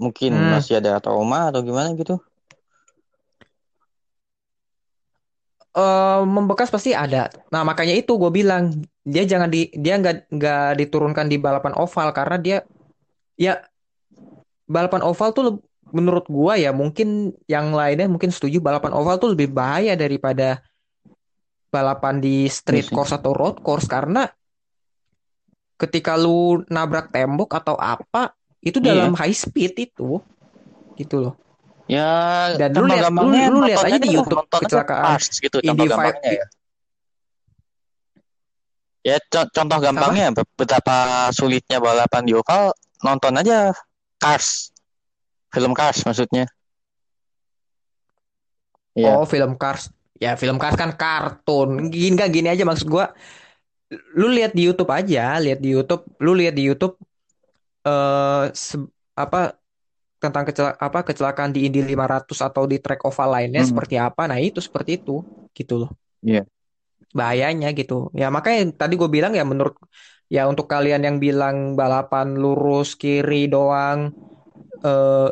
mungkin 0.00 0.30
Hmm. 0.32 0.50
masih 0.56 0.74
ada 0.80 1.00
trauma 1.00 1.48
atau 1.52 1.60
gimana 1.64 1.92
gitu? 1.96 2.16
Eh 5.72 6.20
membekas 6.28 6.68
pasti 6.68 6.92
ada. 6.92 7.32
Nah 7.48 7.64
makanya 7.64 7.96
itu 7.96 8.12
gue 8.20 8.28
bilang 8.28 8.76
dia 9.02 9.24
jangan 9.24 9.48
di 9.48 9.72
dia 9.72 9.96
nggak 9.98 10.28
nggak 10.30 10.66
diturunkan 10.78 11.26
di 11.26 11.40
balapan 11.40 11.72
oval 11.74 12.12
karena 12.12 12.36
dia 12.38 12.58
ya 13.40 13.58
balapan 14.68 15.02
oval 15.02 15.32
tuh 15.32 15.44
menurut 15.92 16.24
gua 16.30 16.56
ya 16.56 16.72
mungkin 16.72 17.36
yang 17.50 17.72
lainnya 17.76 18.08
mungkin 18.08 18.32
setuju 18.32 18.60
balapan 18.64 18.92
oval 18.96 19.20
tuh 19.20 19.36
lebih 19.36 19.52
bahaya 19.52 19.92
daripada 19.98 20.64
balapan 21.72 22.20
di 22.20 22.48
street 22.48 22.88
Iya 22.88 22.88
sih. 22.88 22.94
course 22.96 23.12
atau 23.16 23.32
road 23.32 23.56
course 23.64 23.88
karena 23.88 24.28
ketika 25.80 26.14
lu 26.14 26.62
nabrak 26.70 27.10
tembok 27.10 27.58
atau 27.58 27.74
apa 27.80 28.36
itu 28.62 28.78
Iya. 28.78 28.94
dalam 28.94 29.16
high 29.18 29.34
speed 29.34 29.72
itu 29.90 30.22
gitu 30.94 31.16
loh. 31.18 31.34
Ya, 31.90 32.10
Dan 32.56 32.70
lu 32.78 32.86
contoh 32.86 32.94
lihat- 32.94 33.12
lu- 33.12 33.50
lu 33.52 33.58
lihat 33.66 33.78
aja 33.84 33.98
di 33.98 34.08
YouTube 34.10 34.38
nonton 34.38 34.58
aja 34.58 34.64
kecelakaan 34.64 35.04
Cars 35.18 35.26
gitu 35.34 35.56
contoh 35.60 35.84
gampangnya 35.84 36.30
ya. 36.32 36.46
Ya, 39.02 39.16
co- 39.18 39.50
contoh 39.50 39.78
gampangnya 39.82 40.26
be- 40.30 40.52
betapa 40.54 40.96
sulitnya 41.34 41.82
balapan 41.82 42.22
di 42.22 42.32
oval 42.38 42.70
nonton 43.02 43.34
aja 43.34 43.74
Cars. 44.16 44.70
Film 45.50 45.74
Cars 45.74 46.06
maksudnya. 46.06 46.46
Iya. 48.94 49.18
Oh, 49.18 49.26
film 49.26 49.58
Cars. 49.58 49.90
Ya 50.16 50.38
film 50.38 50.56
Cars 50.56 50.78
kan 50.78 50.94
kartun. 50.94 51.90
Gini 51.90 52.14
gak 52.14 52.30
gini 52.30 52.46
aja 52.46 52.62
maksud 52.62 52.86
gua. 52.86 53.10
Lu 54.14 54.30
lihat 54.30 54.54
di 54.54 54.64
YouTube 54.64 54.88
aja, 54.88 55.36
lihat 55.36 55.58
di 55.58 55.74
YouTube, 55.74 56.06
lu 56.22 56.32
lihat 56.32 56.54
di 56.54 56.64
YouTube 56.64 56.94
eh 57.82 58.44
se- 58.54 58.88
apa 59.12 59.58
tentang 60.22 60.46
kecela- 60.46 60.78
apa 60.78 61.02
kecelakaan 61.02 61.50
di 61.50 61.66
Indy 61.66 61.82
500 61.82 62.38
atau 62.38 62.62
di 62.70 62.78
track 62.78 63.02
oval 63.02 63.28
lainnya 63.34 63.66
Hmm. 63.66 63.70
seperti 63.74 63.94
apa. 63.98 64.30
Nah, 64.30 64.38
itu 64.38 64.62
seperti 64.62 65.02
itu 65.02 65.26
gitu 65.50 65.74
loh. 65.82 65.90
Iya. 66.22 66.46
Bahayanya 67.10 67.74
gitu. 67.74 68.08
Ya 68.14 68.30
makanya 68.30 68.70
tadi 68.78 68.94
gue 68.94 69.10
bilang 69.10 69.34
ya 69.34 69.42
menurut 69.42 69.74
ya 70.30 70.46
untuk 70.46 70.70
kalian 70.70 71.02
yang 71.02 71.16
bilang 71.18 71.74
balapan 71.74 72.38
lurus 72.38 72.94
kiri 72.96 73.50
doang 73.50 74.14
eh 74.86 75.28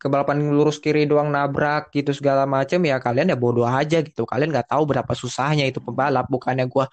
ke 0.00 0.08
balapan 0.08 0.40
lurus 0.48 0.80
kiri 0.80 1.04
doang 1.04 1.28
nabrak 1.28 1.92
gitu 1.92 2.16
segala 2.16 2.48
macam 2.48 2.80
ya 2.80 2.96
kalian 3.04 3.28
ya 3.32 3.36
bodoh 3.36 3.68
aja 3.68 4.00
gitu. 4.00 4.24
Kalian 4.24 4.48
nggak 4.48 4.72
tahu 4.72 4.82
berapa 4.88 5.12
susahnya 5.12 5.68
itu 5.68 5.78
pembalap. 5.84 6.24
Bukannya 6.32 6.64
gua 6.72 6.88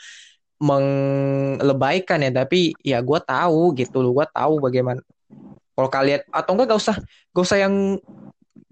menglebaikan 0.59 2.19
ya, 2.25 2.31
tapi 2.43 2.75
ya 2.83 2.99
gua 2.99 3.19
tahu 3.23 3.71
gitu 3.79 4.03
loh. 4.03 4.11
Gua 4.17 4.27
tahu 4.27 4.59
bagaimana 4.59 4.99
kalau 5.77 5.89
kalian 5.93 6.25
atau 6.33 6.57
enggak 6.57 6.73
gak 6.73 6.81
usah 6.81 6.97
gak 7.31 7.45
usah 7.45 7.59
yang 7.61 8.01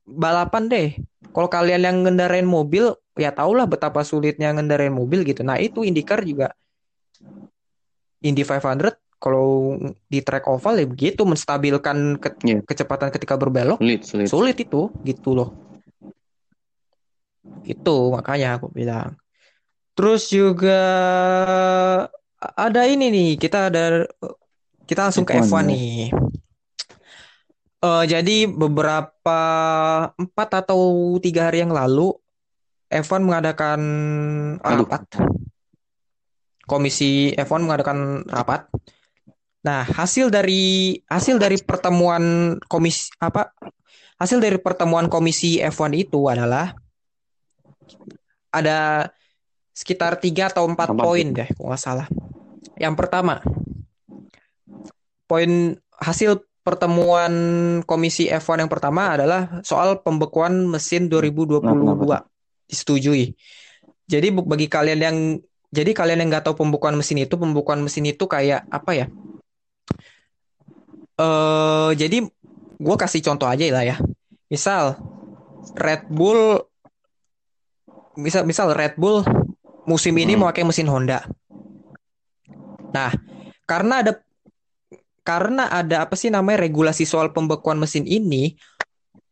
balapan 0.09 0.65
deh. 0.65 0.89
Kalau 1.29 1.45
kalian 1.45 1.85
yang 1.85 1.97
ngendarain 2.01 2.47
mobil 2.47 2.97
ya 3.13 3.29
tahulah 3.29 3.69
betapa 3.69 4.01
sulitnya 4.01 4.49
ngendarain 4.57 4.89
mobil 4.91 5.21
gitu. 5.21 5.45
Nah, 5.45 5.61
itu 5.61 5.85
IndyCar 5.85 6.25
juga 6.25 6.49
Indy 8.25 8.41
500 8.41 8.97
kalau 9.21 9.77
di 10.09 10.19
track 10.25 10.49
oval 10.49 10.81
ya 10.81 10.87
begitu 10.89 11.21
menstabilkan 11.23 12.17
ke- 12.17 12.41
Iya. 12.41 12.59
kecepatan 12.65 13.13
ketika 13.13 13.37
berbelok 13.37 13.77
Sulit, 13.77 14.01
sulit. 14.03 14.27
sulit 14.27 14.57
itu 14.59 14.89
gitu 15.05 15.37
loh 15.37 15.49
itu 17.65 17.97
makanya 18.13 18.59
aku 18.59 18.69
bilang 18.69 19.17
terus 19.97 20.29
juga 20.29 20.77
ada 22.37 22.81
ini 22.85 23.09
nih 23.09 23.29
kita 23.39 23.71
ada 23.73 24.05
kita 24.85 25.09
langsung 25.09 25.25
ke 25.25 25.33
F1 25.41 25.49
F1 25.49 25.63
ya. 25.65 25.69
nih 25.73 25.89
Eh, 27.85 28.03
jadi 28.09 28.49
beberapa 28.49 29.41
empat 30.17 30.49
atau 30.65 31.13
tiga 31.21 31.51
hari 31.51 31.61
yang 31.61 31.69
lalu 31.69 32.17
F1 32.89 33.21
mengadakan 33.21 33.79
Aduh. 34.65 34.89
rapat 34.89 35.05
komisi 36.65 37.29
F1 37.37 37.61
mengadakan 37.61 38.25
rapat 38.25 38.65
nah 39.65 39.81
hasil 39.85 40.29
dari 40.29 40.97
hasil 41.09 41.41
dari 41.41 41.57
pertemuan 41.61 42.57
komisi 42.69 43.09
apa 43.17 43.53
hasil 44.17 44.41
dari 44.41 44.57
pertemuan 44.57 45.05
komisi 45.05 45.61
F1 45.61 45.93
itu 45.93 46.25
adalah 46.25 46.73
ada 48.49 49.09
sekitar 49.75 50.17
tiga 50.17 50.47
atau 50.47 50.63
empat 50.63 50.95
poin 50.95 51.27
deh, 51.35 51.49
kalau 51.51 51.75
nggak 51.75 51.81
salah. 51.83 52.07
Yang 52.79 52.95
pertama, 52.95 53.43
poin 55.27 55.75
hasil 55.99 56.39
pertemuan 56.65 57.33
komisi 57.85 58.25
F1 58.25 58.65
yang 58.65 58.71
pertama 58.73 59.13
adalah 59.13 59.61
soal 59.61 60.01
pembekuan 60.01 60.65
mesin 60.65 61.05
2022 61.05 61.61
Kenapa, 61.61 62.25
disetujui. 62.65 63.37
Jadi 64.09 64.27
bagi 64.33 64.65
kalian 64.65 64.99
yang 64.99 65.17
jadi 65.69 65.93
kalian 65.93 66.25
yang 66.25 66.29
nggak 66.33 66.49
tahu 66.49 66.65
pembekuan 66.65 66.97
mesin 66.97 67.21
itu, 67.21 67.37
pembekuan 67.37 67.85
mesin 67.85 68.09
itu 68.09 68.25
kayak 68.25 68.65
apa 68.73 68.91
ya? 68.97 69.05
Eh 71.21 71.91
jadi 71.93 72.25
gue 72.81 72.95
kasih 72.97 73.21
contoh 73.21 73.45
aja 73.45 73.61
lah 73.69 73.85
ya. 73.85 73.95
Misal 74.49 74.97
Red 75.77 76.09
Bull, 76.09 76.65
misal 78.17 78.41
misal 78.49 78.73
Red 78.73 78.97
Bull 78.97 79.21
musim 79.85 80.17
ini 80.17 80.33
Hmm. 80.33 80.49
memakai 80.49 80.65
mesin 80.65 80.89
Honda. 80.89 81.29
Nah, 82.89 83.11
karena 83.69 84.01
ada 84.01 84.24
karena 85.25 85.65
ada 85.73 86.05
apa 86.05 86.13
sih 86.13 86.29
namanya 86.29 86.69
regulasi 86.69 87.03
soal 87.03 87.33
pembekuan 87.33 87.81
mesin 87.81 88.05
ini, 88.05 88.53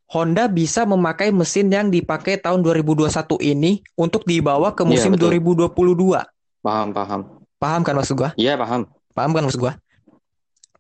Honda 0.10 0.50
bisa 0.50 0.90
memakai 0.90 1.30
mesin 1.30 1.70
yang 1.70 1.94
dipakai 1.94 2.42
tahun 2.42 2.66
2021 2.66 3.10
ini 3.42 3.86
untuk 3.94 4.26
dibawa 4.26 4.74
ke 4.74 4.82
Iya, 4.84 4.90
musim 4.90 5.12
betul. 5.14 5.38
2022. 5.38 6.26
Paham, 6.66 6.90
paham. 6.92 7.22
Paham 7.62 7.82
kan 7.86 7.94
maksud 7.94 8.18
gua? 8.18 8.30
Iya, 8.34 8.58
paham. 8.58 8.90
Paham 9.14 9.32
kan 9.38 9.46
maksud 9.46 9.62
gua? 9.62 9.74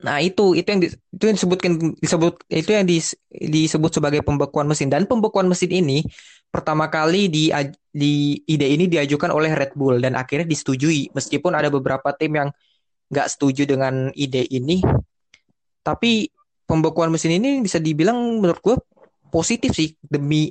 Nah, 0.03 0.19
itu 0.19 0.51
itu 0.51 0.67
yang 0.67 0.81
di- 0.83 0.91
itu 0.91 1.23
yang 1.23 1.35
disebutkan 1.39 1.71
disebut 1.95 2.33
itu 2.51 2.69
yang 2.75 2.83
dis- 2.83 3.15
disebut 3.31 3.91
sebagai 3.95 4.19
pembekuan 4.19 4.67
mesin 4.67 4.91
dan 4.91 5.07
pembekuan 5.07 5.47
mesin 5.47 5.71
ini 5.71 6.03
pertama 6.51 6.91
kali 6.91 7.31
di 7.31 7.47
di 7.87 8.35
ide 8.43 8.67
ini 8.67 8.91
diajukan 8.91 9.31
oleh 9.31 9.55
Red 9.55 9.71
Bull 9.79 10.03
dan 10.03 10.19
akhirnya 10.19 10.43
disetujui 10.43 11.15
meskipun 11.15 11.55
ada 11.55 11.71
beberapa 11.71 12.11
tim 12.19 12.35
yang 12.35 12.49
nggak 13.13 13.29
setuju 13.29 13.69
dengan 13.69 14.09
ide 14.17 14.41
ini. 14.49 14.81
Tapi 15.85 16.25
pembekuan 16.65 17.13
mesin 17.13 17.37
ini 17.37 17.61
bisa 17.61 17.77
dibilang 17.77 18.17
menurut 18.41 18.59
gua 18.59 18.77
positif 19.29 19.77
sih 19.77 19.93
demi 20.01 20.49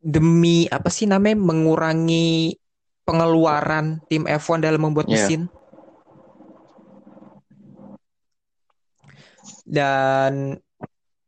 demi 0.00 0.66
apa 0.66 0.90
sih 0.90 1.06
namanya 1.06 1.38
mengurangi 1.38 2.56
pengeluaran 3.04 4.00
tim 4.10 4.26
F1 4.26 4.64
dalam 4.64 4.80
membuat 4.82 5.06
Iya. 5.06 5.14
mesin. 5.14 5.40
Dan 9.64 10.58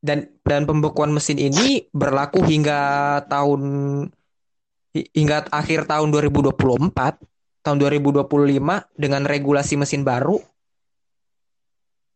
dan 0.03 0.19
dan 0.43 0.67
pembekuan 0.67 1.15
mesin 1.15 1.39
ini 1.39 1.87
berlaku 1.95 2.43
hingga 2.43 2.81
tahun 3.31 3.63
hi- 4.95 5.11
hingga 5.15 5.47
akhir 5.47 5.87
tahun 5.87 6.11
2024 6.11 7.23
tahun 7.63 7.79
2025 7.79 8.27
dengan 8.99 9.23
regulasi 9.23 9.79
mesin 9.79 10.03
baru 10.03 10.39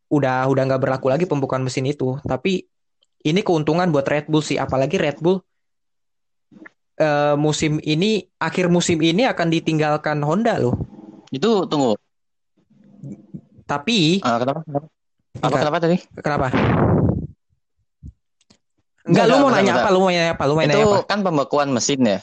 udah 0.07 0.47
udah 0.47 0.63
nggak 0.71 0.83
berlaku 0.83 1.07
lagi 1.11 1.27
pembukaan 1.27 1.67
mesin 1.67 1.87
itu 1.87 2.19
tapi 2.23 2.67
ini 3.27 3.41
keuntungan 3.43 3.91
buat 3.91 4.07
Red 4.07 4.31
Bull 4.31 4.43
sih 4.43 4.55
apalagi 4.55 4.99
Red 4.99 5.19
Bull 5.19 5.43
eh, 6.99 7.35
musim 7.35 7.83
ini 7.83 8.23
akhir 8.39 8.71
musim 8.71 9.03
ini 9.03 9.27
akan 9.27 9.51
ditinggalkan 9.51 10.23
Honda 10.23 10.59
loh 10.63 10.75
Itu 11.35 11.67
tunggu. 11.67 11.99
tapi 13.67 14.23
Ah, 14.23 14.39
kenapa? 14.39 14.63
Kenapa? 14.63 14.87
Apa 14.87 15.47
Enggak. 15.47 15.61
kenapa 15.63 15.79
tadi? 15.83 15.97
kenapa 16.23 16.47
Enggak, 19.07 19.27
Enggak, 19.27 19.27
lu 19.27 19.37
mau 19.43 19.51
nanya 19.55 19.73
apa? 19.79 19.89
Lu 19.95 19.99
mau 20.03 20.11
nanya 20.11 20.35
apa? 20.35 20.43
Lu 20.47 20.55
mau 20.55 20.63
Itu 20.63 20.71
nanya 20.71 20.87
apa? 20.87 20.99
kan 21.07 21.19
pembekuan 21.23 21.69
mesin 21.71 22.01
ya. 22.03 22.19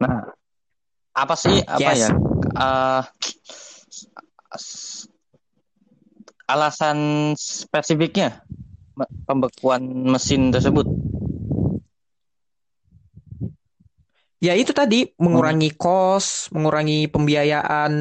Nah, 0.00 0.28
apa 1.14 1.34
sih 1.34 1.62
apa 1.62 1.80
Yes. 1.88 2.00
ya? 2.00 2.10
s- 4.52 5.06
alasan 6.44 6.98
spesifiknya 7.34 8.42
pembekuan 9.24 9.80
mesin 10.04 10.50
tersebut? 10.50 10.86
Ya 14.38 14.52
itu 14.52 14.76
tadi 14.76 15.08
mengurangi 15.16 15.72
kos, 15.72 16.52
mengurangi 16.52 17.08
pembiayaan 17.08 17.92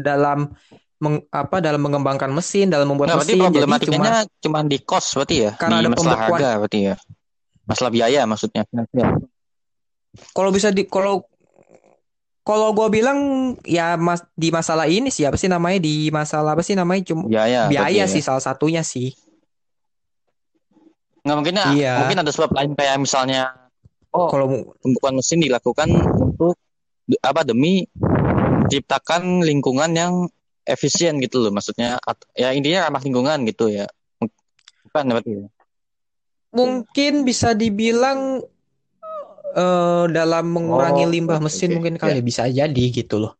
dalam 0.00 0.48
meng- 0.96 1.28
apa 1.28 1.60
dalam 1.60 1.84
mengembangkan 1.84 2.32
mesin, 2.32 2.72
dalam 2.72 2.88
membuat 2.88 3.12
berarti 3.12 3.36
mesin. 3.36 3.52
Jadi 3.52 3.92
cuma 3.92 4.08
cuma 4.40 4.58
di 4.64 4.78
kos 4.80 5.12
berarti 5.12 5.36
ya, 5.38 5.50
Karena 5.52 5.78
di 5.78 5.84
ada 5.84 5.90
masalah 5.92 6.16
pembekuan. 6.16 6.38
harga 6.40 6.50
berarti 6.56 6.78
ya, 6.80 6.94
masalah 7.62 7.90
biaya 7.92 8.20
maksudnya. 8.24 8.62
finansial. 8.64 9.10
kalau 10.32 10.50
bisa 10.50 10.68
di 10.68 10.84
kalau 10.84 11.24
kalau 12.42 12.74
gue 12.74 12.88
bilang 12.90 13.18
ya 13.62 13.94
mas 13.94 14.26
di 14.34 14.50
masalah 14.50 14.90
ini 14.90 15.14
sih 15.14 15.22
apa 15.22 15.38
sih 15.38 15.46
namanya 15.46 15.78
di 15.78 16.10
masalah 16.10 16.58
apa 16.58 16.62
sih 16.66 16.74
namanya 16.74 17.14
cuma 17.14 17.30
Biaya, 17.30 17.70
berarti 17.70 17.70
biaya 17.70 18.04
ya. 18.04 18.10
sih 18.10 18.22
salah 18.22 18.42
satunya 18.42 18.82
sih. 18.82 19.14
Nggak 21.22 21.36
mungkin 21.38 21.54
ya, 21.54 21.66
Iya. 21.70 21.94
mungkin 22.02 22.18
ada 22.18 22.30
sebab 22.34 22.50
lain 22.50 22.74
kayak 22.74 22.98
misalnya, 22.98 23.54
oh 24.10 24.26
Kalau 24.26 24.74
pembekuan 24.82 25.14
mesin 25.14 25.38
dilakukan 25.38 25.86
untuk 26.18 26.58
apa 27.22 27.46
demi 27.46 27.86
menciptakan 28.66 29.46
lingkungan 29.46 29.90
yang 29.94 30.12
efisien 30.66 31.22
gitu 31.22 31.42
loh, 31.42 31.54
maksudnya 31.54 31.98
ya 32.34 32.50
intinya 32.50 32.90
ramah 32.90 33.02
lingkungan 33.02 33.46
gitu 33.46 33.70
ya, 33.70 33.86
bukan 34.90 35.04
berarti 35.14 35.30
ya. 35.42 35.46
mungkin 36.50 37.22
bisa 37.22 37.54
dibilang 37.54 38.42
eh, 39.52 40.04
dalam 40.10 40.44
mengurangi 40.50 41.04
Oh, 41.06 41.12
limbah 41.12 41.38
mesin 41.38 41.76
mungkin 41.76 41.96
kali 42.00 42.20
Ya. 42.20 42.24
bisa 42.24 42.42
jadi 42.48 42.84
gitu 42.90 43.20
loh. 43.20 43.32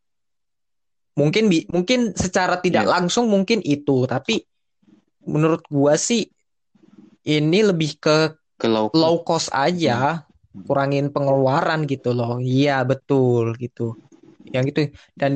Mungkin 1.13 1.45
bi 1.45 1.65
mungkin 1.69 2.17
secara 2.17 2.57
tidak 2.57 2.89
Iya. 2.89 2.91
langsung 2.97 3.29
mungkin 3.29 3.61
itu, 3.61 4.09
tapi 4.09 4.41
menurut 5.29 5.61
gua 5.69 5.93
sih 5.93 6.25
ini 7.23 7.59
lebih 7.63 8.01
ke 8.01 8.33
Ke 8.57 8.65
low 8.65 8.89
low 8.93 9.21
cost 9.21 9.53
aja, 9.53 10.25
kurangin 10.65 11.13
pengeluaran 11.13 11.85
gitu 11.85 12.13
loh. 12.17 12.41
Iya, 12.41 12.81
betul 12.81 13.53
gitu. 13.61 13.93
Yang 14.49 14.65
itu 14.73 14.79
dan 15.17 15.33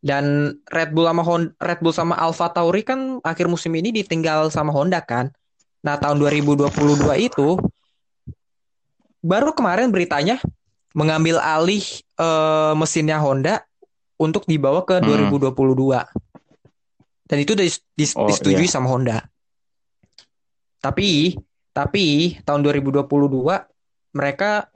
dan 0.00 0.56
Red 0.72 0.92
Bull 0.96 1.08
sama 1.08 1.22
Honda, 1.24 1.52
Red 1.60 1.80
Bull 1.84 1.92
sama 1.92 2.14
Alfa 2.16 2.48
Tauri 2.52 2.80
kan 2.84 3.20
akhir 3.20 3.48
musim 3.48 3.72
ini 3.76 3.92
ditinggal 3.92 4.48
sama 4.52 4.72
Honda 4.72 5.00
kan. 5.04 5.32
Nah, 5.84 5.96
tahun 6.00 6.16
2022 6.18 7.16
itu 7.20 7.60
baru 9.26 9.50
kemarin 9.50 9.90
beritanya 9.90 10.38
mengambil 10.94 11.42
alih 11.42 11.82
eh, 12.16 12.72
mesinnya 12.78 13.18
Honda 13.18 13.66
untuk 14.16 14.46
dibawa 14.46 14.86
ke 14.86 15.02
Hmm. 15.02 15.28
2022. 15.28 16.06
Dan 17.26 17.42
itu 17.42 17.58
dis- 17.58 17.82
dis- 17.92 18.14
Oh, 18.14 18.30
disetujui 18.30 18.64
iya. 18.64 18.70
sama 18.70 18.86
Honda. 18.88 19.26
Tapi 20.78 21.34
tapi 21.74 22.04
tahun 22.46 22.62
2022 22.64 23.66
mereka 24.14 24.70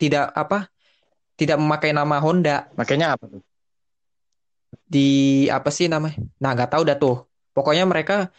tidak 0.00 0.32
apa? 0.32 0.66
Tidak 1.36 1.60
memakai 1.60 1.92
nama 1.92 2.16
Honda 2.16 2.64
Makanya 2.74 3.12
apa 3.14 3.28
tuh? 3.28 3.44
di 4.86 5.08
apa 5.50 5.68
sih 5.68 5.86
namanya? 5.86 6.16
Nah, 6.38 6.50
nggak 6.56 6.70
tahu 6.72 6.82
dah 6.86 6.96
tuh. 6.96 7.26
Pokoknya 7.52 7.84
mereka 7.84 8.30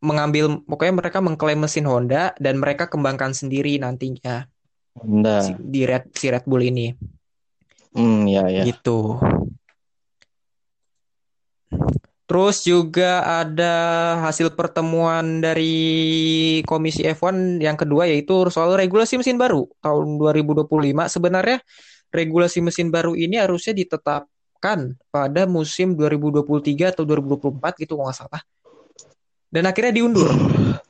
mengambil 0.00 0.64
pokoknya 0.64 0.94
mereka 0.96 1.18
mengklaim 1.20 1.60
mesin 1.60 1.84
Honda 1.84 2.32
dan 2.40 2.56
mereka 2.56 2.88
kembangkan 2.88 3.36
sendiri 3.36 3.76
nantinya 3.76 4.48
Honda. 4.96 5.44
si, 5.44 5.52
di 5.60 5.84
Red 5.84 6.12
si 6.16 6.26
Red 6.32 6.48
Bull 6.48 6.64
ini 6.64 6.92
Hmm, 7.90 8.22
ya 8.30 8.46
ya. 8.46 8.62
gitu. 8.70 9.18
Terus 12.30 12.62
juga 12.62 13.26
ada 13.42 13.74
hasil 14.22 14.54
pertemuan 14.54 15.42
dari 15.42 15.74
Komisi 16.62 17.02
F1 17.02 17.58
yang 17.58 17.74
kedua 17.74 18.06
yaitu 18.06 18.46
soal 18.54 18.78
regulasi 18.78 19.18
mesin 19.18 19.34
baru 19.34 19.66
tahun 19.82 20.14
2025. 20.14 21.10
Sebenarnya 21.10 21.58
regulasi 22.14 22.62
mesin 22.62 22.94
baru 22.94 23.18
ini 23.18 23.34
harusnya 23.34 23.74
ditetapkan 23.74 24.94
pada 25.10 25.42
musim 25.50 25.98
2023 25.98 26.94
atau 26.94 27.02
2024 27.02 27.82
gitu 27.82 27.98
kalau 27.98 28.06
nggak 28.06 28.18
salah. 28.22 28.42
Dan 29.50 29.66
akhirnya 29.66 29.90
diundur 29.90 30.30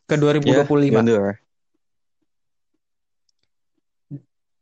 ke 0.05 0.15
2025. 0.21 0.45
Ya, 0.47 0.65
diundur. 0.65 1.23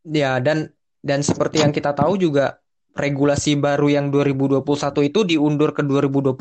Ya, 0.09 0.31
dan 0.39 0.71
dan 1.03 1.21
seperti 1.27 1.61
yang 1.61 1.75
kita 1.75 1.93
tahu 1.93 2.17
juga 2.17 2.63
regulasi 2.95 3.59
baru 3.59 3.91
yang 3.91 4.11
2021 4.15 4.63
itu 5.07 5.21
diundur 5.27 5.75
ke 5.75 5.83
2022 5.83 6.39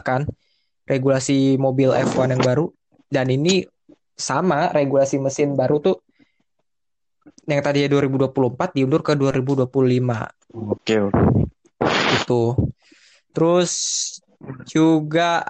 kan. 0.00 0.24
Regulasi 0.86 1.54
mobil 1.54 1.94
F1 1.94 2.34
yang 2.34 2.42
baru 2.42 2.66
dan 3.10 3.30
ini 3.30 3.62
sama 4.18 4.70
regulasi 4.74 5.22
mesin 5.22 5.54
baru 5.54 5.78
tuh 5.78 5.96
yang 7.46 7.62
tadinya 7.62 7.88
2024 7.98 8.76
diundur 8.76 9.02
ke 9.02 9.14
2025 9.14 9.70
Oke, 10.50 10.94
oke. 10.98 11.22
gitu. 12.14 12.42
Terus 13.30 13.72
juga 14.66 15.42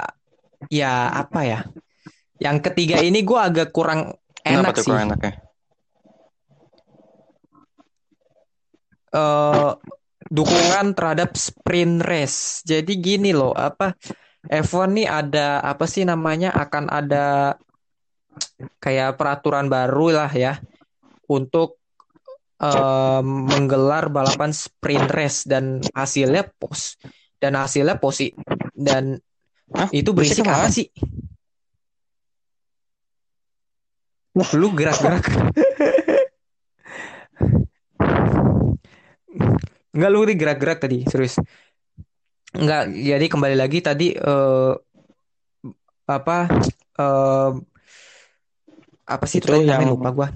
ya 0.69 1.09
apa 1.15 1.41
ya? 1.47 1.61
Yang 2.37 2.59
ketiga 2.69 3.01
ini 3.01 3.25
gue 3.25 3.41
agak 3.41 3.73
kurang 3.73 4.13
enak 4.45 4.73
Kenapa 4.73 4.77
tuh 4.77 4.83
sih. 4.85 4.91
kurang 4.93 5.05
enaknya? 5.09 5.35
eh 9.11 9.71
dukungan 10.31 10.95
terhadap 10.95 11.35
sprint 11.35 12.05
race. 12.07 12.63
Jadi 12.63 12.93
gini 13.03 13.35
loh, 13.35 13.51
apa 13.51 13.99
F1 14.47 14.95
nih 14.95 15.09
ada 15.11 15.61
apa 15.61 15.85
sih 15.91 16.07
namanya 16.07 16.55
akan 16.55 16.87
ada 16.87 17.59
kayak 18.79 19.19
peraturan 19.19 19.67
baru 19.67 20.15
lah 20.15 20.31
ya 20.31 20.63
untuk 21.27 21.83
eh, 22.63 23.21
menggelar 23.27 24.09
balapan 24.09 24.55
sprint 24.55 25.11
race 25.11 25.45
dan 25.51 25.83
hasilnya 25.93 26.47
pos 26.57 26.95
dan 27.43 27.59
hasilnya 27.59 27.99
posi 27.99 28.31
dan 28.73 29.19
Hah? 29.71 29.89
itu 29.95 30.11
berisik 30.11 30.43
apa 30.43 30.67
sih? 30.69 30.91
Lu 34.35 34.75
gerak-gerak. 34.75 35.25
Enggak 39.91 40.11
lu 40.11 40.23
gerak-gerak 40.27 40.79
tadi, 40.83 41.03
serius. 41.07 41.39
Enggak, 42.55 42.91
jadi 42.91 43.27
kembali 43.31 43.57
lagi 43.59 43.79
tadi 43.79 44.15
eh 44.15 44.73
apa 46.11 46.39
eh 46.99 47.51
apa 49.07 49.25
sih 49.27 49.39
itu 49.39 49.51
Itu 49.51 49.55
namanya 49.67 49.79
yang- 49.79 49.95
lupa 49.95 50.11
gua. 50.11 50.29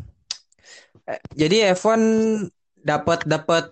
Eh, 1.05 1.21
Jadi 1.35 1.57
F1 1.75 2.01
dapat 2.81 3.27
dapat 3.27 3.71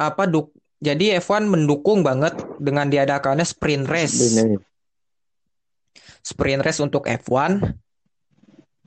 apa 0.00 0.22
duk 0.24 0.54
jadi 0.80 1.20
F1 1.20 1.44
mendukung 1.44 2.00
banget 2.00 2.40
dengan 2.56 2.88
diadakannya 2.88 3.44
sprint 3.44 3.84
race 3.84 4.16
Bener. 4.16 4.64
Sprint 6.22 6.62
race 6.62 6.80
untuk 6.80 7.08
F1 7.08 7.80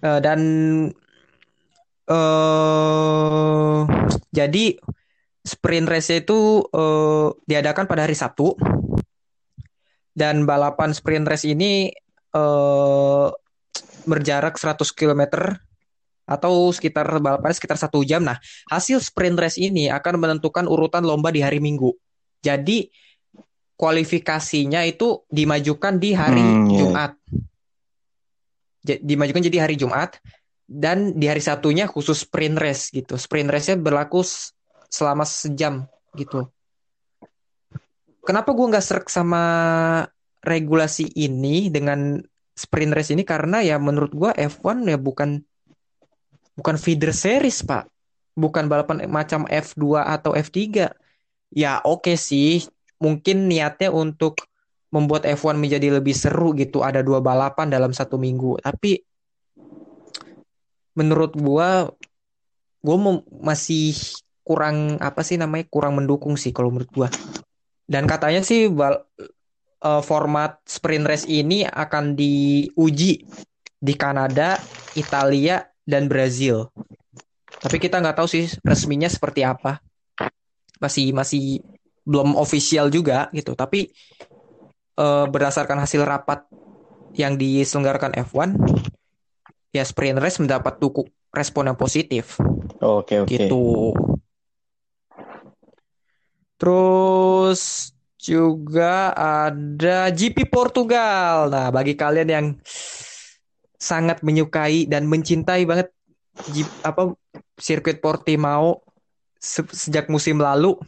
Eh, 0.04 0.20
dan 0.20 0.40
eh 2.04 3.80
jadi 4.36 4.66
sprint 5.48 5.88
race 5.88 6.12
itu 6.20 6.68
eh, 6.68 7.28
diadakan 7.48 7.88
pada 7.88 8.04
hari 8.04 8.12
Sabtu 8.12 8.52
dan 10.12 10.44
balapan 10.44 10.92
sprint 10.92 11.24
race 11.24 11.48
ini 11.48 11.88
eh 12.36 13.28
berjarak 14.04 14.60
100 14.60 14.92
km 14.92 15.56
atau 16.28 16.72
sekitar 16.76 17.08
balapannya 17.24 17.56
sekitar 17.56 17.80
satu 17.80 18.04
jam. 18.04 18.28
Nah, 18.28 18.36
hasil 18.68 19.00
sprint 19.00 19.40
race 19.40 19.56
ini 19.56 19.88
akan 19.88 20.20
menentukan 20.20 20.68
urutan 20.68 21.08
lomba 21.08 21.32
di 21.32 21.40
hari 21.40 21.64
Minggu. 21.64 21.96
Jadi 22.44 22.92
kualifikasinya 23.76 24.86
itu 24.86 25.26
dimajukan 25.28 25.98
di 25.98 26.14
hari 26.14 26.42
Hmm, 26.42 26.70
iya. 26.70 26.78
Jumat. 26.84 27.12
Dimajukan 28.84 29.44
jadi 29.48 29.64
hari 29.64 29.76
Jumat 29.80 30.20
dan 30.68 31.16
di 31.16 31.28
hari 31.32 31.40
Sabtunya 31.40 31.88
khusus 31.88 32.24
sprint 32.28 32.60
race 32.60 32.92
gitu. 32.92 33.16
Sprint 33.16 33.48
race-nya 33.48 33.80
berlaku 33.80 34.24
selama 34.92 35.24
sejam 35.24 35.88
gitu. 36.14 36.48
Kenapa 38.24 38.56
gua 38.56 38.72
nggak 38.72 38.86
serak 38.86 39.08
sama 39.12 39.44
regulasi 40.44 41.12
ini 41.16 41.68
dengan 41.72 42.20
sprint 42.56 42.92
race 42.92 43.12
ini 43.12 43.24
karena 43.24 43.64
ya 43.64 43.80
menurut 43.80 44.12
gua 44.12 44.32
F1 44.36 44.84
ya 44.88 45.00
bukan 45.00 45.44
bukan 46.54 46.76
feeder 46.76 47.12
series, 47.16 47.64
Pak. 47.64 47.88
Bukan 48.34 48.68
balapan 48.68 49.06
macam 49.08 49.48
F2 49.48 50.04
atau 50.04 50.36
F3. 50.36 50.92
Ya 51.54 51.80
oke 51.86 52.18
sih, 52.18 52.66
mungkin 53.02 53.50
niatnya 53.50 53.90
untuk 53.90 54.44
membuat 54.94 55.26
F1 55.26 55.58
menjadi 55.58 55.98
lebih 55.98 56.14
seru 56.14 56.54
gitu, 56.54 56.86
ada 56.86 57.02
dua 57.02 57.18
balapan 57.18 57.70
dalam 57.70 57.90
satu 57.90 58.22
minggu. 58.22 58.62
Tapi 58.62 59.02
menurut 60.94 61.34
gua 61.34 61.90
gua 62.86 62.98
masih 63.42 63.98
kurang 64.46 65.02
apa 65.02 65.26
sih 65.26 65.42
namanya? 65.42 65.66
kurang 65.72 65.98
mendukung 65.98 66.38
sih 66.38 66.54
kalau 66.54 66.70
menurut 66.70 66.92
gua. 66.94 67.10
Dan 67.90 68.06
katanya 68.06 68.46
sih 68.46 68.70
bal- 68.70 69.10
eh, 69.82 70.02
format 70.06 70.62
sprint 70.70 71.10
race 71.10 71.26
ini 71.26 71.66
akan 71.66 72.14
diuji 72.14 73.26
di 73.84 73.94
Kanada, 73.98 74.62
Italia, 74.96 75.66
dan 75.84 76.08
Brazil. 76.08 76.72
Tapi 77.60 77.80
kita 77.80 78.00
nggak 78.00 78.22
tahu 78.22 78.28
sih 78.30 78.46
resminya 78.64 79.08
seperti 79.12 79.44
apa. 79.44 79.80
Masih 80.80 81.12
masih 81.16 81.64
belum 82.04 82.36
official 82.36 82.92
juga 82.92 83.28
gitu. 83.32 83.56
Tapi 83.56 83.90
eh, 85.00 85.26
berdasarkan 85.28 85.84
hasil 85.84 86.04
rapat 86.04 86.46
yang 87.14 87.38
diselenggarakan 87.38 88.18
F1, 88.26 88.58
ya 89.74 89.84
sprint 89.86 90.18
race 90.22 90.42
mendapat 90.42 90.78
dukung 90.82 91.10
respon 91.34 91.70
yang 91.70 91.78
positif 91.78 92.38
Oke, 92.82 93.22
oke. 93.22 93.30
gitu. 93.30 93.94
Terus 96.62 97.92
juga 98.22 99.12
ada 99.18 100.08
GP 100.14 100.48
Portugal. 100.48 101.52
Nah, 101.52 101.68
bagi 101.74 101.98
kalian 101.98 102.30
yang 102.30 102.46
sangat 103.76 104.24
menyukai 104.24 104.88
dan 104.88 105.04
mencintai 105.10 105.68
banget 105.68 105.92
apa 106.88 107.12
sirkuit 107.60 108.00
Portimao 108.00 108.80
se- 109.36 109.68
sejak 109.76 110.08
musim 110.08 110.40
lalu, 110.40 110.80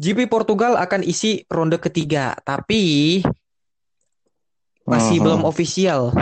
GP 0.00 0.32
Portugal 0.32 0.80
akan 0.80 1.04
isi 1.04 1.44
ronde 1.52 1.76
ketiga, 1.76 2.32
tapi 2.40 3.20
masih 4.88 5.20
Mhm. 5.20 5.24
belum 5.28 5.42
official. 5.44 6.16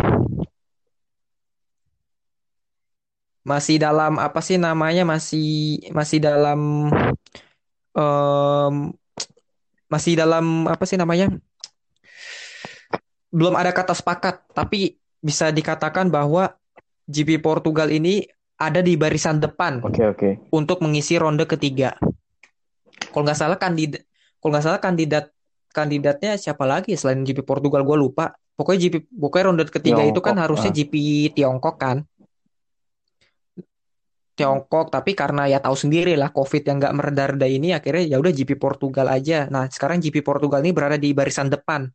Masih 3.47 3.79
dalam 3.79 4.18
apa 4.18 4.43
sih 4.43 4.59
namanya? 4.59 5.07
Masih 5.07 5.79
masih 5.95 6.18
dalam 6.18 6.91
em, 7.95 8.74
masih 9.87 10.12
dalam 10.18 10.66
apa 10.66 10.83
sih 10.83 10.99
namanya? 10.99 11.31
Belum 13.31 13.55
ada 13.55 13.70
kata 13.70 13.95
sepakat, 13.95 14.43
tapi 14.59 14.99
bisa 15.22 15.55
dikatakan 15.55 16.11
bahwa 16.11 16.51
GP 17.07 17.39
Portugal 17.39 17.95
ini 17.95 18.26
ada 18.59 18.83
di 18.83 18.99
barisan 18.99 19.39
depan 19.39 19.81
Oke, 19.87 20.03
oke. 20.03 20.29
untuk 20.51 20.83
mengisi 20.83 21.14
ronde 21.14 21.47
ketiga. 21.47 21.95
Kalau 23.11 23.23
nggak 23.25 23.39
salah 23.39 23.59
kandidat, 23.59 24.03
kalau 24.39 24.51
nggak 24.55 24.65
salah 24.65 24.81
kandidat 24.83 25.25
kandidatnya 25.73 26.35
siapa 26.41 26.65
lagi 26.65 26.97
selain 26.99 27.23
GP 27.23 27.45
Portugal 27.45 27.85
gue 27.85 27.97
lupa. 27.99 28.35
Pokoknya 28.59 28.91
GP, 28.91 28.95
pokoknya 29.15 29.45
ronde 29.47 29.65
ketiga 29.71 30.03
itu 30.03 30.19
kan 30.19 30.35
Tiongkok, 30.35 30.45
harusnya 30.51 30.71
ah. 30.71 30.77
GP 30.77 30.95
Tiongkok 31.39 31.77
kan. 31.79 31.97
Tiongkok 34.39 34.95
tapi 34.95 35.19
karena 35.19 35.51
ya 35.51 35.59
tahu 35.59 35.75
sendiri 35.75 36.15
lah 36.15 36.31
COVID 36.31 36.63
yang 36.63 36.79
nggak 36.79 36.95
mereda-reda 36.95 37.47
ini 37.51 37.75
akhirnya 37.75 38.15
ya 38.15 38.17
udah 38.23 38.31
GP 38.31 38.59
Portugal 38.59 39.11
aja. 39.11 39.51
Nah 39.51 39.67
sekarang 39.67 39.99
GP 39.99 40.23
Portugal 40.23 40.63
ini 40.63 40.71
berada 40.71 40.95
di 40.95 41.11
barisan 41.11 41.51
depan 41.51 41.91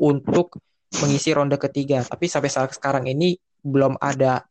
untuk 0.00 0.60
mengisi 1.00 1.32
ronde 1.32 1.56
ketiga. 1.56 2.04
Tapi 2.04 2.28
sampai 2.28 2.50
saat 2.52 2.76
sekarang 2.76 3.08
ini 3.08 3.36
belum 3.64 3.96
ada 3.96 4.44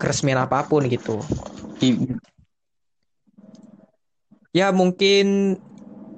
keresmian 0.00 0.40
apa 0.40 0.64
pun 0.64 0.88
gitu. 0.88 1.20
Ya 4.50 4.74
mungkin 4.74 5.56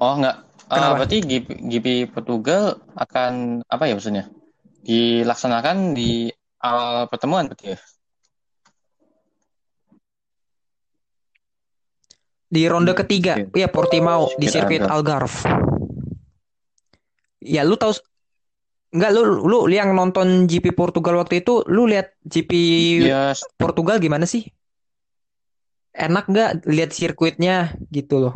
Oh 0.01 0.19
enggak. 0.19 0.37
Eh, 0.73 0.73
Kenapa? 0.73 0.95
berarti 1.05 1.19
GP, 1.21 1.49
GP 1.69 1.87
Portugal 2.11 2.81
akan 2.97 3.61
apa 3.69 3.85
ya 3.87 3.95
maksudnya? 3.95 4.25
Dilaksanakan 4.83 5.95
di 5.95 6.33
awal 6.65 7.07
pertemuan 7.07 7.47
berarti 7.47 7.77
ya? 7.77 7.79
di 12.53 12.69
ronde 12.69 12.93
ketiga, 12.93 13.41
Oke. 13.41 13.57
ya 13.57 13.69
Portimao 13.73 14.29
di 14.37 14.45
Sirkuit 14.45 14.85
Algarve. 14.85 15.49
Ya 17.41 17.65
lu 17.65 17.81
tahu 17.81 17.97
Enggak 18.93 19.17
lu 19.17 19.49
lu 19.49 19.59
yang 19.73 19.97
nonton 19.97 20.45
GP 20.45 20.77
Portugal 20.77 21.17
waktu 21.17 21.41
itu 21.41 21.65
lu 21.65 21.89
lihat 21.89 22.13
GP 22.29 22.53
Ya, 23.09 23.33
Portugal 23.57 23.97
gimana 23.97 24.29
sih? 24.29 24.53
Enak 25.93 26.25
nggak 26.33 26.51
lihat 26.69 26.91
sirkuitnya 26.97 27.77
gitu 27.93 28.29
loh? 28.29 28.35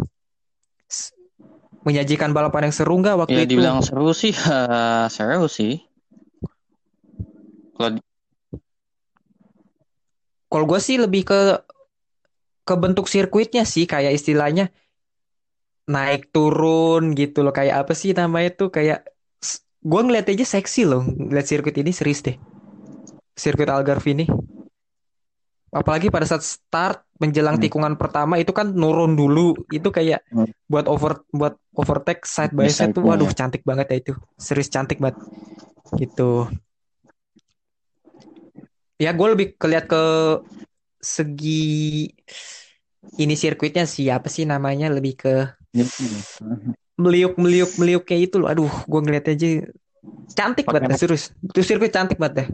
Menyajikan 1.89 2.35
balapan 2.37 2.69
yang 2.69 2.75
seru 2.77 3.01
nggak 3.01 3.17
waktu 3.17 3.33
ya 3.33 3.43
itu? 3.47 3.49
dibilang 3.49 3.81
seru 3.81 4.13
sih, 4.13 4.33
eh, 4.37 5.07
seru 5.09 5.47
sih. 5.49 5.81
Kalau 7.77 7.91
di- 7.97 8.05
Kalau 10.47 10.65
gue 10.65 10.81
sih 10.81 10.97
lebih 10.97 11.27
ke 11.27 11.41
ke 12.67 12.75
bentuk 12.75 13.07
sirkuitnya 13.07 13.63
sih 13.63 13.87
kayak 13.87 14.15
istilahnya 14.19 14.75
naik 15.87 16.35
turun 16.35 17.15
gitu 17.15 17.47
loh 17.47 17.55
kayak 17.55 17.87
apa 17.87 17.95
sih 17.95 18.11
namanya 18.11 18.51
tuh 18.59 18.75
kayak 18.75 19.07
gue 19.87 20.01
ngeliat 20.03 20.27
aja 20.27 20.43
seksi 20.59 20.83
loh 20.83 21.07
ngeliat 21.07 21.47
sirkuit 21.47 21.79
ini 21.79 21.95
serius 21.95 22.27
deh 22.27 22.35
sirkuit 23.39 23.71
Algarve 23.71 24.11
ini 24.11 24.27
apalagi 25.75 26.09
pada 26.09 26.25
saat 26.29 26.47
start 26.47 27.03
menjelang 27.17 27.57
Hmm. 27.57 27.65
tikungan 27.65 27.95
pertama 27.97 28.37
itu 28.37 28.53
kan 28.53 28.71
nurun 28.71 29.17
dulu. 29.17 29.57
Itu 29.73 29.89
kayak 29.91 30.23
Hmm. 30.31 30.49
buat 30.69 30.87
over 30.87 31.25
buat 31.33 31.57
overtake 31.75 32.25
side 32.29 32.53
by 32.53 32.69
side 32.69 32.93
tuh 32.93 33.05
waduh 33.05 33.29
ya. 33.29 33.37
cantik 33.37 33.63
banget 33.65 33.87
ya 33.93 33.97
itu. 34.01 34.13
Serius 34.37 34.69
cantik 34.69 35.01
banget. 35.01 35.21
Gitu. 35.97 36.47
Ya 38.97 39.13
gue 39.13 39.29
lebih 39.29 39.57
keliat 39.61 39.85
ke 39.89 40.03
segi 41.01 42.09
ini 43.21 43.35
sirkuitnya 43.37 43.85
siapa 43.85 44.27
sih 44.33 44.49
namanya 44.49 44.89
lebih 44.89 45.15
ke 45.21 45.35
meliuk 46.97 47.37
meliuk 47.37 47.71
meliuk 47.77 48.03
kayak 48.09 48.33
itu 48.33 48.37
loh. 48.41 48.49
Aduh 48.49 48.73
gue 48.73 49.01
ngeliat 49.05 49.29
aja 49.29 49.69
cantik 50.33 50.65
banget 50.65 50.97
serius. 50.97 51.33
Itu 51.45 51.61
sirkuit 51.61 51.93
cantik 51.93 52.17
banget 52.17 52.35
deh. 52.45 52.49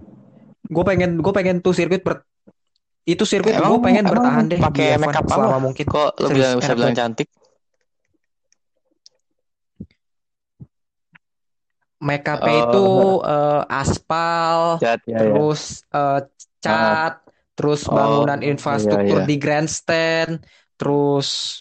Gue 0.66 0.84
pengen 0.86 1.22
gue 1.22 1.32
pengen 1.34 1.62
tuh 1.62 1.74
sirkuit 1.74 2.02
ber 2.02 2.26
itu 3.02 3.24
sirkuit 3.26 3.58
gue 3.58 3.78
pengen 3.82 4.06
emang 4.06 4.12
bertahan 4.14 4.44
deh 4.46 4.60
pakai 4.62 4.86
di 4.94 4.94
F1 4.94 5.02
make 5.02 5.18
up 5.18 5.26
apa? 5.26 5.34
selama 5.34 5.58
mungkin 5.58 5.84
Kok 5.86 6.10
lo 6.16 6.26
bilang 6.30 6.54
bisa 6.56 6.66
enak 6.70 6.78
bilang 6.78 6.94
cantik? 6.94 7.28
make 12.02 12.26
up 12.26 12.40
Oh. 12.42 12.50
itu 12.50 12.86
eh, 13.24 13.62
aspal 13.70 14.58
Cat, 14.78 15.00
ya, 15.06 15.14
ya. 15.14 15.18
terus 15.22 15.60
eh, 15.88 16.20
cat 16.58 17.14
terus 17.54 17.86
Oh, 17.86 17.94
bangunan 17.94 18.40
iya, 18.40 18.48
infrastruktur 18.50 19.22
iya. 19.22 19.28
di 19.28 19.36
grandstand 19.38 20.42
terus 20.74 21.60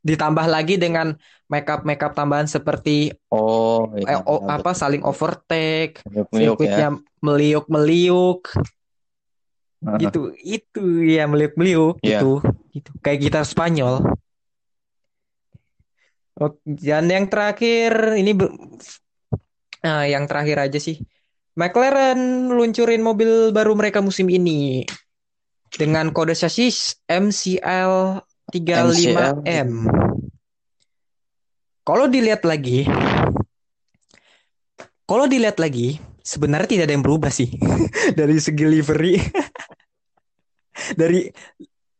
ditambah 0.00 0.44
lagi 0.44 0.76
dengan 0.76 1.16
make 1.48 1.68
up 1.68 1.84
make 1.84 2.00
up 2.00 2.12
tambahan 2.12 2.44
seperti 2.44 3.12
Oh, 3.28 3.88
eh, 3.92 4.04
iya. 4.04 4.20
o- 4.24 4.44
apa 4.44 4.72
saling 4.72 5.00
overtake 5.04 6.04
Meliuk-meliuk 6.04 6.32
ya. 6.32 6.44
sirkuitnya 6.52 6.88
meliuk-meliuk 7.20 8.40
Heeh. 9.78 9.98
gitu 10.02 10.22
itu 10.42 10.82
ya 11.06 11.30
meliuk-meliuk 11.30 12.02
Iya. 12.02 12.20
gitu 12.22 12.42
gitu 12.74 12.90
kayak 13.02 13.18
gitar 13.22 13.44
Spanyol 13.46 14.02
Oke, 16.38 16.62
dan 16.62 17.10
yang 17.10 17.26
terakhir 17.26 18.14
ini 18.14 18.30
Nah, 19.78 20.06
yang 20.06 20.26
terakhir 20.26 20.70
aja 20.70 20.78
sih 20.78 21.02
McLaren 21.58 22.50
luncurin 22.54 23.02
mobil 23.02 23.50
baru 23.50 23.74
mereka 23.74 23.98
musim 23.98 24.30
ini 24.30 24.86
dengan 25.74 26.14
kode 26.14 26.38
chassis 26.38 26.94
MCL 27.10 28.22
35M. 28.54 29.70
Kalau 31.82 32.06
dilihat 32.06 32.46
lagi, 32.46 32.84
kalau 35.08 35.24
dilihat 35.26 35.56
lagi, 35.58 35.98
sebenarnya 36.20 36.68
tidak 36.68 36.84
ada 36.88 36.94
yang 36.94 37.04
berubah 37.04 37.32
sih 37.32 37.48
dari 38.18 38.36
segi 38.38 38.64
livery. 38.64 39.16
Dari 40.94 41.28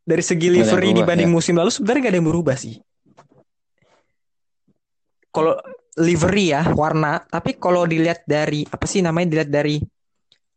dari 0.08 0.22
segi 0.24 0.48
livery 0.48 0.96
berubah, 0.96 1.04
dibanding 1.04 1.28
ya. 1.28 1.28
musim 1.28 1.54
lalu 1.58 1.68
sebenarnya 1.68 2.08
gak 2.08 2.12
ada 2.14 2.18
yang 2.20 2.28
berubah 2.32 2.56
sih. 2.56 2.74
Kalau 5.28 5.54
livery 6.00 6.56
ya 6.56 6.62
warna, 6.72 7.20
tapi 7.28 7.58
kalau 7.60 7.84
dilihat 7.84 8.24
dari 8.24 8.64
apa 8.64 8.86
sih 8.88 9.04
namanya 9.04 9.28
dilihat 9.36 9.50
dari 9.52 9.76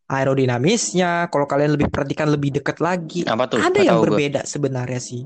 aerodinamisnya, 0.07 1.27
kalau 1.31 1.47
kalian 1.47 1.75
lebih 1.75 1.91
perhatikan 1.91 2.27
lebih 2.31 2.59
dekat 2.61 2.79
lagi, 2.79 3.27
Apa 3.27 3.47
tuh? 3.51 3.59
ada 3.59 3.79
yang 3.83 3.99
berbeda 3.99 4.47
sebenarnya 4.47 4.99
sih. 4.99 5.23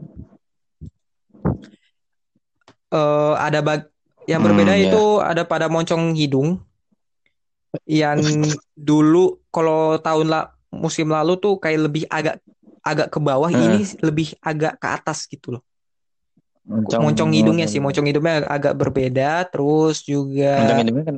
Eh 2.90 3.34
ada 3.38 3.60
bag 3.62 3.90
yang 4.26 4.42
Hmm, 4.42 4.50
berbeda 4.50 4.74
ya. 4.74 4.90
itu 4.90 5.04
ada 5.22 5.44
pada 5.46 5.70
moncong 5.70 6.18
hidung 6.18 6.58
yang 7.86 8.18
dulu 8.90 9.38
kalau 9.54 10.02
tahun 10.02 10.28
la 10.32 10.42
musim 10.74 11.08
lalu 11.12 11.38
tuh 11.40 11.62
kayak 11.62 11.80
lebih 11.88 12.04
agak 12.10 12.42
agak 12.86 13.10
ke 13.10 13.18
bawah, 13.18 13.50
Hmm. 13.50 13.58
ini 13.60 13.82
lebih 14.00 14.38
agak 14.40 14.78
ke 14.78 14.88
atas 14.88 15.26
gitu 15.26 15.58
loh. 15.58 15.64
Moncong, 16.66 17.02
Moncong 17.02 17.32
hidungnya 17.34 17.66
sih, 17.66 17.78
moncong 17.78 18.06
hidungnya 18.06 18.46
ag- 18.46 18.52
agak 18.62 18.74
berbeda, 18.78 19.46
terus 19.50 20.02
juga 20.02 20.62
Moncong 20.62 20.80
hidungnya 20.82 21.04
kan. 21.06 21.18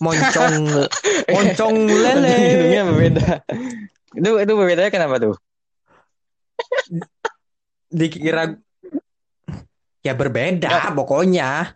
moncong 0.00 0.54
moncong 1.36 1.76
lele. 1.88 2.16
Moncong 2.16 2.44
hidungnya 2.48 2.82
berbeda. 2.88 3.26
Itu 4.16 4.30
itu 4.40 4.52
berbedanya 4.56 4.92
kenapa 4.92 5.16
tuh? 5.16 5.36
dikira 7.90 8.54
ya 10.00 10.14
berbeda 10.14 10.94
pokoknya 10.94 11.74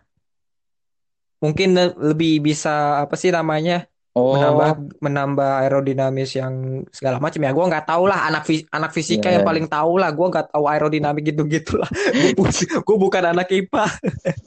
mungkin 1.43 1.75
le- 1.75 1.97
lebih 2.15 2.39
bisa 2.39 3.03
apa 3.03 3.19
sih 3.19 3.29
namanya 3.29 3.83
Oh, 4.15 4.31
menambah 4.31 4.95
menambah 5.03 5.51
aerodinamis 5.67 6.39
yang 6.39 6.87
segala 6.87 7.19
macam 7.19 7.35
ya. 7.43 7.51
Gua 7.51 7.67
nggak 7.67 7.83
tahu 7.83 8.07
lah 8.07 8.31
anak 8.31 8.47
anak 8.71 8.95
fisika 8.95 9.27
Iya. 9.27 9.39
yang 9.39 9.43
paling 9.43 9.67
tahu 9.67 9.99
lah 9.99 10.07
gua 10.15 10.31
nggak 10.31 10.55
tahu 10.55 10.63
aerodinamik 10.71 11.35
gitu 11.35 11.43
gitulah 11.43 11.91
gue 12.87 12.97
bukan 12.97 13.23
anak 13.35 13.51
IPA 13.51 13.85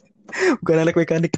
bukan 0.65 0.77
anak 0.89 0.97
mekanik. 0.97 1.37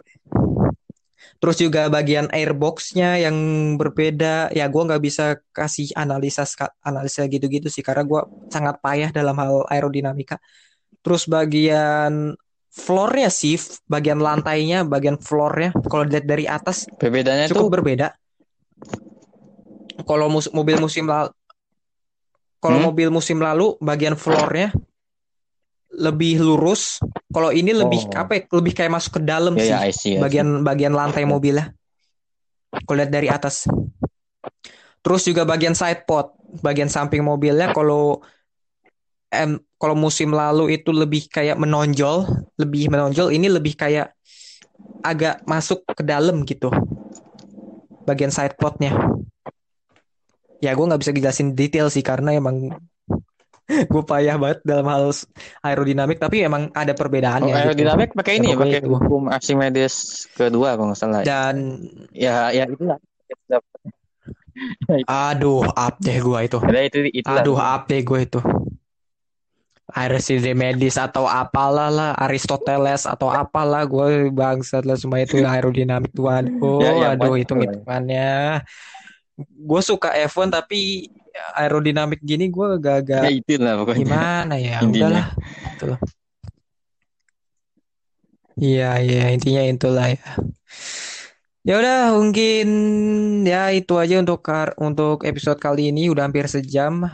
Terus 1.40 1.56
juga 1.58 1.90
bagian 1.90 2.30
airboxnya 2.30 3.18
yang 3.18 3.34
berbeda. 3.74 4.54
Ya 4.54 4.70
gua 4.70 4.86
nggak 4.86 5.02
bisa 5.02 5.42
kasih 5.50 5.90
analisa 5.98 6.46
analisa 6.86 7.26
gitu-gitu 7.26 7.66
sih. 7.66 7.82
Karena 7.82 8.06
gua 8.06 8.30
sangat 8.46 8.78
payah 8.78 9.10
dalam 9.10 9.34
hal 9.42 9.66
aerodinamika. 9.66 10.38
Terus 11.02 11.26
bagian 11.26 12.38
floornya 12.70 13.26
sih 13.34 13.58
bagian 13.90 14.22
lantainya 14.22 14.86
bagian 14.86 15.18
floornya 15.18 15.74
kalau 15.90 16.06
dilihat 16.06 16.22
dari 16.22 16.46
atas 16.46 16.86
Perbedaannya 16.86 17.50
cukup 17.50 17.66
tuh 17.66 17.72
berbeda. 17.74 18.19
Kalau 20.10 20.26
mus- 20.26 20.50
mobil 20.50 20.74
musim 20.74 21.06
lalu, 21.06 21.30
kalau 22.58 22.82
Hmm? 22.82 22.86
mobil 22.90 23.08
musim 23.14 23.38
lalu 23.38 23.78
bagian 23.78 24.18
floornya 24.18 24.74
lebih 25.94 26.42
lurus. 26.42 26.98
Kalau 27.30 27.54
ini 27.54 27.70
lebih 27.70 28.10
Oh. 28.10 28.26
apa? 28.26 28.32
ya, 28.34 28.42
Lebih 28.50 28.72
kayak 28.74 28.90
masuk 28.90 29.18
ke 29.18 29.22
dalam 29.22 29.54
ya 29.54 29.62
sih. 29.62 29.70
I 29.70 29.78
see, 29.78 29.86
I 29.86 29.92
see. 29.94 30.14
Bagian 30.18 30.66
bagian 30.66 30.90
lantai 30.90 31.22
mobilnya. 31.22 31.70
Kalau 32.82 32.98
lihat 32.98 33.14
dari 33.14 33.30
atas. 33.30 33.70
Terus 35.00 35.22
juga 35.24 35.46
bagian 35.46 35.72
side 35.72 36.04
pod, 36.04 36.34
bagian 36.60 36.90
samping 36.90 37.22
mobilnya 37.22 37.70
kalau 37.70 38.18
em 39.30 39.62
kalau 39.78 39.94
musim 39.94 40.34
lalu 40.34 40.74
itu 40.74 40.90
lebih 40.90 41.30
kayak 41.30 41.54
menonjol, 41.54 42.26
lebih 42.58 42.90
menonjol. 42.90 43.30
Ini 43.30 43.46
lebih 43.46 43.78
kayak 43.78 44.10
agak 45.00 45.40
masuk 45.46 45.86
ke 45.86 46.02
dalam 46.02 46.42
gitu. 46.44 46.68
Bagian 48.04 48.34
side 48.34 48.58
podnya. 48.58 48.92
Ya 50.60 50.76
gue 50.76 50.84
nggak 50.84 51.00
bisa 51.00 51.12
jelasin 51.16 51.48
detail 51.56 51.88
sih 51.88 52.04
karena 52.04 52.36
emang 52.36 52.56
gue 53.92 54.02
payah 54.02 54.36
banget 54.36 54.58
dalam 54.66 54.86
hal 54.90 55.02
aerodinamik 55.62 56.18
tapi 56.18 56.42
emang 56.42 56.68
ada 56.74 56.92
Oh, 56.92 56.98
perbedaannya 56.98 57.48
gitu. 57.48 57.58
aerodinamik 57.64 58.10
pakai 58.12 58.32
ini 58.42 58.46
Ya, 58.50 58.54
ya, 58.54 58.60
pakai 58.60 58.80
hukum 58.84 59.22
Archimedes 59.30 59.94
kedua 60.34 60.74
kalau 60.74 60.92
nggak 60.92 61.00
salah. 61.00 61.22
Dan 61.24 61.56
Ya, 62.12 62.50
ya 62.50 62.66
itulah. 62.66 62.98
Aduh, 65.06 65.62
up 65.70 65.94
deh 66.02 66.18
gua 66.18 66.44
itu. 66.44 66.58
Udah 66.58 66.82
itu 66.82 66.98
itu 67.14 67.28
Aduh, 67.30 67.56
up 67.56 67.86
deh 67.86 68.02
gue 68.02 68.20
itu. 68.26 68.40
Archimedes 69.90 70.94
atau 70.94 71.26
apalah 71.26 71.90
lah, 71.90 72.10
Aristoteles 72.14 73.10
atau 73.10 73.26
apalah 73.26 73.82
gue 73.90 74.30
bangsat 74.30 74.86
lah 74.86 74.94
semua 74.94 75.18
itu 75.26 75.42
aerodinamik 75.42 76.14
Tuhan. 76.14 76.46
Oh, 76.62 76.78
Ya, 76.78 76.90
ya, 76.94 77.06
aduh 77.18 77.34
pokoknya 77.34 77.42
hitung 77.42 77.58
hitungannya. 77.66 78.30
Gue 79.48 79.80
suka 79.80 80.12
F1 80.12 80.50
tapi 80.52 81.08
aerodinamik 81.56 82.20
gini 82.20 82.50
gue 82.50 82.66
ya 82.66 82.76
agak-agak 82.76 83.32
itu 83.32 83.54
lah 83.56 83.74
pokoknya. 83.80 83.98
gimana 84.02 84.54
ya? 84.58 84.76
Intinya. 84.84 85.06
Udahlah, 85.08 85.26
loh. 85.86 86.00
Iya, 88.60 89.00
iya, 89.00 89.32
intinya 89.32 89.62
itulah 89.64 90.12
ya. 90.12 90.26
Ya 91.64 91.74
udah, 91.80 92.12
mungkin 92.12 92.66
ya 93.48 93.72
itu 93.72 93.96
aja 93.96 94.20
untuk 94.20 94.44
kar- 94.44 94.76
untuk 94.76 95.24
episode 95.24 95.56
kali 95.56 95.88
ini 95.88 96.12
udah 96.12 96.28
hampir 96.28 96.44
sejam. 96.44 97.08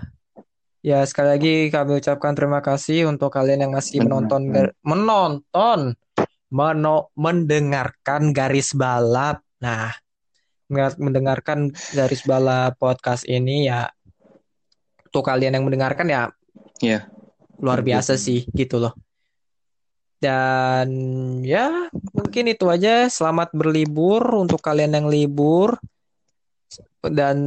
Ya 0.83 1.03
sekali 1.07 1.29
lagi 1.35 1.55
kami 1.71 1.99
ucapkan 1.99 2.35
terima 2.35 2.63
kasih 2.63 3.11
untuk 3.11 3.35
kalian 3.35 3.67
yang 3.67 3.73
masih 3.75 4.07
menonton 4.07 4.71
menonton 4.87 5.99
meno- 6.51 7.11
mendengarkan 7.19 8.31
garis 8.31 8.71
balap. 8.71 9.43
Nah, 9.59 9.91
mendengarkan 10.71 11.71
garis 11.95 12.27
balap 12.27 12.75
podcast 12.77 13.23
ini 13.27 13.71
ya 13.71 13.87
untuk 15.07 15.23
kalian 15.27 15.57
yang 15.57 15.65
mendengarkan 15.65 16.07
ya 16.11 16.23
Iya. 16.83 17.09
luar 17.57 17.81
biasa 17.81 18.21
sih 18.21 18.45
gitu 18.53 18.77
loh. 18.77 18.93
Dan 20.21 20.89
ya 21.41 21.89
mungkin 22.13 22.53
itu 22.53 22.69
aja. 22.69 23.09
Selamat 23.09 23.53
berlibur 23.57 24.21
untuk 24.37 24.61
kalian 24.61 24.93
yang 24.93 25.09
libur 25.09 25.77
dan 27.01 27.39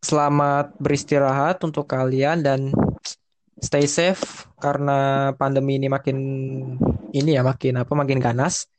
selamat 0.00 0.78
beristirahat 0.78 1.60
untuk 1.66 1.84
kalian 1.84 2.40
dan 2.40 2.72
stay 3.58 3.90
safe 3.90 4.46
karena 4.62 5.32
pandemi 5.34 5.76
ini 5.76 5.90
makin 5.90 6.16
ini 7.10 7.30
ya 7.34 7.42
makin 7.44 7.82
apa 7.82 7.92
makin 7.92 8.22
ganas. 8.22 8.70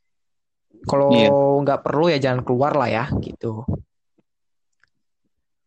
Kalau 0.85 1.11
Iya. 1.11 1.29
nggak 1.31 1.79
perlu 1.81 2.05
ya 2.07 2.17
jangan 2.17 2.41
keluar 2.41 2.73
lah 2.73 2.87
ya 2.87 3.05
gitu. 3.19 3.63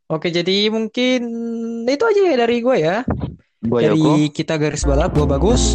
Oke, 0.06 0.28
jadi 0.28 0.68
mungkin 0.68 1.20
itu 1.84 2.04
aja 2.04 2.20
ya 2.22 2.36
dari 2.36 2.60
gue 2.60 2.76
ya. 2.76 3.00
Gua 3.62 3.80
Dari 3.80 3.96
Yoko. 3.96 4.28
kita 4.28 4.60
garis 4.60 4.84
balap, 4.84 5.14
gue 5.14 5.24
bagus. 5.24 5.72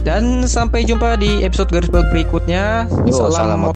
Dan 0.00 0.48
sampai 0.48 0.82
jumpa 0.82 1.14
di 1.14 1.44
episode 1.44 1.70
garis 1.70 1.92
balap 1.92 2.08
berikutnya. 2.10 2.88
Yo, 3.04 3.12
Salam 3.14 3.36
salam 3.36 3.60